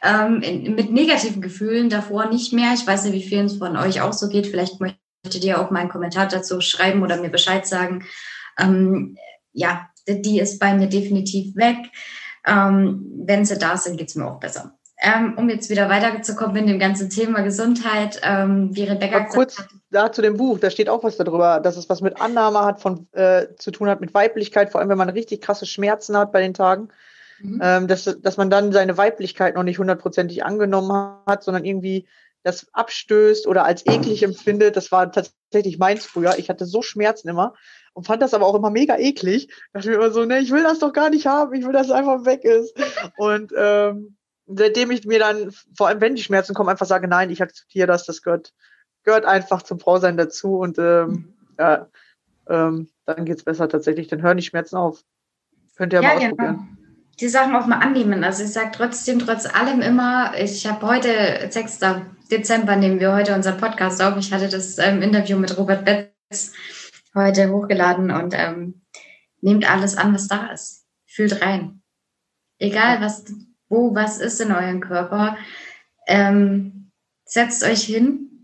ähm, 0.02 0.42
in, 0.42 0.74
mit 0.74 0.92
negativen 0.92 1.42
Gefühlen 1.42 1.90
davor 1.90 2.28
nicht 2.28 2.54
mehr. 2.54 2.74
Ich 2.74 2.88
weiß 2.88 3.06
nicht, 3.06 3.14
wie 3.14 3.28
vielen 3.28 3.50
von 3.50 3.76
euch 3.76 4.02
auch 4.02 4.14
so 4.14 4.30
geht. 4.30 4.48
Vielleicht 4.48 4.80
möchte 4.80 5.05
ihr 5.34 5.60
auch 5.60 5.72
mal 5.72 5.80
einen 5.80 5.90
Kommentar 5.90 6.28
dazu 6.28 6.62
schreiben 6.62 7.02
oder 7.02 7.18
mir 7.18 7.30
Bescheid 7.30 7.66
sagen. 7.66 8.06
Ähm, 8.60 9.18
ja, 9.54 9.90
die 10.08 10.40
ist 10.40 10.60
bei 10.60 10.74
mir 10.74 10.88
definitiv 10.88 11.56
weg. 11.56 11.78
Ähm, 12.46 13.06
wenn 13.26 13.46
sie 13.46 13.58
da 13.58 13.78
sind, 13.78 13.98
geht 13.98 14.10
es 14.10 14.16
mir 14.16 14.28
auch 14.28 14.40
besser. 14.40 14.78
Ähm, 14.98 15.34
um 15.38 15.50
jetzt 15.50 15.70
wieder 15.70 15.90
weiterzukommen 15.90 16.56
in 16.56 16.68
dem 16.68 16.80
ganzen 16.80 17.10
Thema 17.10 17.42
Gesundheit, 17.42 18.22
ähm, 18.24 18.74
wie 18.74 18.86
Rebecca 18.86 19.18
Aber 19.18 19.26
kurz 19.26 19.60
hat, 19.60 19.68
da 19.92 20.12
zu 20.12 20.22
dem 20.22 20.38
Buch, 20.38 20.60
da 20.60 20.70
steht 20.70 20.88
auch 20.88 21.04
was 21.04 21.18
darüber, 21.18 21.60
dass 21.60 21.76
es 21.76 21.90
was 21.90 22.00
mit 22.00 22.22
Annahme 22.22 22.62
hat, 22.62 22.80
von 22.80 23.08
äh, 23.12 23.48
zu 23.58 23.72
tun 23.72 23.90
hat 23.90 24.00
mit 24.00 24.14
Weiblichkeit, 24.14 24.72
vor 24.72 24.80
allem 24.80 24.90
wenn 24.90 24.98
man 24.98 25.10
richtig 25.10 25.42
krasse 25.42 25.66
Schmerzen 25.66 26.16
hat 26.16 26.32
bei 26.32 26.42
den 26.42 26.54
Tagen, 26.54 26.90
mhm. 27.42 27.60
ähm, 27.62 27.88
dass, 27.88 28.06
dass 28.06 28.38
man 28.38 28.50
dann 28.50 28.72
seine 28.72 28.98
Weiblichkeit 28.98 29.56
noch 29.56 29.64
nicht 29.64 29.80
hundertprozentig 29.80 30.46
angenommen 30.46 31.18
hat, 31.26 31.44
sondern 31.44 31.66
irgendwie 31.66 32.08
das 32.46 32.68
abstößt 32.74 33.48
oder 33.48 33.66
als 33.66 33.86
eklig 33.88 34.22
empfindet. 34.22 34.76
Das 34.76 34.92
war 34.92 35.12
tatsächlich 35.12 35.80
meins 35.80 36.06
früher. 36.06 36.38
Ich 36.38 36.48
hatte 36.48 36.66
so 36.66 36.84
Schmerzen 36.84 37.28
immer 37.28 37.56
und 37.94 38.06
fand 38.06 38.22
das 38.22 38.36
aber 38.36 38.46
auch 38.46 38.54
immer 38.54 38.70
mega 38.70 38.98
eklig. 38.98 39.48
Da 39.74 39.80
dachte 39.80 39.90
mir 39.90 39.96
immer 39.96 40.12
so, 40.12 40.26
ne, 40.26 40.40
ich 40.40 40.52
will 40.52 40.62
das 40.62 40.78
doch 40.78 40.94
gar 40.94 41.10
nicht 41.10 41.26
haben, 41.26 41.56
ich 41.56 41.66
will, 41.66 41.74
dass 41.74 41.88
es 41.88 41.92
einfach 41.92 42.24
weg 42.26 42.44
ist. 42.44 42.78
Und 43.18 43.52
ähm, 43.58 44.16
seitdem 44.46 44.92
ich 44.92 45.06
mir 45.06 45.18
dann, 45.18 45.52
vor 45.76 45.88
allem 45.88 46.02
wenn 46.02 46.14
die 46.14 46.22
Schmerzen 46.22 46.54
kommen, 46.54 46.70
einfach 46.70 46.86
sage, 46.86 47.08
nein, 47.08 47.32
ich 47.32 47.42
akzeptiere 47.42 47.88
das, 47.88 48.06
das 48.06 48.22
gehört, 48.22 48.54
gehört 49.04 49.26
einfach 49.26 49.64
zum 49.64 49.80
Frausein 49.80 50.16
dazu 50.16 50.60
und 50.60 50.78
ähm, 50.78 51.34
ja, 51.58 51.90
ähm, 52.48 52.90
dann 53.06 53.26
geht's 53.26 53.44
besser 53.44 53.68
tatsächlich. 53.68 54.08
Dann 54.08 54.22
hören 54.22 54.38
die 54.38 54.44
Schmerzen 54.44 54.76
auf. 54.76 55.04
Könnt 55.76 55.94
ihr 55.94 56.04
ja, 56.04 56.10
mal 56.10 56.20
genau. 56.20 56.30
ausprobieren. 56.30 56.56
Genau 56.58 56.85
die 57.20 57.30
Sachen 57.30 57.56
auch 57.56 57.66
mal 57.66 57.80
annehmen. 57.80 58.24
Also 58.24 58.44
ich 58.44 58.52
sage 58.52 58.72
trotzdem, 58.74 59.20
trotz 59.20 59.46
allem 59.46 59.82
immer, 59.82 60.34
ich 60.38 60.68
habe 60.68 60.86
heute, 60.88 61.48
6. 61.50 61.80
Dezember 62.32 62.76
nehmen 62.76 63.00
wir 63.00 63.14
heute 63.14 63.36
unseren 63.36 63.58
Podcast 63.58 64.02
auf. 64.02 64.18
Ich 64.18 64.34
hatte 64.34 64.50
das 64.50 64.78
ähm, 64.78 65.02
Interview 65.02 65.38
mit 65.38 65.58
Robert 65.58 65.86
Betz 65.86 66.54
heute 67.14 67.52
hochgeladen 67.52 68.12
und 68.12 68.34
ähm, 68.36 68.82
nehmt 69.42 69.70
alles 69.70 69.96
an, 69.98 70.14
was 70.14 70.28
da 70.28 70.48
ist. 70.48 70.86
Fühlt 71.06 71.42
rein. 71.42 71.82
Egal, 72.58 73.00
was, 73.00 73.26
wo 73.70 73.96
was 73.96 74.18
ist 74.18 74.42
in 74.42 74.52
eurem 74.52 74.82
Körper. 74.82 75.38
Ähm, 76.08 76.92
setzt 77.24 77.64
euch 77.64 77.84
hin 77.84 78.35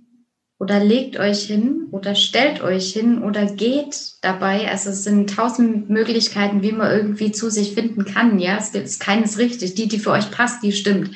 oder 0.61 0.79
legt 0.79 1.17
euch 1.17 1.41
hin 1.45 1.87
oder 1.89 2.13
stellt 2.13 2.61
euch 2.61 2.93
hin 2.93 3.23
oder 3.23 3.47
geht 3.47 4.13
dabei. 4.21 4.69
Also 4.69 4.91
es 4.91 5.03
sind 5.03 5.27
tausend 5.27 5.89
Möglichkeiten, 5.89 6.61
wie 6.61 6.71
man 6.71 6.91
irgendwie 6.91 7.31
zu 7.31 7.49
sich 7.49 7.73
finden 7.73 8.05
kann. 8.05 8.37
Ja, 8.37 8.57
es 8.57 8.71
gibt 8.71 8.99
keines 8.99 9.39
richtig. 9.39 9.73
Die, 9.73 9.87
die 9.87 9.97
für 9.97 10.11
euch 10.11 10.29
passt, 10.29 10.61
die 10.61 10.71
stimmt. 10.71 11.15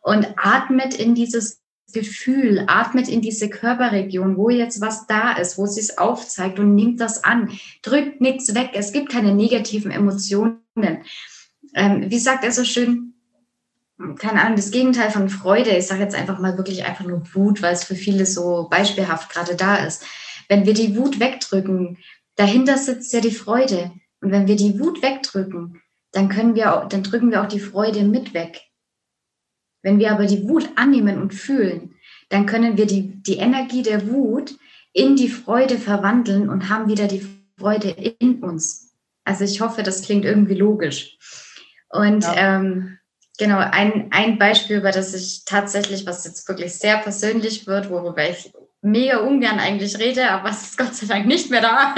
Und 0.00 0.26
atmet 0.36 0.94
in 0.94 1.14
dieses 1.14 1.60
Gefühl, 1.92 2.64
atmet 2.66 3.06
in 3.06 3.20
diese 3.20 3.48
Körperregion, 3.48 4.36
wo 4.36 4.50
jetzt 4.50 4.80
was 4.80 5.06
da 5.06 5.34
ist, 5.34 5.58
wo 5.58 5.64
es 5.64 5.76
sich 5.76 6.00
aufzeigt 6.00 6.58
und 6.58 6.74
nimmt 6.74 7.00
das 7.00 7.22
an. 7.22 7.56
Drückt 7.82 8.20
nichts 8.20 8.52
weg. 8.52 8.70
Es 8.74 8.92
gibt 8.92 9.12
keine 9.12 9.32
negativen 9.32 9.92
Emotionen. 9.92 10.58
Ähm, 11.74 12.10
wie 12.10 12.18
sagt 12.18 12.42
er 12.42 12.50
so 12.50 12.64
schön? 12.64 13.11
Keine 14.18 14.42
Ahnung, 14.42 14.56
das 14.56 14.70
Gegenteil 14.70 15.10
von 15.10 15.28
Freude. 15.28 15.70
Ich 15.70 15.86
sage 15.86 16.02
jetzt 16.02 16.14
einfach 16.14 16.38
mal 16.38 16.56
wirklich 16.56 16.84
einfach 16.84 17.04
nur 17.04 17.22
Wut, 17.34 17.62
weil 17.62 17.74
es 17.74 17.84
für 17.84 17.94
viele 17.94 18.26
so 18.26 18.68
beispielhaft 18.70 19.30
gerade 19.30 19.54
da 19.54 19.76
ist. 19.76 20.04
Wenn 20.48 20.66
wir 20.66 20.74
die 20.74 20.96
Wut 20.96 21.20
wegdrücken, 21.20 21.98
dahinter 22.36 22.78
sitzt 22.78 23.12
ja 23.12 23.20
die 23.20 23.30
Freude. 23.30 23.92
Und 24.20 24.30
wenn 24.30 24.46
wir 24.46 24.56
die 24.56 24.78
Wut 24.78 25.02
wegdrücken, 25.02 25.80
dann 26.12 26.28
können 26.28 26.54
wir, 26.54 26.74
auch, 26.74 26.88
dann 26.88 27.02
drücken 27.02 27.30
wir 27.30 27.42
auch 27.42 27.48
die 27.48 27.60
Freude 27.60 28.04
mit 28.04 28.34
weg. 28.34 28.60
Wenn 29.82 29.98
wir 29.98 30.12
aber 30.12 30.26
die 30.26 30.48
Wut 30.48 30.68
annehmen 30.76 31.20
und 31.20 31.34
fühlen, 31.34 31.94
dann 32.28 32.46
können 32.46 32.76
wir 32.76 32.86
die, 32.86 33.22
die 33.22 33.36
Energie 33.36 33.82
der 33.82 34.08
Wut 34.08 34.56
in 34.92 35.16
die 35.16 35.28
Freude 35.28 35.78
verwandeln 35.78 36.48
und 36.48 36.68
haben 36.68 36.88
wieder 36.88 37.08
die 37.08 37.26
Freude 37.58 37.90
in 37.90 38.42
uns. 38.42 38.94
Also 39.24 39.44
ich 39.44 39.60
hoffe, 39.60 39.82
das 39.82 40.02
klingt 40.02 40.24
irgendwie 40.24 40.54
logisch. 40.54 41.18
Und 41.88 42.24
ja. 42.24 42.58
ähm, 42.58 42.98
Genau, 43.42 43.58
ein, 43.58 44.06
ein 44.12 44.38
Beispiel, 44.38 44.76
über 44.76 44.92
das 44.92 45.14
ich 45.14 45.44
tatsächlich, 45.44 46.06
was 46.06 46.24
jetzt 46.24 46.46
wirklich 46.46 46.74
sehr 46.74 46.98
persönlich 46.98 47.66
wird, 47.66 47.90
worüber 47.90 48.30
ich 48.30 48.52
mega 48.82 49.16
ungern 49.16 49.58
eigentlich 49.58 49.98
rede, 49.98 50.30
aber 50.30 50.50
es 50.50 50.62
ist 50.62 50.78
Gott 50.78 50.94
sei 50.94 51.08
Dank 51.08 51.26
nicht 51.26 51.50
mehr 51.50 51.60
da. 51.60 51.92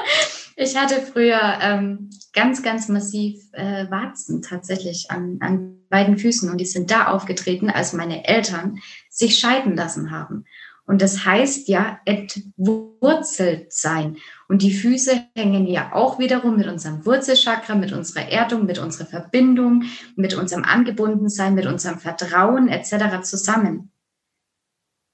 ich 0.56 0.74
hatte 0.74 1.02
früher 1.02 1.58
ähm, 1.60 2.08
ganz, 2.32 2.62
ganz 2.62 2.88
massiv 2.88 3.42
äh, 3.52 3.90
Warzen 3.90 4.40
tatsächlich 4.40 5.10
an, 5.10 5.36
an 5.40 5.80
beiden 5.90 6.16
Füßen 6.16 6.50
und 6.50 6.56
die 6.56 6.64
sind 6.64 6.90
da 6.90 7.08
aufgetreten, 7.08 7.68
als 7.68 7.92
meine 7.92 8.26
Eltern 8.26 8.78
sich 9.10 9.38
scheiden 9.38 9.76
lassen 9.76 10.10
haben. 10.10 10.46
Und 10.86 11.02
das 11.02 11.24
heißt 11.24 11.68
ja 11.68 11.98
entwurzelt 12.04 13.72
sein. 13.72 14.18
Und 14.48 14.62
die 14.62 14.72
Füße 14.72 15.24
hängen 15.34 15.66
ja 15.66 15.92
auch 15.92 16.18
wiederum 16.20 16.56
mit 16.56 16.68
unserem 16.68 17.04
Wurzelchakra, 17.04 17.74
mit 17.74 17.92
unserer 17.92 18.28
Erdung, 18.30 18.66
mit 18.66 18.78
unserer 18.78 19.06
Verbindung, 19.06 19.84
mit 20.14 20.34
unserem 20.34 20.62
Angebundensein, 20.62 21.54
mit 21.54 21.66
unserem 21.66 21.98
Vertrauen 21.98 22.68
etc. 22.68 23.22
zusammen. 23.22 23.90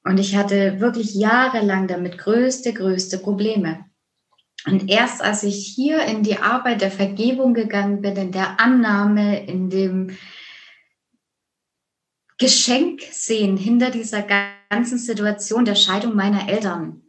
Und 0.04 0.20
ich 0.20 0.36
hatte 0.36 0.80
wirklich 0.80 1.14
jahrelang 1.14 1.86
damit 1.86 2.18
größte, 2.18 2.74
größte 2.74 3.18
Probleme. 3.18 3.86
Und 4.66 4.90
erst 4.90 5.22
als 5.22 5.42
ich 5.42 5.66
hier 5.74 6.04
in 6.04 6.22
die 6.22 6.38
Arbeit 6.38 6.82
der 6.82 6.90
Vergebung 6.90 7.54
gegangen 7.54 8.02
bin, 8.02 8.16
in 8.16 8.32
der 8.32 8.60
Annahme, 8.60 9.44
in 9.46 9.70
dem 9.70 10.10
Geschenk 12.38 13.02
sehen 13.10 13.56
hinter 13.56 13.90
dieser 13.90 14.22
ganzen 14.22 14.98
Situation 14.98 15.64
der 15.64 15.74
Scheidung 15.74 16.14
meiner 16.14 16.48
Eltern, 16.48 17.02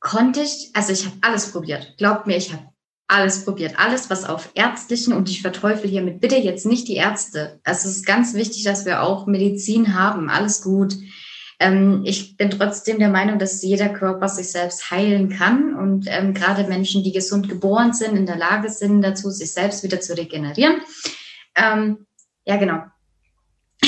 konnte 0.00 0.42
ich, 0.42 0.70
also 0.74 0.92
ich 0.92 1.06
habe 1.06 1.16
alles 1.22 1.50
probiert. 1.50 1.94
Glaubt 1.96 2.26
mir, 2.26 2.36
ich 2.36 2.52
habe 2.52 2.68
alles 3.08 3.44
probiert. 3.44 3.78
Alles, 3.78 4.10
was 4.10 4.24
auf 4.24 4.50
ärztlichen, 4.54 5.12
und 5.12 5.28
ich 5.28 5.42
verteufel 5.42 5.88
hiermit 5.88 6.20
bitte 6.20 6.36
jetzt 6.36 6.66
nicht 6.66 6.88
die 6.88 6.96
Ärzte. 6.96 7.60
Also 7.64 7.88
es 7.88 7.96
ist 7.96 8.06
ganz 8.06 8.34
wichtig, 8.34 8.64
dass 8.64 8.86
wir 8.86 9.02
auch 9.02 9.26
Medizin 9.26 9.94
haben. 9.94 10.28
Alles 10.30 10.62
gut. 10.62 10.94
Ähm, 11.60 12.02
ich 12.04 12.36
bin 12.36 12.50
trotzdem 12.50 12.98
der 12.98 13.10
Meinung, 13.10 13.38
dass 13.38 13.62
jeder 13.62 13.88
Körper 13.88 14.28
sich 14.28 14.50
selbst 14.50 14.90
heilen 14.90 15.28
kann 15.28 15.74
und 15.74 16.06
ähm, 16.08 16.34
gerade 16.34 16.64
Menschen, 16.64 17.04
die 17.04 17.12
gesund 17.12 17.48
geboren 17.48 17.92
sind, 17.92 18.16
in 18.16 18.26
der 18.26 18.36
Lage 18.36 18.70
sind 18.70 19.02
dazu, 19.02 19.30
sich 19.30 19.52
selbst 19.52 19.84
wieder 19.84 20.00
zu 20.00 20.16
regenerieren. 20.16 20.80
Ähm, 21.54 22.06
ja, 22.44 22.56
genau. 22.56 22.82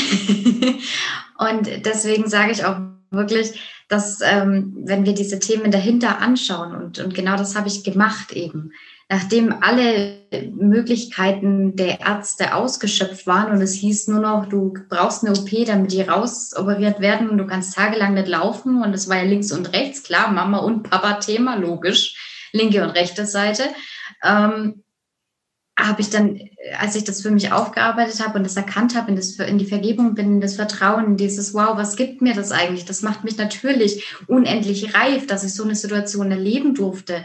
und 1.38 1.84
deswegen 1.84 2.28
sage 2.28 2.52
ich 2.52 2.64
auch 2.64 2.78
wirklich, 3.10 3.60
dass 3.88 4.20
ähm, 4.20 4.76
wenn 4.84 5.04
wir 5.04 5.14
diese 5.14 5.38
Themen 5.38 5.70
dahinter 5.70 6.20
anschauen 6.20 6.74
und, 6.74 6.98
und 6.98 7.14
genau 7.14 7.36
das 7.36 7.54
habe 7.56 7.68
ich 7.68 7.84
gemacht 7.84 8.32
eben, 8.32 8.72
nachdem 9.08 9.54
alle 9.60 10.18
Möglichkeiten 10.52 11.76
der 11.76 12.00
Ärzte 12.00 12.54
ausgeschöpft 12.54 13.26
waren 13.26 13.52
und 13.52 13.62
es 13.62 13.74
hieß 13.74 14.08
nur 14.08 14.20
noch, 14.20 14.46
du 14.46 14.74
brauchst 14.88 15.24
eine 15.24 15.38
OP, 15.38 15.48
damit 15.66 15.92
die 15.92 16.02
rausoperiert 16.02 17.00
werden 17.00 17.30
und 17.30 17.38
du 17.38 17.46
kannst 17.46 17.74
tagelang 17.76 18.14
nicht 18.14 18.26
laufen 18.26 18.82
und 18.82 18.92
es 18.92 19.08
war 19.08 19.18
ja 19.18 19.22
links 19.22 19.52
und 19.52 19.72
rechts, 19.72 20.02
klar, 20.02 20.32
Mama 20.32 20.58
und 20.58 20.90
Papa 20.90 21.14
Thema, 21.14 21.54
logisch, 21.54 22.48
linke 22.52 22.82
und 22.82 22.90
rechte 22.90 23.26
Seite, 23.26 23.62
ähm, 24.24 24.82
habe 25.78 26.00
ich 26.00 26.08
dann, 26.08 26.40
als 26.78 26.96
ich 26.96 27.04
das 27.04 27.20
für 27.20 27.30
mich 27.30 27.52
aufgearbeitet 27.52 28.24
habe 28.24 28.38
und 28.38 28.44
das 28.44 28.56
erkannt 28.56 28.96
habe, 28.96 29.10
in, 29.10 29.16
das, 29.16 29.38
in 29.38 29.58
die 29.58 29.66
Vergebung 29.66 30.14
bin, 30.14 30.36
in 30.36 30.40
das 30.40 30.56
Vertrauen, 30.56 31.04
in 31.04 31.16
dieses 31.16 31.52
Wow, 31.52 31.76
was 31.76 31.96
gibt 31.96 32.22
mir 32.22 32.34
das 32.34 32.50
eigentlich? 32.50 32.86
Das 32.86 33.02
macht 33.02 33.24
mich 33.24 33.36
natürlich 33.36 34.16
unendlich 34.26 34.94
reif, 34.94 35.26
dass 35.26 35.44
ich 35.44 35.54
so 35.54 35.64
eine 35.64 35.74
Situation 35.74 36.30
erleben 36.30 36.74
durfte. 36.74 37.24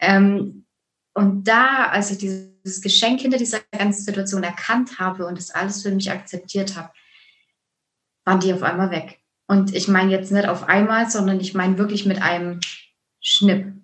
Ähm, 0.00 0.66
und 1.14 1.46
da, 1.46 1.86
als 1.90 2.10
ich 2.10 2.18
dieses 2.18 2.80
Geschenk 2.80 3.20
hinter 3.20 3.38
dieser 3.38 3.60
ganzen 3.70 4.02
Situation 4.02 4.42
erkannt 4.42 4.98
habe 4.98 5.26
und 5.26 5.38
das 5.38 5.50
alles 5.50 5.82
für 5.82 5.90
mich 5.90 6.10
akzeptiert 6.10 6.76
habe, 6.76 6.90
waren 8.24 8.40
die 8.40 8.52
auf 8.52 8.62
einmal 8.62 8.90
weg. 8.90 9.20
Und 9.46 9.74
ich 9.74 9.86
meine 9.86 10.10
jetzt 10.10 10.32
nicht 10.32 10.48
auf 10.48 10.68
einmal, 10.68 11.10
sondern 11.10 11.38
ich 11.38 11.54
meine 11.54 11.78
wirklich 11.78 12.06
mit 12.06 12.20
einem 12.22 12.60
Schnipp. 13.20 13.81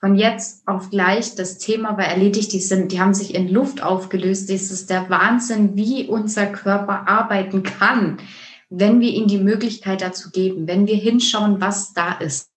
Von 0.00 0.14
jetzt 0.14 0.66
auf 0.68 0.90
gleich, 0.90 1.34
das 1.34 1.58
Thema 1.58 1.96
war 1.96 2.04
erledigt, 2.04 2.52
die 2.52 2.60
sind, 2.60 2.92
die 2.92 3.00
haben 3.00 3.14
sich 3.14 3.34
in 3.34 3.48
Luft 3.48 3.82
aufgelöst. 3.82 4.48
Das 4.48 4.70
ist 4.70 4.90
der 4.90 5.10
Wahnsinn, 5.10 5.76
wie 5.76 6.06
unser 6.06 6.46
Körper 6.46 7.08
arbeiten 7.08 7.64
kann, 7.64 8.18
wenn 8.70 9.00
wir 9.00 9.10
ihm 9.10 9.26
die 9.26 9.38
Möglichkeit 9.38 10.02
dazu 10.02 10.30
geben, 10.30 10.68
wenn 10.68 10.86
wir 10.86 10.96
hinschauen, 10.96 11.60
was 11.60 11.94
da 11.94 12.12
ist. 12.18 12.50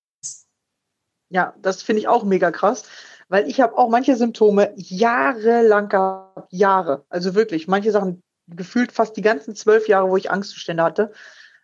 Ja, 1.29 1.55
das 1.61 1.81
finde 1.81 2.01
ich 2.01 2.07
auch 2.07 2.23
mega 2.23 2.51
krass 2.51 2.83
weil 3.31 3.47
ich 3.47 3.61
habe 3.61 3.77
auch 3.77 3.87
manche 3.87 4.17
Symptome 4.17 4.73
jahrelang 4.75 5.87
gehabt, 5.87 6.51
Jahre. 6.51 7.05
Also 7.07 7.33
wirklich, 7.33 7.65
manche 7.65 7.91
Sachen 7.91 8.21
gefühlt 8.47 8.91
fast 8.91 9.15
die 9.15 9.21
ganzen 9.21 9.55
zwölf 9.55 9.87
Jahre, 9.87 10.09
wo 10.09 10.17
ich 10.17 10.29
Angstzustände 10.29 10.83
hatte. 10.83 11.13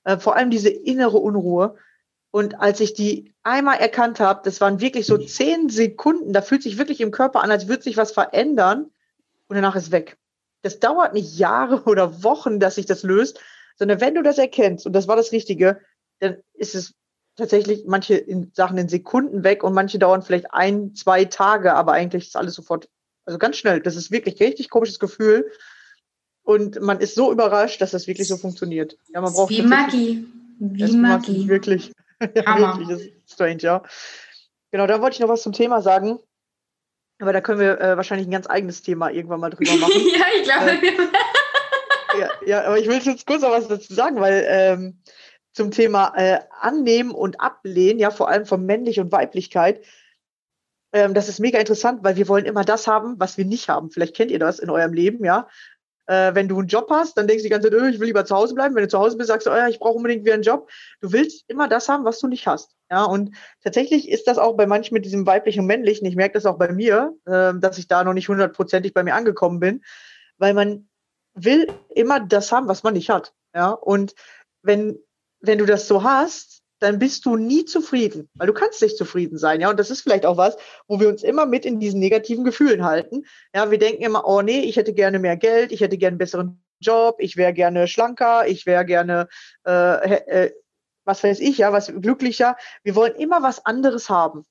Äh, 0.05 0.17
vor 0.17 0.37
allem 0.37 0.49
diese 0.49 0.69
innere 0.69 1.17
Unruhe. 1.17 1.75
Und 2.31 2.59
als 2.59 2.79
ich 2.79 2.93
die 2.93 3.33
einmal 3.43 3.77
erkannt 3.77 4.19
habe, 4.19 4.41
das 4.43 4.61
waren 4.61 4.81
wirklich 4.81 5.05
so 5.05 5.17
zehn 5.17 5.69
Sekunden, 5.69 6.33
da 6.33 6.41
fühlt 6.41 6.63
sich 6.63 6.77
wirklich 6.77 7.01
im 7.01 7.11
Körper 7.11 7.41
an, 7.41 7.51
als 7.51 7.67
würde 7.67 7.83
sich 7.83 7.97
was 7.97 8.11
verändern 8.11 8.91
und 9.47 9.55
danach 9.55 9.75
ist 9.75 9.91
weg. 9.91 10.17
Das 10.61 10.79
dauert 10.79 11.13
nicht 11.13 11.37
Jahre 11.37 11.83
oder 11.85 12.23
Wochen, 12.23 12.59
dass 12.59 12.75
sich 12.75 12.85
das 12.85 13.03
löst, 13.03 13.39
sondern 13.77 14.01
wenn 14.01 14.15
du 14.15 14.23
das 14.23 14.37
erkennst, 14.37 14.85
und 14.85 14.93
das 14.93 15.07
war 15.07 15.15
das 15.15 15.31
Richtige, 15.31 15.79
dann 16.19 16.37
ist 16.53 16.75
es 16.75 16.93
tatsächlich 17.35 17.83
manche 17.85 18.15
in 18.15 18.51
Sachen 18.53 18.77
in 18.77 18.89
Sekunden 18.89 19.43
weg 19.43 19.63
und 19.63 19.73
manche 19.73 19.99
dauern 19.99 20.23
vielleicht 20.23 20.53
ein, 20.53 20.95
zwei 20.95 21.25
Tage, 21.25 21.75
aber 21.75 21.93
eigentlich 21.93 22.27
ist 22.27 22.35
alles 22.35 22.55
sofort, 22.55 22.89
also 23.25 23.37
ganz 23.37 23.57
schnell. 23.57 23.79
Das 23.79 23.95
ist 23.95 24.11
wirklich 24.11 24.39
richtig 24.39 24.69
komisches 24.69 24.99
Gefühl. 24.99 25.51
Und 26.43 26.81
man 26.81 26.99
ist 26.99 27.13
so 27.13 27.31
überrascht, 27.31 27.81
dass 27.81 27.91
das 27.91 28.07
wirklich 28.07 28.27
so 28.27 28.37
funktioniert. 28.37 28.97
Ja, 29.13 29.21
man 29.21 29.33
braucht 29.33 29.51
Wie 29.51 29.61
Magie. 29.61 30.25
Wie 30.59 30.97
Magie. 30.97 31.47
Wirklich. 31.47 31.91
Ja, 32.21 32.59
wirklich, 32.59 32.87
das 32.87 33.01
ist 33.01 33.33
strange, 33.33 33.61
ja. 33.61 33.83
Genau, 34.71 34.87
da 34.87 35.01
wollte 35.01 35.15
ich 35.15 35.19
noch 35.19 35.29
was 35.29 35.43
zum 35.43 35.53
Thema 35.53 35.81
sagen. 35.81 36.19
Aber 37.19 37.33
da 37.33 37.41
können 37.41 37.59
wir 37.59 37.81
äh, 37.81 37.97
wahrscheinlich 37.97 38.27
ein 38.27 38.31
ganz 38.31 38.47
eigenes 38.49 38.81
Thema 38.83 39.09
irgendwann 39.09 39.39
mal 39.39 39.49
drüber 39.49 39.75
machen. 39.77 40.01
ja, 40.13 40.25
ich 40.35 40.43
glaube. 40.43 40.71
Äh, 40.71 42.19
ja, 42.19 42.29
ja, 42.45 42.63
aber 42.65 42.77
ich 42.77 42.87
will 42.87 42.99
jetzt 42.99 43.25
kurz 43.25 43.41
noch 43.41 43.51
was 43.51 43.67
dazu 43.67 43.93
sagen, 43.93 44.19
weil 44.19 44.45
ähm, 44.47 45.01
zum 45.53 45.71
Thema 45.71 46.13
äh, 46.15 46.39
Annehmen 46.61 47.11
und 47.11 47.41
Ablehnen, 47.41 47.99
ja, 47.99 48.11
vor 48.11 48.29
allem 48.29 48.45
von 48.45 48.65
Männlich 48.65 48.99
und 48.99 49.11
Weiblichkeit. 49.11 49.83
Ähm, 50.93 51.13
das 51.13 51.29
ist 51.29 51.39
mega 51.39 51.59
interessant, 51.59 52.03
weil 52.03 52.15
wir 52.15 52.27
wollen 52.27 52.45
immer 52.45 52.63
das 52.63 52.87
haben, 52.87 53.19
was 53.19 53.37
wir 53.37 53.45
nicht 53.45 53.67
haben. 53.67 53.89
Vielleicht 53.89 54.15
kennt 54.15 54.31
ihr 54.31 54.39
das 54.39 54.59
in 54.59 54.69
eurem 54.69 54.93
Leben, 54.93 55.25
ja. 55.25 55.47
Äh, 56.07 56.33
wenn 56.35 56.47
du 56.47 56.57
einen 56.57 56.67
Job 56.67 56.87
hast, 56.89 57.17
dann 57.17 57.27
denkst 57.27 57.43
du 57.43 57.47
die 57.47 57.51
ganze 57.51 57.69
Zeit, 57.69 57.79
oh, 57.79 57.85
ich 57.85 57.99
will 57.99 58.07
lieber 58.07 58.25
zu 58.25 58.35
Hause 58.35 58.55
bleiben. 58.55 58.75
Wenn 58.75 58.83
du 58.83 58.89
zu 58.89 58.99
Hause 58.99 59.17
bist, 59.17 59.27
sagst 59.27 59.45
du, 59.45 59.51
oh, 59.51 59.55
ja, 59.55 59.67
ich 59.67 59.79
brauche 59.79 59.93
unbedingt 59.93 60.23
wieder 60.23 60.33
einen 60.33 60.43
Job. 60.43 60.69
Du 61.01 61.11
willst 61.11 61.43
immer 61.47 61.67
das 61.67 61.89
haben, 61.89 62.05
was 62.05 62.19
du 62.19 62.27
nicht 62.27 62.47
hast. 62.47 62.75
Ja, 62.89 63.03
und 63.03 63.35
tatsächlich 63.63 64.09
ist 64.09 64.27
das 64.27 64.37
auch 64.37 64.55
bei 64.55 64.65
manchen 64.65 64.93
mit 64.93 65.05
diesem 65.05 65.25
weiblichen 65.25 65.61
und 65.61 65.67
männlichen. 65.67 66.07
Ich 66.07 66.15
merke 66.15 66.33
das 66.33 66.45
auch 66.45 66.57
bei 66.57 66.71
mir, 66.71 67.13
äh, 67.25 67.53
dass 67.59 67.77
ich 67.77 67.87
da 67.87 68.03
noch 68.03 68.13
nicht 68.13 68.29
hundertprozentig 68.29 68.93
bei 68.93 69.03
mir 69.03 69.15
angekommen 69.15 69.59
bin, 69.59 69.83
weil 70.37 70.53
man 70.53 70.87
will 71.33 71.67
immer 71.89 72.19
das 72.19 72.51
haben, 72.51 72.67
was 72.67 72.83
man 72.83 72.93
nicht 72.93 73.09
hat. 73.09 73.33
Ja, 73.53 73.71
und 73.71 74.15
wenn 74.61 74.99
wenn 75.39 75.59
du 75.59 75.65
das 75.65 75.87
so 75.87 76.03
hast, 76.03 76.56
dann 76.79 76.99
bist 76.99 77.25
du 77.25 77.35
nie 77.35 77.65
zufrieden, 77.65 78.29
weil 78.35 78.47
du 78.47 78.53
kannst 78.53 78.81
nicht 78.81 78.97
zufrieden 78.97 79.37
sein, 79.37 79.61
ja. 79.61 79.69
Und 79.69 79.79
das 79.79 79.89
ist 79.89 80.01
vielleicht 80.01 80.25
auch 80.25 80.37
was, 80.37 80.57
wo 80.87 80.99
wir 80.99 81.09
uns 81.09 81.23
immer 81.23 81.45
mit 81.45 81.65
in 81.65 81.79
diesen 81.79 81.99
negativen 81.99 82.43
Gefühlen 82.43 82.83
halten. 82.83 83.25
Ja, 83.53 83.71
wir 83.71 83.79
denken 83.79 84.03
immer, 84.03 84.25
oh 84.27 84.41
nee, 84.41 84.61
ich 84.61 84.77
hätte 84.77 84.93
gerne 84.93 85.19
mehr 85.19 85.37
Geld, 85.37 85.71
ich 85.71 85.81
hätte 85.81 85.97
gerne 85.97 86.13
einen 86.13 86.17
besseren 86.19 86.63
Job, 86.79 87.17
ich 87.19 87.37
wäre 87.37 87.53
gerne 87.53 87.87
schlanker, 87.87 88.47
ich 88.47 88.65
wäre 88.65 88.85
gerne, 88.85 89.27
äh, 89.65 90.15
äh, 90.15 90.51
was 91.05 91.23
weiß 91.23 91.39
ich, 91.39 91.59
ja, 91.59 91.73
was 91.73 91.87
glücklicher. 91.87 92.55
Wir 92.83 92.95
wollen 92.95 93.15
immer 93.15 93.41
was 93.41 93.65
anderes 93.65 94.09
haben. 94.09 94.45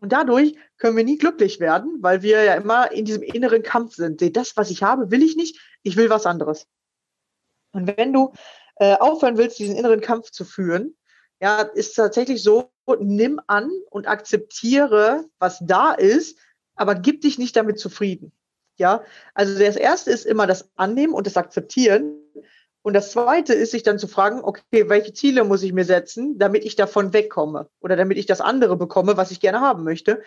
Und 0.00 0.12
dadurch 0.12 0.56
können 0.78 0.96
wir 0.96 1.04
nie 1.04 1.18
glücklich 1.18 1.60
werden, 1.60 1.98
weil 2.00 2.22
wir 2.22 2.42
ja 2.42 2.54
immer 2.54 2.90
in 2.90 3.04
diesem 3.04 3.22
inneren 3.22 3.62
Kampf 3.62 3.94
sind. 3.94 4.36
Das, 4.36 4.56
was 4.56 4.70
ich 4.70 4.82
habe, 4.82 5.10
will 5.10 5.22
ich 5.22 5.36
nicht, 5.36 5.60
ich 5.82 5.96
will 5.96 6.10
was 6.10 6.26
anderes. 6.26 6.66
Und 7.72 7.96
wenn 7.96 8.12
du 8.12 8.32
äh, 8.76 8.94
aufhören 8.94 9.38
willst, 9.38 9.58
diesen 9.58 9.76
inneren 9.76 10.00
Kampf 10.00 10.30
zu 10.30 10.44
führen, 10.44 10.96
ja, 11.42 11.62
ist 11.62 11.94
tatsächlich 11.94 12.40
so, 12.42 12.70
nimm 13.00 13.40
an 13.48 13.68
und 13.90 14.06
akzeptiere, 14.06 15.24
was 15.40 15.58
da 15.60 15.92
ist, 15.92 16.38
aber 16.76 16.94
gib 16.94 17.20
dich 17.22 17.36
nicht 17.36 17.56
damit 17.56 17.80
zufrieden. 17.80 18.32
Ja, 18.78 19.02
also 19.34 19.58
das 19.58 19.74
erste 19.74 20.12
ist 20.12 20.24
immer 20.24 20.46
das 20.46 20.70
Annehmen 20.76 21.12
und 21.12 21.26
das 21.26 21.36
Akzeptieren. 21.36 22.16
Und 22.82 22.94
das 22.94 23.10
zweite 23.10 23.54
ist, 23.54 23.72
sich 23.72 23.82
dann 23.82 23.98
zu 23.98 24.06
fragen, 24.06 24.40
okay, 24.42 24.88
welche 24.88 25.12
Ziele 25.12 25.42
muss 25.42 25.64
ich 25.64 25.72
mir 25.72 25.84
setzen, 25.84 26.38
damit 26.38 26.64
ich 26.64 26.76
davon 26.76 27.12
wegkomme 27.12 27.68
oder 27.80 27.96
damit 27.96 28.18
ich 28.18 28.26
das 28.26 28.40
andere 28.40 28.76
bekomme, 28.76 29.16
was 29.16 29.32
ich 29.32 29.40
gerne 29.40 29.60
haben 29.60 29.82
möchte. 29.82 30.22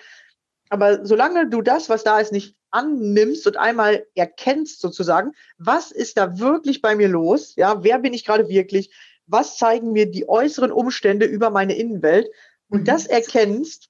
Aber 0.69 1.05
solange 1.05 1.49
du 1.49 1.61
das, 1.61 1.87
was 1.89 2.03
da 2.03 2.19
ist, 2.19 2.33
nicht 2.33 2.57
annimmst 2.71 3.47
und 3.47 3.55
einmal 3.55 4.05
erkennst 4.15 4.81
sozusagen, 4.81 5.31
was 5.57 5.91
ist 5.91 6.17
da 6.17 6.39
wirklich 6.39 6.81
bei 6.81 6.95
mir 6.95 7.07
los? 7.07 7.55
Ja, 7.55 7.83
wer 7.83 7.99
bin 7.99 8.13
ich 8.13 8.25
gerade 8.25 8.49
wirklich? 8.49 8.91
Was 9.27 9.57
zeigen 9.57 9.91
mir 9.91 10.09
die 10.09 10.29
äußeren 10.29 10.71
Umstände 10.71 11.25
über 11.25 11.49
meine 11.49 11.75
Innenwelt? 11.75 12.27
Und 12.69 12.81
mhm. 12.81 12.85
das 12.85 13.05
erkennst, 13.05 13.89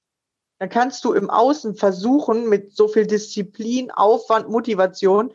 dann 0.58 0.68
kannst 0.68 1.04
du 1.04 1.12
im 1.12 1.28
Außen 1.28 1.74
versuchen, 1.74 2.48
mit 2.48 2.74
so 2.74 2.88
viel 2.88 3.06
Disziplin, 3.06 3.90
Aufwand, 3.90 4.48
Motivation, 4.48 5.32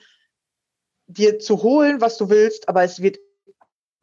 dir 1.08 1.40
zu 1.40 1.62
holen, 1.62 2.02
was 2.02 2.18
du 2.18 2.30
willst, 2.30 2.70
aber 2.70 2.84
es 2.84 3.02
wird 3.02 3.20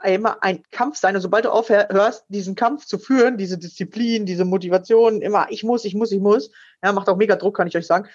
immer 0.04 0.42
ein 0.42 0.62
Kampf 0.70 0.96
sein. 0.96 1.16
Und 1.16 1.22
sobald 1.22 1.44
du 1.44 1.50
aufhörst, 1.50 2.24
diesen 2.28 2.54
Kampf 2.54 2.86
zu 2.86 2.98
führen, 2.98 3.36
diese 3.36 3.58
Disziplin, 3.58 4.26
diese 4.26 4.44
Motivation, 4.44 5.22
immer 5.22 5.48
ich 5.50 5.64
muss, 5.64 5.84
ich 5.84 5.94
muss, 5.94 6.12
ich 6.12 6.20
muss, 6.20 6.50
ja, 6.82 6.92
macht 6.92 7.08
auch 7.08 7.16
mega 7.16 7.34
Druck, 7.34 7.56
kann 7.56 7.66
ich 7.66 7.76
euch 7.76 7.86
sagen, 7.86 8.08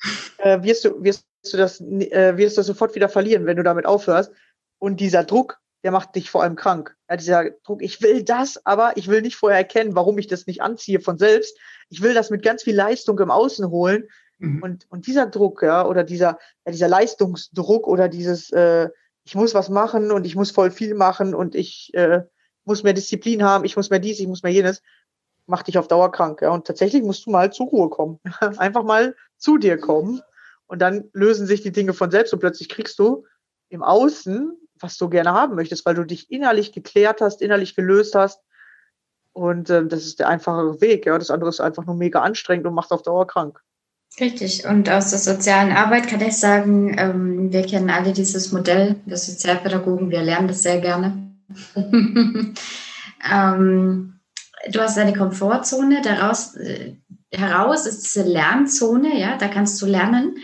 äh, 0.38 0.62
wirst 0.62 0.84
du, 0.84 1.02
wirst 1.02 1.26
du 1.50 1.56
das, 1.56 1.80
äh, 1.80 2.36
wirst 2.36 2.56
du 2.56 2.60
das 2.60 2.66
sofort 2.66 2.94
wieder 2.94 3.08
verlieren, 3.08 3.46
wenn 3.46 3.56
du 3.56 3.64
damit 3.64 3.86
aufhörst. 3.86 4.32
Und 4.78 5.00
dieser 5.00 5.24
Druck, 5.24 5.60
der 5.84 5.92
macht 5.92 6.16
dich 6.16 6.30
vor 6.30 6.42
allem 6.42 6.56
krank. 6.56 6.96
Ja, 7.08 7.16
dieser 7.16 7.50
Druck, 7.62 7.82
ich 7.82 8.00
will 8.00 8.24
das, 8.24 8.64
aber 8.66 8.96
ich 8.96 9.08
will 9.08 9.20
nicht 9.20 9.36
vorher 9.36 9.58
erkennen, 9.58 9.94
warum 9.94 10.18
ich 10.18 10.26
das 10.26 10.46
nicht 10.46 10.62
anziehe 10.62 10.98
von 10.98 11.18
selbst. 11.18 11.56
Ich 11.90 12.00
will 12.00 12.14
das 12.14 12.30
mit 12.30 12.42
ganz 12.42 12.62
viel 12.62 12.74
Leistung 12.74 13.18
im 13.20 13.30
Außen 13.30 13.68
holen. 13.70 14.08
Mhm. 14.38 14.62
Und, 14.62 14.86
und 14.90 15.06
dieser 15.06 15.26
Druck, 15.26 15.62
ja, 15.62 15.86
oder 15.86 16.02
dieser, 16.02 16.38
ja, 16.64 16.72
dieser 16.72 16.88
Leistungsdruck 16.88 17.86
oder 17.86 18.08
dieses, 18.08 18.50
äh, 18.50 18.88
ich 19.24 19.34
muss 19.34 19.54
was 19.54 19.68
machen 19.68 20.10
und 20.10 20.24
ich 20.24 20.34
muss 20.36 20.50
voll 20.50 20.70
viel 20.70 20.94
machen 20.94 21.34
und 21.34 21.54
ich 21.54 21.92
äh, 21.92 22.22
muss 22.64 22.82
mehr 22.82 22.94
Disziplin 22.94 23.42
haben, 23.42 23.66
ich 23.66 23.76
muss 23.76 23.90
mehr 23.90 23.98
dies, 23.98 24.20
ich 24.20 24.26
muss 24.26 24.42
mehr 24.42 24.52
jenes, 24.52 24.80
macht 25.46 25.68
dich 25.68 25.76
auf 25.76 25.86
Dauer 25.86 26.10
krank. 26.10 26.40
Ja? 26.40 26.50
Und 26.50 26.66
tatsächlich 26.66 27.02
musst 27.02 27.26
du 27.26 27.30
mal 27.30 27.52
zur 27.52 27.66
Ruhe 27.66 27.90
kommen. 27.90 28.20
Einfach 28.56 28.84
mal 28.84 29.14
zu 29.36 29.58
dir 29.58 29.76
kommen 29.76 30.22
und 30.66 30.80
dann 30.80 31.10
lösen 31.12 31.46
sich 31.46 31.60
die 31.60 31.72
Dinge 31.72 31.92
von 31.92 32.10
selbst 32.10 32.32
und 32.32 32.40
plötzlich 32.40 32.70
kriegst 32.70 32.98
du 32.98 33.26
im 33.68 33.82
Außen, 33.82 34.56
was 34.84 34.98
du 34.98 35.08
gerne 35.08 35.32
haben 35.32 35.54
möchtest, 35.54 35.86
weil 35.86 35.94
du 35.94 36.04
dich 36.04 36.30
innerlich 36.30 36.72
geklärt 36.72 37.20
hast, 37.20 37.40
innerlich 37.42 37.74
gelöst 37.74 38.14
hast. 38.14 38.40
Und 39.32 39.70
äh, 39.70 39.84
das 39.86 40.04
ist 40.04 40.20
der 40.20 40.28
einfache 40.28 40.80
Weg. 40.80 41.06
Ja, 41.06 41.18
das 41.18 41.30
andere 41.30 41.50
ist 41.50 41.60
einfach 41.60 41.86
nur 41.86 41.96
mega 41.96 42.20
anstrengend 42.20 42.66
und 42.66 42.74
macht 42.74 42.92
auf 42.92 43.02
Dauer 43.02 43.26
krank. 43.26 43.60
Richtig. 44.20 44.64
Und 44.64 44.88
aus 44.88 45.10
der 45.10 45.18
sozialen 45.18 45.72
Arbeit 45.72 46.06
kann 46.06 46.20
ich 46.20 46.36
sagen, 46.36 46.94
ähm, 46.98 47.52
wir 47.52 47.66
kennen 47.66 47.90
alle 47.90 48.12
dieses 48.12 48.52
Modell, 48.52 48.96
wir 49.06 49.16
Sozialpädagogen, 49.16 50.10
wir 50.10 50.22
lernen 50.22 50.46
das 50.46 50.62
sehr 50.62 50.80
gerne. 50.80 51.34
ähm, 53.32 54.20
du 54.70 54.80
hast 54.80 54.98
eine 54.98 55.14
Komfortzone, 55.14 56.00
daraus 56.02 56.54
äh, 56.54 56.94
heraus 57.32 57.86
ist 57.86 58.04
diese 58.04 58.22
Lernzone, 58.22 59.18
ja, 59.18 59.36
da 59.36 59.48
kannst 59.48 59.82
du 59.82 59.86
lernen. 59.86 60.36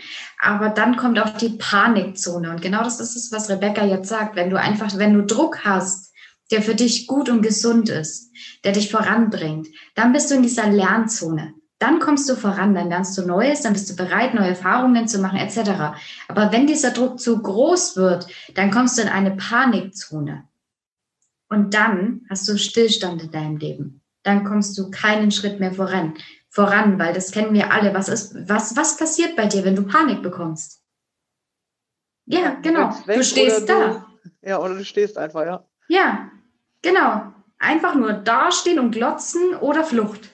Aber 0.43 0.69
dann 0.69 0.97
kommt 0.97 1.19
auch 1.19 1.37
die 1.37 1.49
Panikzone. 1.49 2.49
Und 2.49 2.63
genau 2.63 2.83
das 2.83 2.99
ist 2.99 3.15
es, 3.15 3.31
was 3.31 3.49
Rebecca 3.49 3.85
jetzt 3.85 4.09
sagt. 4.09 4.35
Wenn 4.35 4.49
du 4.49 4.59
einfach, 4.59 4.97
wenn 4.97 5.13
du 5.13 5.23
Druck 5.23 5.63
hast, 5.63 6.11
der 6.49 6.63
für 6.63 6.73
dich 6.73 7.05
gut 7.05 7.29
und 7.29 7.43
gesund 7.43 7.89
ist, 7.89 8.31
der 8.63 8.71
dich 8.71 8.91
voranbringt, 8.91 9.67
dann 9.93 10.11
bist 10.11 10.31
du 10.31 10.35
in 10.35 10.41
dieser 10.41 10.67
Lernzone. 10.67 11.53
Dann 11.77 11.99
kommst 11.99 12.27
du 12.27 12.35
voran, 12.35 12.73
dann 12.73 12.89
lernst 12.89 13.17
du 13.17 13.25
Neues, 13.25 13.61
dann 13.61 13.73
bist 13.73 13.89
du 13.89 13.95
bereit, 13.95 14.33
neue 14.33 14.49
Erfahrungen 14.49 15.07
zu 15.07 15.19
machen, 15.19 15.37
etc. 15.37 15.95
Aber 16.27 16.51
wenn 16.51 16.65
dieser 16.65 16.89
Druck 16.89 17.19
zu 17.19 17.39
groß 17.39 17.95
wird, 17.95 18.25
dann 18.55 18.71
kommst 18.71 18.97
du 18.97 19.03
in 19.03 19.09
eine 19.09 19.31
Panikzone. 19.31 20.47
Und 21.49 21.75
dann 21.75 22.21
hast 22.29 22.47
du 22.47 22.57
Stillstand 22.57 23.21
in 23.21 23.31
deinem 23.31 23.57
Leben. 23.57 24.01
Dann 24.23 24.43
kommst 24.43 24.77
du 24.77 24.89
keinen 24.89 25.31
Schritt 25.31 25.59
mehr 25.59 25.73
voran, 25.73 26.15
voran, 26.51 26.99
weil 26.99 27.13
das 27.13 27.31
kennen 27.31 27.53
wir 27.53 27.71
alle. 27.71 27.95
Was 27.95 28.07
ist, 28.07 28.47
was, 28.47 28.75
was 28.77 28.97
passiert 28.97 29.35
bei 29.35 29.47
dir, 29.47 29.65
wenn 29.65 29.75
du 29.75 29.83
Panik 29.83 30.21
bekommst? 30.21 30.83
Ja, 32.25 32.57
genau. 32.61 32.95
Du 33.07 33.23
stehst 33.23 33.67
da. 33.67 34.05
ja, 34.43 34.59
oder 34.59 34.75
du 34.75 34.85
stehst 34.85 35.17
einfach, 35.17 35.43
ja. 35.45 35.65
Ja, 35.87 36.29
genau. 36.83 37.33
Einfach 37.57 37.95
nur 37.95 38.13
dastehen 38.13 38.79
und 38.79 38.91
glotzen 38.91 39.55
oder 39.55 39.83
Flucht 39.83 40.29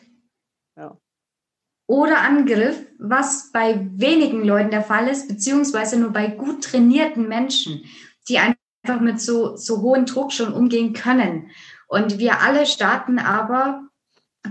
oder 1.87 2.19
Angriff, 2.19 2.85
was 2.99 3.51
bei 3.51 3.87
wenigen 3.93 4.43
Leuten 4.43 4.71
der 4.71 4.83
Fall 4.83 5.07
ist, 5.07 5.27
beziehungsweise 5.27 5.97
nur 5.97 6.11
bei 6.11 6.27
gut 6.27 6.63
trainierten 6.63 7.27
Menschen, 7.27 7.85
die 8.27 8.37
einfach 8.37 8.99
mit 8.99 9.21
so, 9.21 9.55
so 9.55 9.81
hohem 9.81 10.05
Druck 10.05 10.33
schon 10.33 10.53
umgehen 10.53 10.93
können. 10.93 11.49
Und 11.87 12.19
wir 12.19 12.41
alle 12.41 12.65
starten 12.65 13.17
aber 13.19 13.86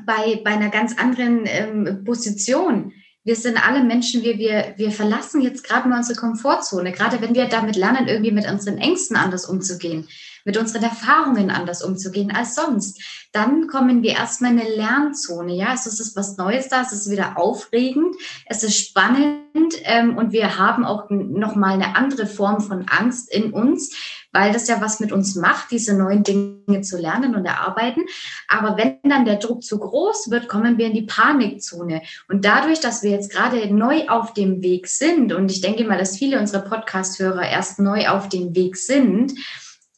bei, 0.05 0.41
bei 0.45 0.51
einer 0.51 0.71
ganz 0.71 0.99
anderen 0.99 1.45
ähm, 1.47 2.05
Position. 2.05 2.93
Wir 3.25 3.37
sind 3.37 3.65
alle 3.67 3.83
Menschen, 3.83 4.23
wir, 4.23 4.39
wir, 4.39 4.75
wir 4.77 4.93
verlassen 4.93 5.41
jetzt 5.41 5.65
gerade 5.65 5.89
mal 5.89 5.99
unsere 5.99 6.19
Komfortzone, 6.19 6.93
gerade 6.93 7.21
wenn 7.21 7.35
wir 7.35 7.47
damit 7.47 7.77
lernen, 7.77 8.07
irgendwie 8.07 8.31
mit 8.31 8.49
unseren 8.49 8.79
Ängsten 8.79 9.17
anders 9.17 9.47
umzugehen 9.47 10.07
mit 10.47 10.57
unseren 10.57 10.85
Erfahrungen 10.85 11.51
anders 11.51 11.83
umzugehen 11.83 12.31
als 12.31 12.55
sonst. 12.55 13.03
Dann 13.33 13.67
kommen 13.67 14.03
wir 14.03 14.13
erstmal 14.13 14.53
in 14.53 14.61
eine 14.61 14.71
Lernzone. 14.71 15.53
Ja, 15.55 15.75
es 15.75 15.87
ist 15.87 16.17
was 16.17 16.37
Neues 16.39 16.69
da, 16.69 16.83
es 16.83 16.93
ist 16.93 17.11
wieder 17.11 17.37
aufregend, 17.37 18.15
es 18.47 18.63
ist 18.63 18.79
spannend 18.79 19.75
ähm, 19.83 20.17
und 20.17 20.33
wir 20.33 20.57
haben 20.57 20.85
auch 20.85 21.11
nochmal 21.11 21.75
eine 21.75 21.97
andere 21.97 22.27
Form 22.27 22.61
von 22.61 22.87
Angst 22.89 23.31
in 23.35 23.53
uns, 23.53 23.95
weil 24.37 24.53
das 24.53 24.69
ja 24.69 24.83
was 24.83 25.01
mit 25.01 25.13
uns 25.13 25.35
macht, 25.35 25.71
diese 25.71 25.97
neuen 25.97 26.23
Dinge 26.23 26.83
zu 26.83 26.99
lernen 26.99 27.35
und 27.35 27.47
erarbeiten. 27.47 28.05
Aber 28.49 28.77
wenn 28.77 28.99
dann 29.05 29.25
der 29.25 29.37
Druck 29.37 29.63
zu 29.63 29.79
groß 29.79 30.31
wird, 30.31 30.47
kommen 30.47 30.77
wir 30.77 30.89
in 30.89 30.93
die 30.93 31.07
Panikzone. 31.07 32.03
Und 32.29 32.45
dadurch, 32.45 32.81
dass 32.81 33.03
wir 33.03 33.13
jetzt 33.13 33.33
gerade 33.33 33.73
neu 33.75 34.09
auf 34.09 34.35
dem 34.35 34.63
Weg 34.63 34.89
sind, 34.89 35.33
und 35.33 35.51
ich 35.51 35.63
denke 35.63 35.85
mal, 35.85 35.97
dass 35.97 36.19
viele 36.19 36.39
unserer 36.39 36.61
Podcast-Hörer 36.61 37.49
erst 37.49 37.79
neu 37.79 38.09
auf 38.09 38.29
dem 38.29 38.55
Weg 38.55 38.77
sind, 38.77 39.33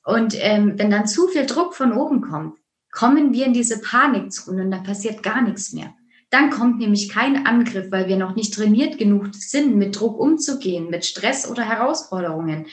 und 0.05 0.37
ähm, 0.39 0.75
wenn 0.77 0.91
dann 0.91 1.09
zu 1.09 1.27
viel 1.27 1.45
Druck 1.45 1.75
von 1.75 1.93
oben 1.93 2.21
kommt, 2.21 2.55
kommen 2.93 3.33
wir 3.33 3.45
in 3.45 3.53
diese 3.53 3.81
Panikzone 3.81 4.63
und 4.63 4.71
dann 4.71 4.85
passiert 4.85 5.25
gar 5.25 5.43
nichts 5.43 5.73
mehr. 5.73 5.93
Dann 6.31 6.51
kommt 6.51 6.79
nämlich 6.79 7.09
kein 7.09 7.45
Angriff, 7.45 7.91
weil 7.91 8.07
wir 8.07 8.17
noch 8.17 8.37
nicht 8.37 8.55
trainiert 8.55 8.99
genug 8.99 9.35
sind, 9.35 9.75
mit 9.75 9.99
Druck 9.99 10.17
umzugehen, 10.21 10.91
mit 10.91 11.05
Stress 11.05 11.51
oder 11.51 11.65
Herausforderungen, 11.65 12.67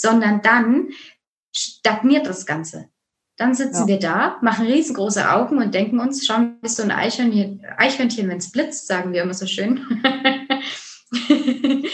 sondern 0.00 0.40
dann 0.42 0.88
stagniert 1.56 2.26
das 2.26 2.46
Ganze. 2.46 2.88
Dann 3.36 3.54
sitzen 3.54 3.82
ja. 3.82 3.86
wir 3.86 3.98
da, 3.98 4.36
machen 4.42 4.66
riesengroße 4.66 5.30
Augen 5.30 5.58
und 5.58 5.74
denken 5.74 5.98
uns, 5.98 6.26
schauen 6.26 6.58
wir 6.60 6.68
so 6.68 6.82
ein 6.82 6.90
Eichhörnchen, 6.90 7.64
Eichhörnchen 7.78 8.28
wenn 8.28 8.36
es 8.36 8.52
blitzt, 8.52 8.86
sagen 8.86 9.12
wir 9.12 9.22
immer 9.22 9.32
so 9.32 9.46
schön. 9.46 9.80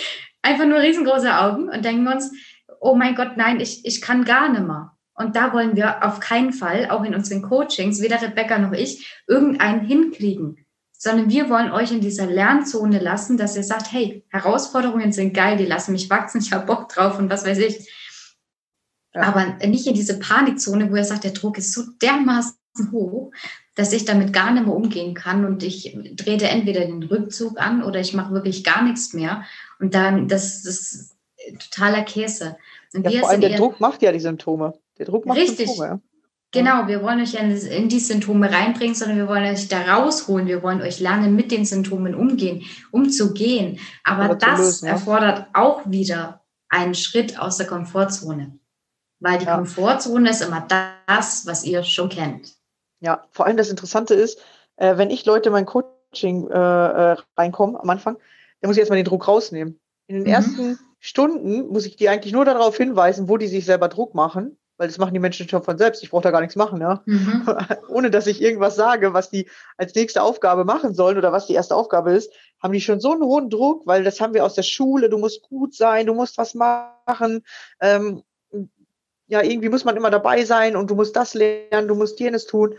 Einfach 0.42 0.66
nur 0.66 0.80
riesengroße 0.80 1.38
Augen 1.38 1.68
und 1.68 1.84
denken 1.84 2.08
uns, 2.08 2.32
oh 2.80 2.96
mein 2.96 3.14
Gott, 3.14 3.36
nein, 3.36 3.60
ich, 3.60 3.84
ich 3.84 4.00
kann 4.00 4.24
gar 4.24 4.48
nicht 4.48 4.66
mehr. 4.66 4.96
Und 5.14 5.36
da 5.36 5.52
wollen 5.52 5.76
wir 5.76 6.04
auf 6.04 6.20
keinen 6.20 6.52
Fall, 6.52 6.90
auch 6.90 7.04
in 7.04 7.14
unseren 7.14 7.42
Coachings, 7.42 8.02
weder 8.02 8.20
Rebecca 8.20 8.58
noch 8.58 8.72
ich, 8.72 9.22
irgendeinen 9.26 9.80
hinkriegen, 9.80 10.66
sondern 10.92 11.30
wir 11.30 11.48
wollen 11.48 11.70
euch 11.70 11.92
in 11.92 12.00
dieser 12.00 12.26
Lernzone 12.26 12.98
lassen, 12.98 13.36
dass 13.36 13.56
ihr 13.56 13.62
sagt, 13.62 13.92
hey, 13.92 14.24
Herausforderungen 14.30 15.12
sind 15.12 15.32
geil, 15.32 15.56
die 15.56 15.64
lassen 15.64 15.92
mich 15.92 16.10
wachsen, 16.10 16.40
ich 16.40 16.52
habe 16.52 16.66
Bock 16.66 16.88
drauf 16.88 17.18
und 17.18 17.30
was 17.30 17.46
weiß 17.46 17.58
ich. 17.58 17.88
Ja. 19.16 19.22
Aber 19.22 19.66
nicht 19.66 19.86
in 19.86 19.94
diese 19.94 20.18
Panikzone, 20.18 20.90
wo 20.90 20.96
ihr 20.96 21.04
sagt, 21.04 21.24
der 21.24 21.32
Druck 21.32 21.56
ist 21.58 21.72
so 21.72 21.82
dermaßen 22.02 22.56
hoch, 22.92 23.32
dass 23.74 23.92
ich 23.92 24.04
damit 24.04 24.32
gar 24.32 24.52
nicht 24.52 24.66
mehr 24.66 24.74
umgehen 24.74 25.14
kann 25.14 25.44
und 25.44 25.62
ich 25.62 25.96
drehe 26.14 26.40
entweder 26.42 26.80
den 26.80 27.02
Rückzug 27.02 27.58
an 27.58 27.82
oder 27.82 28.00
ich 28.00 28.14
mache 28.14 28.34
wirklich 28.34 28.62
gar 28.62 28.82
nichts 28.82 29.14
mehr. 29.14 29.44
Und 29.80 29.94
dann, 29.94 30.28
das, 30.28 30.62
das 30.62 30.92
ist 30.92 31.16
totaler 31.58 32.02
Käse. 32.02 32.56
Und 32.92 33.08
ja, 33.10 33.20
vor 33.20 33.30
allem 33.30 33.40
der 33.40 33.56
Druck 33.56 33.80
macht 33.80 34.02
ja 34.02 34.12
die 34.12 34.20
Symptome. 34.20 34.74
Der 34.98 35.06
Druck 35.06 35.26
macht 35.26 35.38
Richtig. 35.38 35.66
Symptome. 35.66 36.00
Genau, 36.52 36.86
wir 36.86 37.02
wollen 37.02 37.20
euch 37.20 37.32
ja 37.32 37.40
in 37.40 37.88
die 37.88 38.00
Symptome 38.00 38.50
reinbringen, 38.50 38.94
sondern 38.94 39.18
wir 39.18 39.28
wollen 39.28 39.44
euch 39.44 39.68
da 39.68 39.96
rausholen. 39.96 40.46
Wir 40.46 40.62
wollen 40.62 40.80
euch 40.80 41.00
lernen, 41.00 41.34
mit 41.36 41.50
den 41.50 41.64
Symptomen 41.64 42.14
umgehen, 42.14 42.62
umzugehen. 42.92 43.78
Aber, 44.04 44.24
Aber 44.24 44.34
das 44.36 44.58
lösen, 44.58 44.86
ja. 44.86 44.92
erfordert 44.92 45.48
auch 45.52 45.82
wieder 45.90 46.44
einen 46.68 46.94
Schritt 46.94 47.38
aus 47.38 47.58
der 47.58 47.66
Komfortzone. 47.66 48.58
Weil 49.20 49.38
die 49.38 49.46
ja. 49.46 49.56
Komfortzone 49.56 50.30
ist 50.30 50.42
immer 50.42 50.66
das, 51.06 51.46
was 51.46 51.64
ihr 51.64 51.82
schon 51.82 52.08
kennt. 52.08 52.54
Ja, 53.00 53.24
vor 53.30 53.46
allem 53.46 53.56
das 53.56 53.70
Interessante 53.70 54.14
ist, 54.14 54.40
äh, 54.76 54.96
wenn 54.96 55.10
ich 55.10 55.24
Leute 55.24 55.48
in 55.48 55.52
mein 55.52 55.66
Coaching 55.66 56.48
äh, 56.50 56.54
äh 57.12 57.16
reinkommen 57.36 57.76
am 57.76 57.88
Anfang, 57.90 58.16
dann 58.60 58.68
muss 58.68 58.76
ich 58.76 58.80
erstmal 58.80 58.98
den 58.98 59.06
Druck 59.06 59.28
rausnehmen. 59.28 59.78
In 60.06 60.16
den 60.16 60.24
mhm. 60.24 60.30
ersten 60.30 60.78
Stunden 61.00 61.68
muss 61.68 61.86
ich 61.86 61.96
die 61.96 62.08
eigentlich 62.08 62.32
nur 62.32 62.44
darauf 62.44 62.76
hinweisen, 62.76 63.28
wo 63.28 63.36
die 63.36 63.48
sich 63.48 63.64
selber 63.64 63.88
Druck 63.88 64.14
machen, 64.14 64.58
weil 64.76 64.88
das 64.88 64.98
machen 64.98 65.14
die 65.14 65.20
Menschen 65.20 65.48
schon 65.48 65.62
von 65.62 65.78
selbst. 65.78 66.02
Ich 66.02 66.10
brauche 66.10 66.22
da 66.22 66.30
gar 66.30 66.40
nichts 66.40 66.56
machen, 66.56 66.80
ja. 66.80 67.02
Mhm. 67.06 67.46
Ohne 67.88 68.10
dass 68.10 68.26
ich 68.26 68.42
irgendwas 68.42 68.76
sage, 68.76 69.14
was 69.14 69.30
die 69.30 69.48
als 69.76 69.94
nächste 69.94 70.22
Aufgabe 70.22 70.64
machen 70.64 70.94
sollen 70.94 71.18
oder 71.18 71.32
was 71.32 71.46
die 71.46 71.54
erste 71.54 71.74
Aufgabe 71.74 72.12
ist, 72.12 72.32
haben 72.62 72.72
die 72.72 72.80
schon 72.80 73.00
so 73.00 73.12
einen 73.12 73.22
hohen 73.22 73.50
Druck, 73.50 73.86
weil 73.86 74.04
das 74.04 74.20
haben 74.20 74.34
wir 74.34 74.44
aus 74.44 74.54
der 74.54 74.62
Schule. 74.62 75.08
Du 75.08 75.18
musst 75.18 75.42
gut 75.42 75.74
sein, 75.74 76.06
du 76.06 76.14
musst 76.14 76.38
was 76.38 76.54
machen. 76.54 77.44
Ähm, 77.80 78.22
ja, 79.26 79.42
irgendwie 79.42 79.68
muss 79.68 79.84
man 79.84 79.96
immer 79.96 80.10
dabei 80.10 80.44
sein 80.44 80.76
und 80.76 80.90
du 80.90 80.94
musst 80.94 81.16
das 81.16 81.34
lernen, 81.34 81.88
du 81.88 81.94
musst 81.94 82.20
jenes 82.20 82.46
tun. 82.46 82.74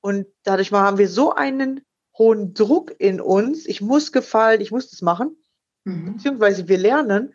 Und 0.00 0.26
dadurch 0.44 0.70
mal 0.70 0.82
haben 0.82 0.98
wir 0.98 1.08
so 1.08 1.32
einen 1.32 1.84
hohen 2.16 2.54
Druck 2.54 2.94
in 2.98 3.20
uns. 3.20 3.66
Ich 3.66 3.80
muss 3.80 4.12
gefallen, 4.12 4.60
ich 4.60 4.70
muss 4.70 4.90
das 4.90 5.02
machen. 5.02 5.36
Mhm. 5.84 6.14
Beziehungsweise 6.14 6.68
wir 6.68 6.78
lernen, 6.78 7.34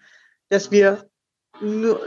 dass 0.49 0.71
wir 0.71 1.09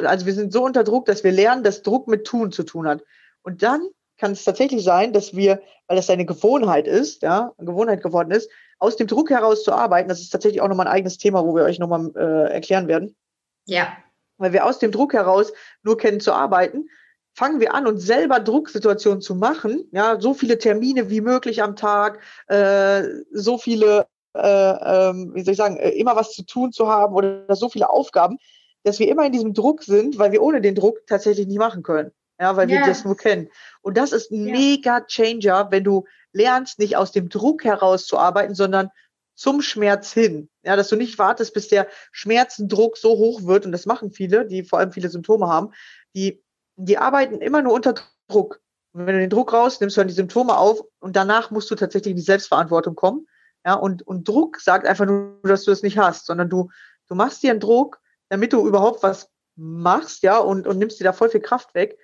also 0.04 0.26
wir 0.26 0.34
sind 0.34 0.52
so 0.52 0.64
unter 0.64 0.84
Druck, 0.84 1.06
dass 1.06 1.24
wir 1.24 1.32
lernen, 1.32 1.64
dass 1.64 1.82
Druck 1.82 2.08
mit 2.08 2.26
Tun 2.26 2.52
zu 2.52 2.64
tun 2.64 2.86
hat. 2.86 3.02
Und 3.42 3.62
dann 3.62 3.88
kann 4.18 4.32
es 4.32 4.44
tatsächlich 4.44 4.82
sein, 4.82 5.12
dass 5.12 5.34
wir, 5.34 5.62
weil 5.86 5.96
das 5.96 6.10
eine 6.10 6.26
Gewohnheit 6.26 6.86
ist, 6.86 7.22
ja, 7.22 7.52
eine 7.56 7.66
Gewohnheit 7.66 8.02
geworden 8.02 8.30
ist, 8.30 8.50
aus 8.78 8.96
dem 8.96 9.06
Druck 9.06 9.30
heraus 9.30 9.62
zu 9.62 9.72
arbeiten. 9.72 10.08
Das 10.08 10.20
ist 10.20 10.30
tatsächlich 10.30 10.60
auch 10.60 10.68
nochmal 10.68 10.86
ein 10.86 10.92
eigenes 10.92 11.18
Thema, 11.18 11.44
wo 11.44 11.54
wir 11.54 11.64
euch 11.64 11.78
nochmal 11.78 12.10
äh, 12.16 12.52
erklären 12.52 12.88
werden. 12.88 13.16
Ja. 13.64 13.96
Weil 14.38 14.52
wir 14.52 14.64
aus 14.64 14.78
dem 14.78 14.92
Druck 14.92 15.12
heraus 15.12 15.52
nur 15.82 15.98
kennen 15.98 16.20
zu 16.20 16.32
arbeiten, 16.32 16.88
fangen 17.34 17.60
wir 17.60 17.74
an, 17.74 17.86
uns 17.86 18.04
selber 18.04 18.40
Drucksituationen 18.40 19.20
zu 19.20 19.34
machen. 19.34 19.88
Ja, 19.92 20.20
so 20.20 20.34
viele 20.34 20.58
Termine 20.58 21.08
wie 21.10 21.20
möglich 21.20 21.62
am 21.62 21.76
Tag, 21.76 22.20
äh, 22.48 23.02
so 23.32 23.58
viele, 23.58 24.06
äh, 24.34 24.40
ähm, 24.40 25.32
wie 25.34 25.42
soll 25.42 25.52
ich 25.52 25.58
sagen, 25.58 25.76
äh, 25.76 25.90
immer 25.90 26.16
was 26.16 26.32
zu 26.32 26.44
tun 26.44 26.72
zu 26.72 26.88
haben 26.88 27.14
oder 27.14 27.44
so 27.54 27.68
viele 27.68 27.90
Aufgaben, 27.90 28.38
dass 28.82 28.98
wir 28.98 29.08
immer 29.08 29.26
in 29.26 29.32
diesem 29.32 29.54
Druck 29.54 29.84
sind, 29.84 30.18
weil 30.18 30.32
wir 30.32 30.42
ohne 30.42 30.60
den 30.60 30.74
Druck 30.74 31.06
tatsächlich 31.06 31.46
nicht 31.46 31.58
machen 31.58 31.82
können. 31.82 32.10
Ja, 32.40 32.56
weil 32.56 32.70
yeah. 32.70 32.80
wir 32.80 32.86
das 32.86 33.04
nur 33.04 33.16
kennen. 33.16 33.48
Und 33.82 33.96
das 33.96 34.12
ist 34.12 34.30
ein 34.30 34.46
yeah. 34.46 34.56
mega 34.56 35.00
Changer, 35.02 35.68
wenn 35.70 35.84
du 35.84 36.04
lernst, 36.32 36.78
nicht 36.78 36.96
aus 36.96 37.12
dem 37.12 37.28
Druck 37.28 37.64
heraus 37.64 38.06
zu 38.06 38.18
arbeiten, 38.18 38.54
sondern 38.54 38.90
zum 39.38 39.62
Schmerz 39.62 40.12
hin. 40.12 40.50
Ja, 40.64 40.74
dass 40.74 40.88
du 40.88 40.96
nicht 40.96 41.18
wartest, 41.18 41.54
bis 41.54 41.68
der 41.68 41.86
Schmerzendruck 42.10 42.98
so 42.98 43.10
hoch 43.10 43.44
wird. 43.44 43.64
Und 43.64 43.72
das 43.72 43.86
machen 43.86 44.10
viele, 44.10 44.44
die 44.44 44.64
vor 44.64 44.80
allem 44.80 44.92
viele 44.92 45.08
Symptome 45.08 45.46
haben. 45.46 45.70
Die, 46.14 46.42
die 46.76 46.98
arbeiten 46.98 47.40
immer 47.40 47.62
nur 47.62 47.72
unter 47.72 47.94
Druck. 48.28 48.60
Und 48.92 49.06
wenn 49.06 49.14
du 49.14 49.20
den 49.20 49.30
Druck 49.30 49.52
rausnimmst, 49.52 49.96
hören 49.96 50.08
die 50.08 50.14
Symptome 50.14 50.56
auf 50.56 50.80
und 50.98 51.14
danach 51.14 51.52
musst 51.52 51.70
du 51.70 51.76
tatsächlich 51.76 52.10
in 52.10 52.16
die 52.16 52.22
Selbstverantwortung 52.22 52.96
kommen. 52.96 53.26
Ja, 53.64 53.74
und, 53.74 54.02
und 54.06 54.26
Druck 54.26 54.60
sagt 54.60 54.86
einfach 54.86 55.06
nur, 55.06 55.38
dass 55.44 55.64
du 55.64 55.70
es 55.70 55.82
nicht 55.82 55.98
hast, 55.98 56.26
sondern 56.26 56.48
du, 56.48 56.70
du 57.06 57.14
machst 57.14 57.42
dir 57.42 57.52
einen 57.52 57.60
Druck, 57.60 58.00
damit 58.28 58.52
du 58.52 58.66
überhaupt 58.66 59.02
was 59.02 59.30
machst, 59.56 60.22
ja, 60.22 60.38
und, 60.38 60.66
und 60.66 60.78
nimmst 60.78 60.98
dir 60.98 61.04
da 61.04 61.12
voll 61.12 61.30
viel 61.30 61.40
Kraft 61.40 61.74
weg 61.74 61.98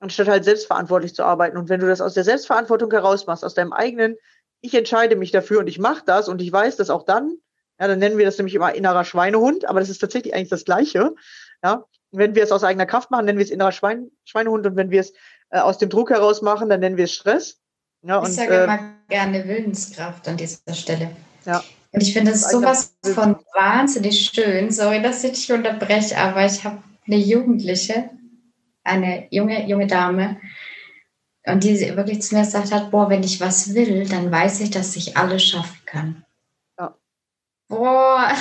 anstatt 0.00 0.28
halt 0.28 0.44
selbstverantwortlich 0.44 1.14
zu 1.14 1.22
arbeiten. 1.22 1.56
Und 1.56 1.68
wenn 1.68 1.80
du 1.80 1.86
das 1.86 2.00
aus 2.00 2.14
der 2.14 2.24
Selbstverantwortung 2.24 2.90
heraus 2.90 3.26
machst, 3.26 3.44
aus 3.44 3.54
deinem 3.54 3.72
eigenen, 3.72 4.16
ich 4.60 4.74
entscheide 4.74 5.16
mich 5.16 5.30
dafür 5.30 5.60
und 5.60 5.68
ich 5.68 5.78
mache 5.78 6.02
das 6.04 6.28
und 6.28 6.40
ich 6.42 6.52
weiß 6.52 6.76
das 6.76 6.90
auch 6.90 7.04
dann, 7.04 7.36
ja, 7.80 7.88
dann 7.88 7.98
nennen 7.98 8.18
wir 8.18 8.26
das 8.26 8.36
nämlich 8.36 8.54
immer 8.54 8.74
innerer 8.74 9.04
Schweinehund, 9.04 9.66
aber 9.66 9.80
das 9.80 9.88
ist 9.88 9.98
tatsächlich 9.98 10.34
eigentlich 10.34 10.50
das 10.50 10.64
Gleiche. 10.64 11.14
Ja, 11.64 11.84
wenn 12.12 12.34
wir 12.34 12.42
es 12.42 12.52
aus 12.52 12.64
eigener 12.64 12.86
Kraft 12.86 13.10
machen, 13.10 13.24
nennen 13.24 13.38
wir 13.38 13.44
es 13.44 13.50
innerer 13.50 13.72
Schwein, 13.72 14.10
Schweinehund 14.24 14.66
und 14.66 14.76
wenn 14.76 14.90
wir 14.90 15.00
es 15.00 15.12
äh, 15.50 15.58
aus 15.58 15.78
dem 15.78 15.88
Druck 15.88 16.10
heraus 16.10 16.42
machen, 16.42 16.68
dann 16.68 16.80
nennen 16.80 16.96
wir 16.96 17.04
es 17.04 17.14
Stress. 17.14 17.58
Ja, 18.02 18.20
ich 18.20 18.28
und, 18.28 18.32
sage 18.32 18.54
äh, 18.54 18.64
immer 18.64 18.94
gerne 19.08 19.46
Willenskraft 19.46 20.28
an 20.28 20.36
dieser 20.36 20.74
Stelle. 20.74 21.10
Ja. 21.46 21.62
Und 21.92 22.02
ich 22.02 22.12
finde 22.12 22.32
es 22.32 22.48
sowas 22.48 22.94
von 23.02 23.36
wahnsinnig 23.54 24.30
schön. 24.32 24.70
Sorry, 24.70 25.02
dass 25.02 25.24
ich 25.24 25.32
dich 25.32 25.52
unterbreche, 25.52 26.16
aber 26.16 26.46
ich 26.46 26.62
habe 26.64 26.82
eine 27.06 27.16
Jugendliche, 27.16 28.10
eine 28.84 29.26
junge, 29.30 29.66
junge 29.66 29.86
Dame. 29.86 30.36
Und 31.46 31.64
die 31.64 31.96
wirklich 31.96 32.22
zu 32.22 32.34
mir 32.34 32.42
gesagt 32.42 32.72
hat, 32.72 32.90
boah, 32.90 33.08
wenn 33.08 33.22
ich 33.22 33.40
was 33.40 33.74
will, 33.74 34.06
dann 34.06 34.30
weiß 34.30 34.60
ich, 34.60 34.70
dass 34.70 34.96
ich 34.96 35.16
alles 35.16 35.42
schaffen 35.42 35.78
kann. 35.86 36.24
Ja. 36.78 36.94
Boah. 37.68 38.32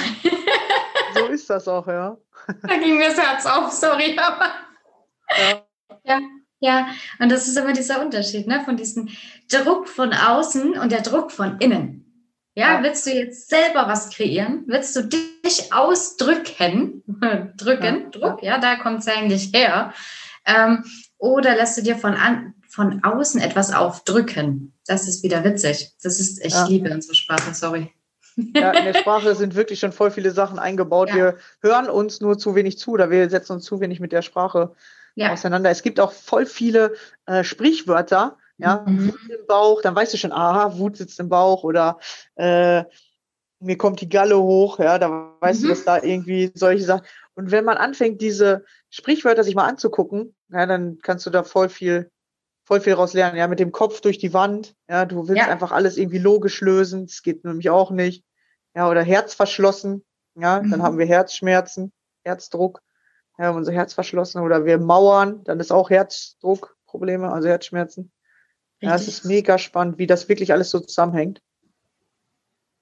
So 1.13 1.25
ist 1.27 1.49
das 1.49 1.67
auch, 1.67 1.87
ja. 1.87 2.17
Da 2.63 2.77
ging 2.77 2.97
mir 2.97 3.09
das 3.09 3.17
Herz 3.17 3.45
auf, 3.45 3.71
sorry, 3.71 4.17
aber. 4.17 4.49
Ja. 5.37 5.63
ja. 6.03 6.19
Ja, 6.61 6.89
und 7.19 7.31
das 7.31 7.47
ist 7.47 7.57
immer 7.57 7.71
dieser 7.71 8.01
Unterschied, 8.01 8.45
ne? 8.45 8.61
Von 8.65 8.75
diesem 8.75 9.07
Druck 9.49 9.87
von 9.87 10.13
außen 10.13 10.77
und 10.77 10.91
der 10.91 11.01
Druck 11.01 11.31
von 11.31 11.57
innen. 11.59 11.99
Ja, 12.53 12.83
willst 12.83 13.05
du 13.05 13.11
jetzt 13.11 13.49
selber 13.49 13.87
was 13.87 14.09
kreieren? 14.09 14.63
Willst 14.67 14.93
du 14.95 15.03
dich 15.03 15.71
ausdrücken? 15.71 17.03
Drücken, 17.55 18.01
ja. 18.03 18.09
Druck, 18.09 18.43
ja, 18.43 18.57
da 18.57 18.75
kommt 18.75 18.99
es 18.99 19.07
eigentlich 19.07 19.51
her. 19.53 19.93
Ähm, 20.45 20.83
oder 21.19 21.55
lässt 21.55 21.77
du 21.77 21.83
dir 21.83 21.97
von, 21.97 22.15
an, 22.15 22.55
von 22.67 23.03
außen 23.03 23.39
etwas 23.39 23.73
aufdrücken? 23.73 24.73
Das 24.87 25.07
ist 25.07 25.21
wieder 25.21 25.43
witzig. 25.43 25.93
Das 26.01 26.19
ist, 26.19 26.43
ich 26.43 26.53
ja. 26.53 26.65
liebe 26.65 26.91
unsere 26.91 27.13
Sprache, 27.13 27.53
sorry. 27.53 27.93
Ja, 28.55 28.71
in 28.71 28.85
der 28.85 28.93
Sprache 28.99 29.35
sind 29.35 29.53
wirklich 29.53 29.81
schon 29.81 29.91
voll 29.91 30.11
viele 30.11 30.31
Sachen 30.31 30.57
eingebaut. 30.57 31.09
Ja. 31.09 31.15
Wir 31.15 31.37
hören 31.61 31.89
uns 31.89 32.21
nur 32.21 32.37
zu 32.37 32.55
wenig 32.55 32.79
zu 32.79 32.91
oder 32.91 33.11
wir 33.11 33.29
setzen 33.29 33.53
uns 33.53 33.65
zu 33.65 33.81
wenig 33.81 33.99
mit 33.99 34.13
der 34.13 34.21
Sprache 34.21 34.73
ja. 35.15 35.33
auseinander. 35.33 35.69
Es 35.69 35.83
gibt 35.83 35.99
auch 35.99 36.13
voll 36.13 36.45
viele 36.45 36.93
äh, 37.25 37.43
Sprichwörter, 37.43 38.37
ja, 38.57 38.83
mhm. 38.87 39.09
Wut 39.09 39.29
im 39.29 39.45
Bauch, 39.47 39.81
dann 39.81 39.95
weißt 39.95 40.13
du 40.13 40.17
schon, 40.17 40.31
aha, 40.31 40.77
Wut 40.77 40.97
sitzt 40.97 41.19
im 41.19 41.29
Bauch 41.29 41.63
oder 41.63 41.99
äh, 42.35 42.83
mir 43.59 43.77
kommt 43.77 44.01
die 44.01 44.09
Galle 44.09 44.39
hoch, 44.39 44.79
ja, 44.79 44.97
da 44.97 45.35
weißt 45.39 45.61
mhm. 45.61 45.63
du, 45.63 45.69
dass 45.69 45.83
da 45.83 46.01
irgendwie 46.01 46.51
solche 46.53 46.83
Sachen. 46.83 47.05
Und 47.35 47.51
wenn 47.51 47.65
man 47.65 47.77
anfängt, 47.77 48.21
diese 48.21 48.65
Sprichwörter 48.89 49.43
sich 49.43 49.55
mal 49.55 49.67
anzugucken, 49.67 50.35
ja, 50.49 50.65
dann 50.65 50.99
kannst 51.01 51.25
du 51.25 51.29
da 51.29 51.43
voll 51.43 51.69
viel, 51.69 52.11
voll 52.63 52.81
viel 52.81 52.93
raus 52.93 53.13
lernen. 53.13 53.37
Ja, 53.37 53.47
mit 53.47 53.59
dem 53.59 53.71
Kopf 53.71 54.01
durch 54.01 54.17
die 54.17 54.33
Wand. 54.33 54.75
Ja, 54.89 55.05
du 55.05 55.27
willst 55.27 55.45
ja. 55.45 55.47
einfach 55.47 55.71
alles 55.71 55.97
irgendwie 55.97 56.19
logisch 56.19 56.61
lösen. 56.61 57.07
Das 57.07 57.21
geht 57.21 57.43
nämlich 57.43 57.69
auch 57.69 57.91
nicht. 57.91 58.23
Ja, 58.75 58.89
oder 58.89 59.03
Herz 59.03 59.33
verschlossen. 59.33 60.03
Ja, 60.35 60.61
mhm. 60.61 60.71
dann 60.71 60.83
haben 60.83 60.97
wir 60.97 61.05
Herzschmerzen, 61.05 61.91
Herzdruck. 62.23 62.81
Ja, 63.37 63.51
unser 63.51 63.71
Herz 63.71 63.93
verschlossen. 63.93 64.41
Oder 64.41 64.65
wir 64.65 64.77
mauern, 64.77 65.43
dann 65.43 65.59
ist 65.59 65.71
auch 65.71 65.89
Herzdruckprobleme, 65.89 67.31
also 67.31 67.47
Herzschmerzen. 67.47 68.11
Richtig. 68.81 68.89
Ja, 68.89 68.95
es 68.95 69.07
ist 69.07 69.25
mega 69.25 69.57
spannend, 69.57 69.97
wie 69.97 70.07
das 70.07 70.29
wirklich 70.29 70.51
alles 70.51 70.69
so 70.69 70.79
zusammenhängt. 70.79 71.41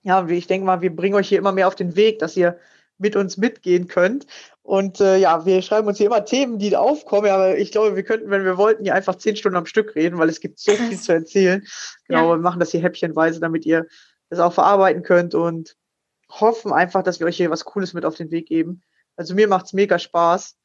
Ja, 0.07 0.25
ich 0.25 0.47
denke 0.47 0.65
mal, 0.65 0.79
wir 0.81 0.95
bringen 0.95 1.15
euch 1.15 1.27
hier 1.27 1.37
immer 1.37 1.51
mehr 1.51 1.67
auf 1.67 1.75
den 1.75 1.97
Weg, 1.97 2.19
dass 2.19 2.37
ihr 2.37 2.57
mit 2.97 3.17
uns 3.17 3.35
mitgehen 3.35 3.89
könnt. 3.89 4.25
Und 4.63 5.01
äh, 5.01 5.17
ja, 5.17 5.45
wir 5.45 5.61
schreiben 5.61 5.85
uns 5.85 5.97
hier 5.97 6.07
immer 6.07 6.23
Themen, 6.23 6.59
die 6.59 6.77
aufkommen, 6.77 7.29
aber 7.29 7.57
ich 7.57 7.73
glaube, 7.73 7.97
wir 7.97 8.03
könnten, 8.03 8.29
wenn 8.29 8.45
wir 8.45 8.57
wollten, 8.57 8.85
hier 8.85 8.95
einfach 8.95 9.15
zehn 9.15 9.35
Stunden 9.35 9.57
am 9.57 9.65
Stück 9.65 9.95
reden, 9.95 10.17
weil 10.17 10.29
es 10.29 10.39
gibt 10.39 10.59
so 10.59 10.71
viel 10.71 10.97
zu 10.97 11.11
erzählen. 11.11 11.67
Genau, 12.07 12.29
ja. 12.29 12.37
wir 12.37 12.41
machen 12.41 12.61
das 12.61 12.71
hier 12.71 12.79
häppchenweise, 12.79 13.41
damit 13.41 13.65
ihr 13.65 13.85
das 14.29 14.39
auch 14.39 14.53
verarbeiten 14.53 15.03
könnt 15.03 15.35
und 15.35 15.75
hoffen 16.29 16.71
einfach, 16.71 17.03
dass 17.03 17.19
wir 17.19 17.27
euch 17.27 17.35
hier 17.35 17.51
was 17.51 17.65
Cooles 17.65 17.93
mit 17.93 18.05
auf 18.05 18.15
den 18.15 18.31
Weg 18.31 18.47
geben. 18.47 18.83
Also 19.17 19.35
mir 19.35 19.49
macht's 19.49 19.73
mega 19.73 19.99
Spaß. 19.99 20.57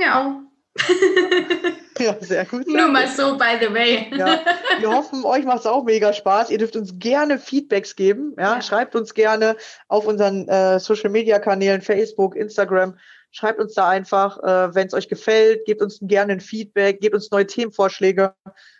Ja. 0.00 0.42
Ja, 2.04 2.16
sehr 2.20 2.44
gut. 2.44 2.66
Nur 2.68 2.88
mal 2.88 3.08
so, 3.08 3.36
by 3.36 3.58
the 3.60 3.72
way. 3.72 4.06
Ja, 4.16 4.40
wir 4.78 4.90
hoffen, 4.90 5.24
euch 5.24 5.44
macht 5.44 5.60
es 5.60 5.66
auch 5.66 5.84
mega 5.84 6.12
Spaß. 6.12 6.50
Ihr 6.50 6.58
dürft 6.58 6.76
uns 6.76 6.98
gerne 6.98 7.38
Feedbacks 7.38 7.96
geben. 7.96 8.34
Ja, 8.38 8.54
ja. 8.54 8.62
schreibt 8.62 8.94
uns 8.94 9.14
gerne 9.14 9.56
auf 9.88 10.06
unseren 10.06 10.48
äh, 10.48 10.78
Social 10.78 11.10
Media 11.10 11.38
Kanälen, 11.38 11.82
Facebook, 11.82 12.36
Instagram. 12.36 12.96
Schreibt 13.30 13.60
uns 13.60 13.74
da 13.74 13.88
einfach, 13.88 14.38
äh, 14.42 14.74
wenn 14.74 14.86
es 14.86 14.94
euch 14.94 15.08
gefällt, 15.08 15.66
gebt 15.66 15.82
uns 15.82 15.98
gerne 16.00 16.32
ein 16.32 16.40
Feedback, 16.40 17.00
gebt 17.00 17.14
uns 17.14 17.30
neue 17.30 17.46
Themenvorschläge. 17.46 18.34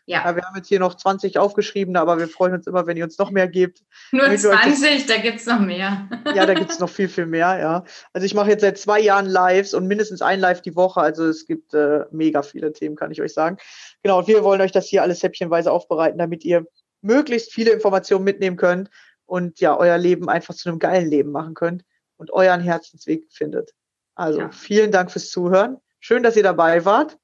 Ja. 0.07 0.24
ja. 0.24 0.36
Wir 0.36 0.42
haben 0.42 0.57
jetzt 0.57 0.68
hier 0.68 0.80
noch 0.80 0.94
20 0.94 1.38
aufgeschrieben, 1.38 1.96
aber 1.96 2.18
wir 2.18 2.28
freuen 2.28 2.55
uns 2.55 2.66
immer, 2.66 2.86
wenn 2.86 2.96
ihr 2.96 3.05
uns 3.05 3.18
noch 3.18 3.30
mehr 3.30 3.46
gebt. 3.46 3.82
Nur 4.11 4.34
20, 4.34 5.07
da 5.07 5.18
gibt's 5.18 5.44
noch 5.44 5.61
mehr. 5.61 6.09
ja, 6.34 6.46
da 6.46 6.55
gibt's 6.55 6.78
noch 6.78 6.88
viel, 6.88 7.11
viel 7.11 7.26
mehr, 7.26 7.59
ja. 7.59 7.84
Also 8.14 8.24
ich 8.24 8.34
mache 8.34 8.49
jetzt 8.49 8.62
seit 8.62 8.78
zwei 8.78 9.01
Jahren 9.01 9.26
Lives 9.26 9.74
und 9.74 9.86
mindestens 9.86 10.22
ein 10.22 10.40
Live 10.40 10.62
die 10.62 10.74
Woche. 10.74 11.01
Also 11.01 11.26
es 11.26 11.46
gibt 11.46 11.74
äh, 11.74 12.07
mega 12.11 12.42
viele 12.42 12.72
Themen, 12.72 12.96
kann 12.96 13.11
ich 13.11 13.20
euch 13.20 13.34
sagen. 13.34 13.59
Genau, 14.03 14.20
und 14.20 14.28
wir 14.28 14.42
wollen 14.44 14.62
euch 14.62 14.72
das 14.72 14.86
hier 14.86 15.03
alles 15.03 15.22
häppchenweise 15.22 15.70
aufbereiten, 15.70 16.18
damit 16.18 16.42
ihr 16.44 16.64
möglichst 17.03 17.53
viele 17.53 17.70
Informationen 17.70 18.24
mitnehmen 18.24 18.57
könnt 18.57 18.88
und 19.26 19.61
ja, 19.61 19.76
euer 19.76 19.99
Leben 19.99 20.30
einfach 20.30 20.55
zu 20.55 20.70
einem 20.70 20.78
geilen 20.78 21.09
Leben 21.09 21.32
machen 21.32 21.53
könnt 21.53 21.84
und 22.16 22.32
euren 22.32 22.61
Herzensweg 22.61 23.26
findet. 23.30 23.74
Also 24.18 24.40
ja. 24.40 24.50
vielen 24.50 24.90
Dank 24.90 25.12
fürs 25.12 25.30
Zuhören. 25.30 25.78
Schön, 26.00 26.24
dass 26.24 26.36
ihr 26.36 26.42
dabei 26.42 26.84
wart. 26.84 27.16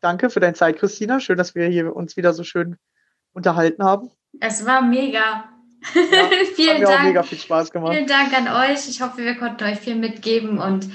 Danke 0.00 0.28
für 0.28 0.40
deine 0.40 0.54
Zeit, 0.54 0.78
Christina. 0.78 1.20
Schön, 1.20 1.38
dass 1.38 1.54
wir 1.54 1.66
hier 1.68 1.96
uns 1.96 2.16
wieder 2.16 2.34
so 2.34 2.44
schön 2.44 2.76
unterhalten 3.32 3.82
haben. 3.82 4.10
Es 4.38 4.64
war 4.66 4.82
mega. 4.82 5.18
Ja, 5.94 6.00
vielen 6.54 6.82
Dank. 6.82 7.00
Auch 7.00 7.04
mega 7.04 7.22
viel 7.22 7.38
Spaß 7.38 7.70
gemacht. 7.70 7.94
Vielen 7.94 8.06
Dank 8.06 8.36
an 8.36 8.70
euch. 8.70 8.88
Ich 8.88 9.00
hoffe, 9.00 9.24
wir 9.24 9.36
konnten 9.36 9.64
euch 9.64 9.78
viel 9.78 9.96
mitgeben 9.96 10.58
und 10.58 10.90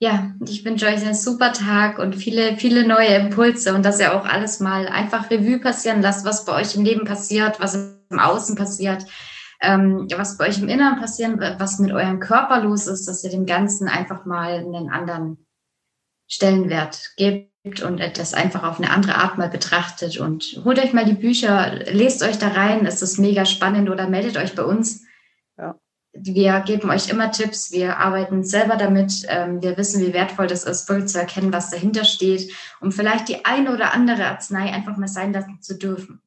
ja, 0.00 0.32
ich 0.46 0.64
wünsche 0.64 0.86
euch 0.86 1.02
einen 1.02 1.14
super 1.14 1.52
Tag 1.52 1.98
und 1.98 2.14
viele, 2.14 2.56
viele 2.58 2.86
neue 2.86 3.14
Impulse 3.14 3.74
und 3.74 3.84
dass 3.84 3.98
ihr 3.98 4.14
auch 4.14 4.26
alles 4.26 4.60
mal 4.60 4.86
einfach 4.86 5.30
Revue 5.30 5.58
passieren 5.58 6.02
lasst, 6.02 6.26
was 6.26 6.44
bei 6.44 6.54
euch 6.54 6.76
im 6.76 6.84
Leben 6.84 7.04
passiert, 7.04 7.58
was 7.58 7.74
im 7.74 8.18
Außen 8.18 8.54
passiert, 8.54 9.06
ähm, 9.60 10.06
was 10.16 10.38
bei 10.38 10.48
euch 10.48 10.60
im 10.60 10.68
Inneren 10.68 10.98
passiert, 10.98 11.38
was 11.58 11.78
mit 11.78 11.92
eurem 11.92 12.20
Körper 12.20 12.60
los 12.60 12.86
ist, 12.86 13.06
dass 13.08 13.24
ihr 13.24 13.30
dem 13.30 13.46
Ganzen 13.46 13.88
einfach 13.88 14.24
mal 14.24 14.54
einen 14.54 14.88
anderen 14.90 15.44
Stellenwert 16.28 17.14
gebt 17.16 17.82
und 17.82 18.00
das 18.16 18.34
einfach 18.34 18.62
auf 18.62 18.78
eine 18.78 18.90
andere 18.90 19.16
Art 19.16 19.38
mal 19.38 19.48
betrachtet 19.48 20.18
und 20.18 20.60
holt 20.64 20.78
euch 20.78 20.92
mal 20.92 21.04
die 21.04 21.14
Bücher, 21.14 21.74
lest 21.90 22.22
euch 22.22 22.38
da 22.38 22.48
rein, 22.48 22.86
es 22.86 23.02
ist 23.02 23.18
mega 23.18 23.44
spannend 23.44 23.90
oder 23.90 24.08
meldet 24.08 24.36
euch 24.36 24.54
bei 24.54 24.62
uns. 24.62 25.02
Ja. 25.56 25.74
Wir 26.12 26.60
geben 26.60 26.90
euch 26.90 27.08
immer 27.10 27.30
Tipps, 27.30 27.72
wir 27.72 27.98
arbeiten 27.98 28.44
selber 28.44 28.76
damit, 28.76 29.26
ähm, 29.28 29.62
wir 29.62 29.76
wissen, 29.76 30.00
wie 30.04 30.12
wertvoll 30.12 30.46
das 30.46 30.64
ist, 30.64 30.88
wirklich 30.88 31.08
zu 31.08 31.18
erkennen, 31.18 31.52
was 31.52 31.70
dahinter 31.70 32.04
steht, 32.04 32.52
um 32.80 32.92
vielleicht 32.92 33.28
die 33.28 33.44
eine 33.44 33.72
oder 33.72 33.92
andere 33.92 34.26
Arznei 34.26 34.72
einfach 34.72 34.96
mal 34.96 35.08
sein 35.08 35.32
lassen 35.32 35.60
zu 35.60 35.76
dürfen. 35.76 36.20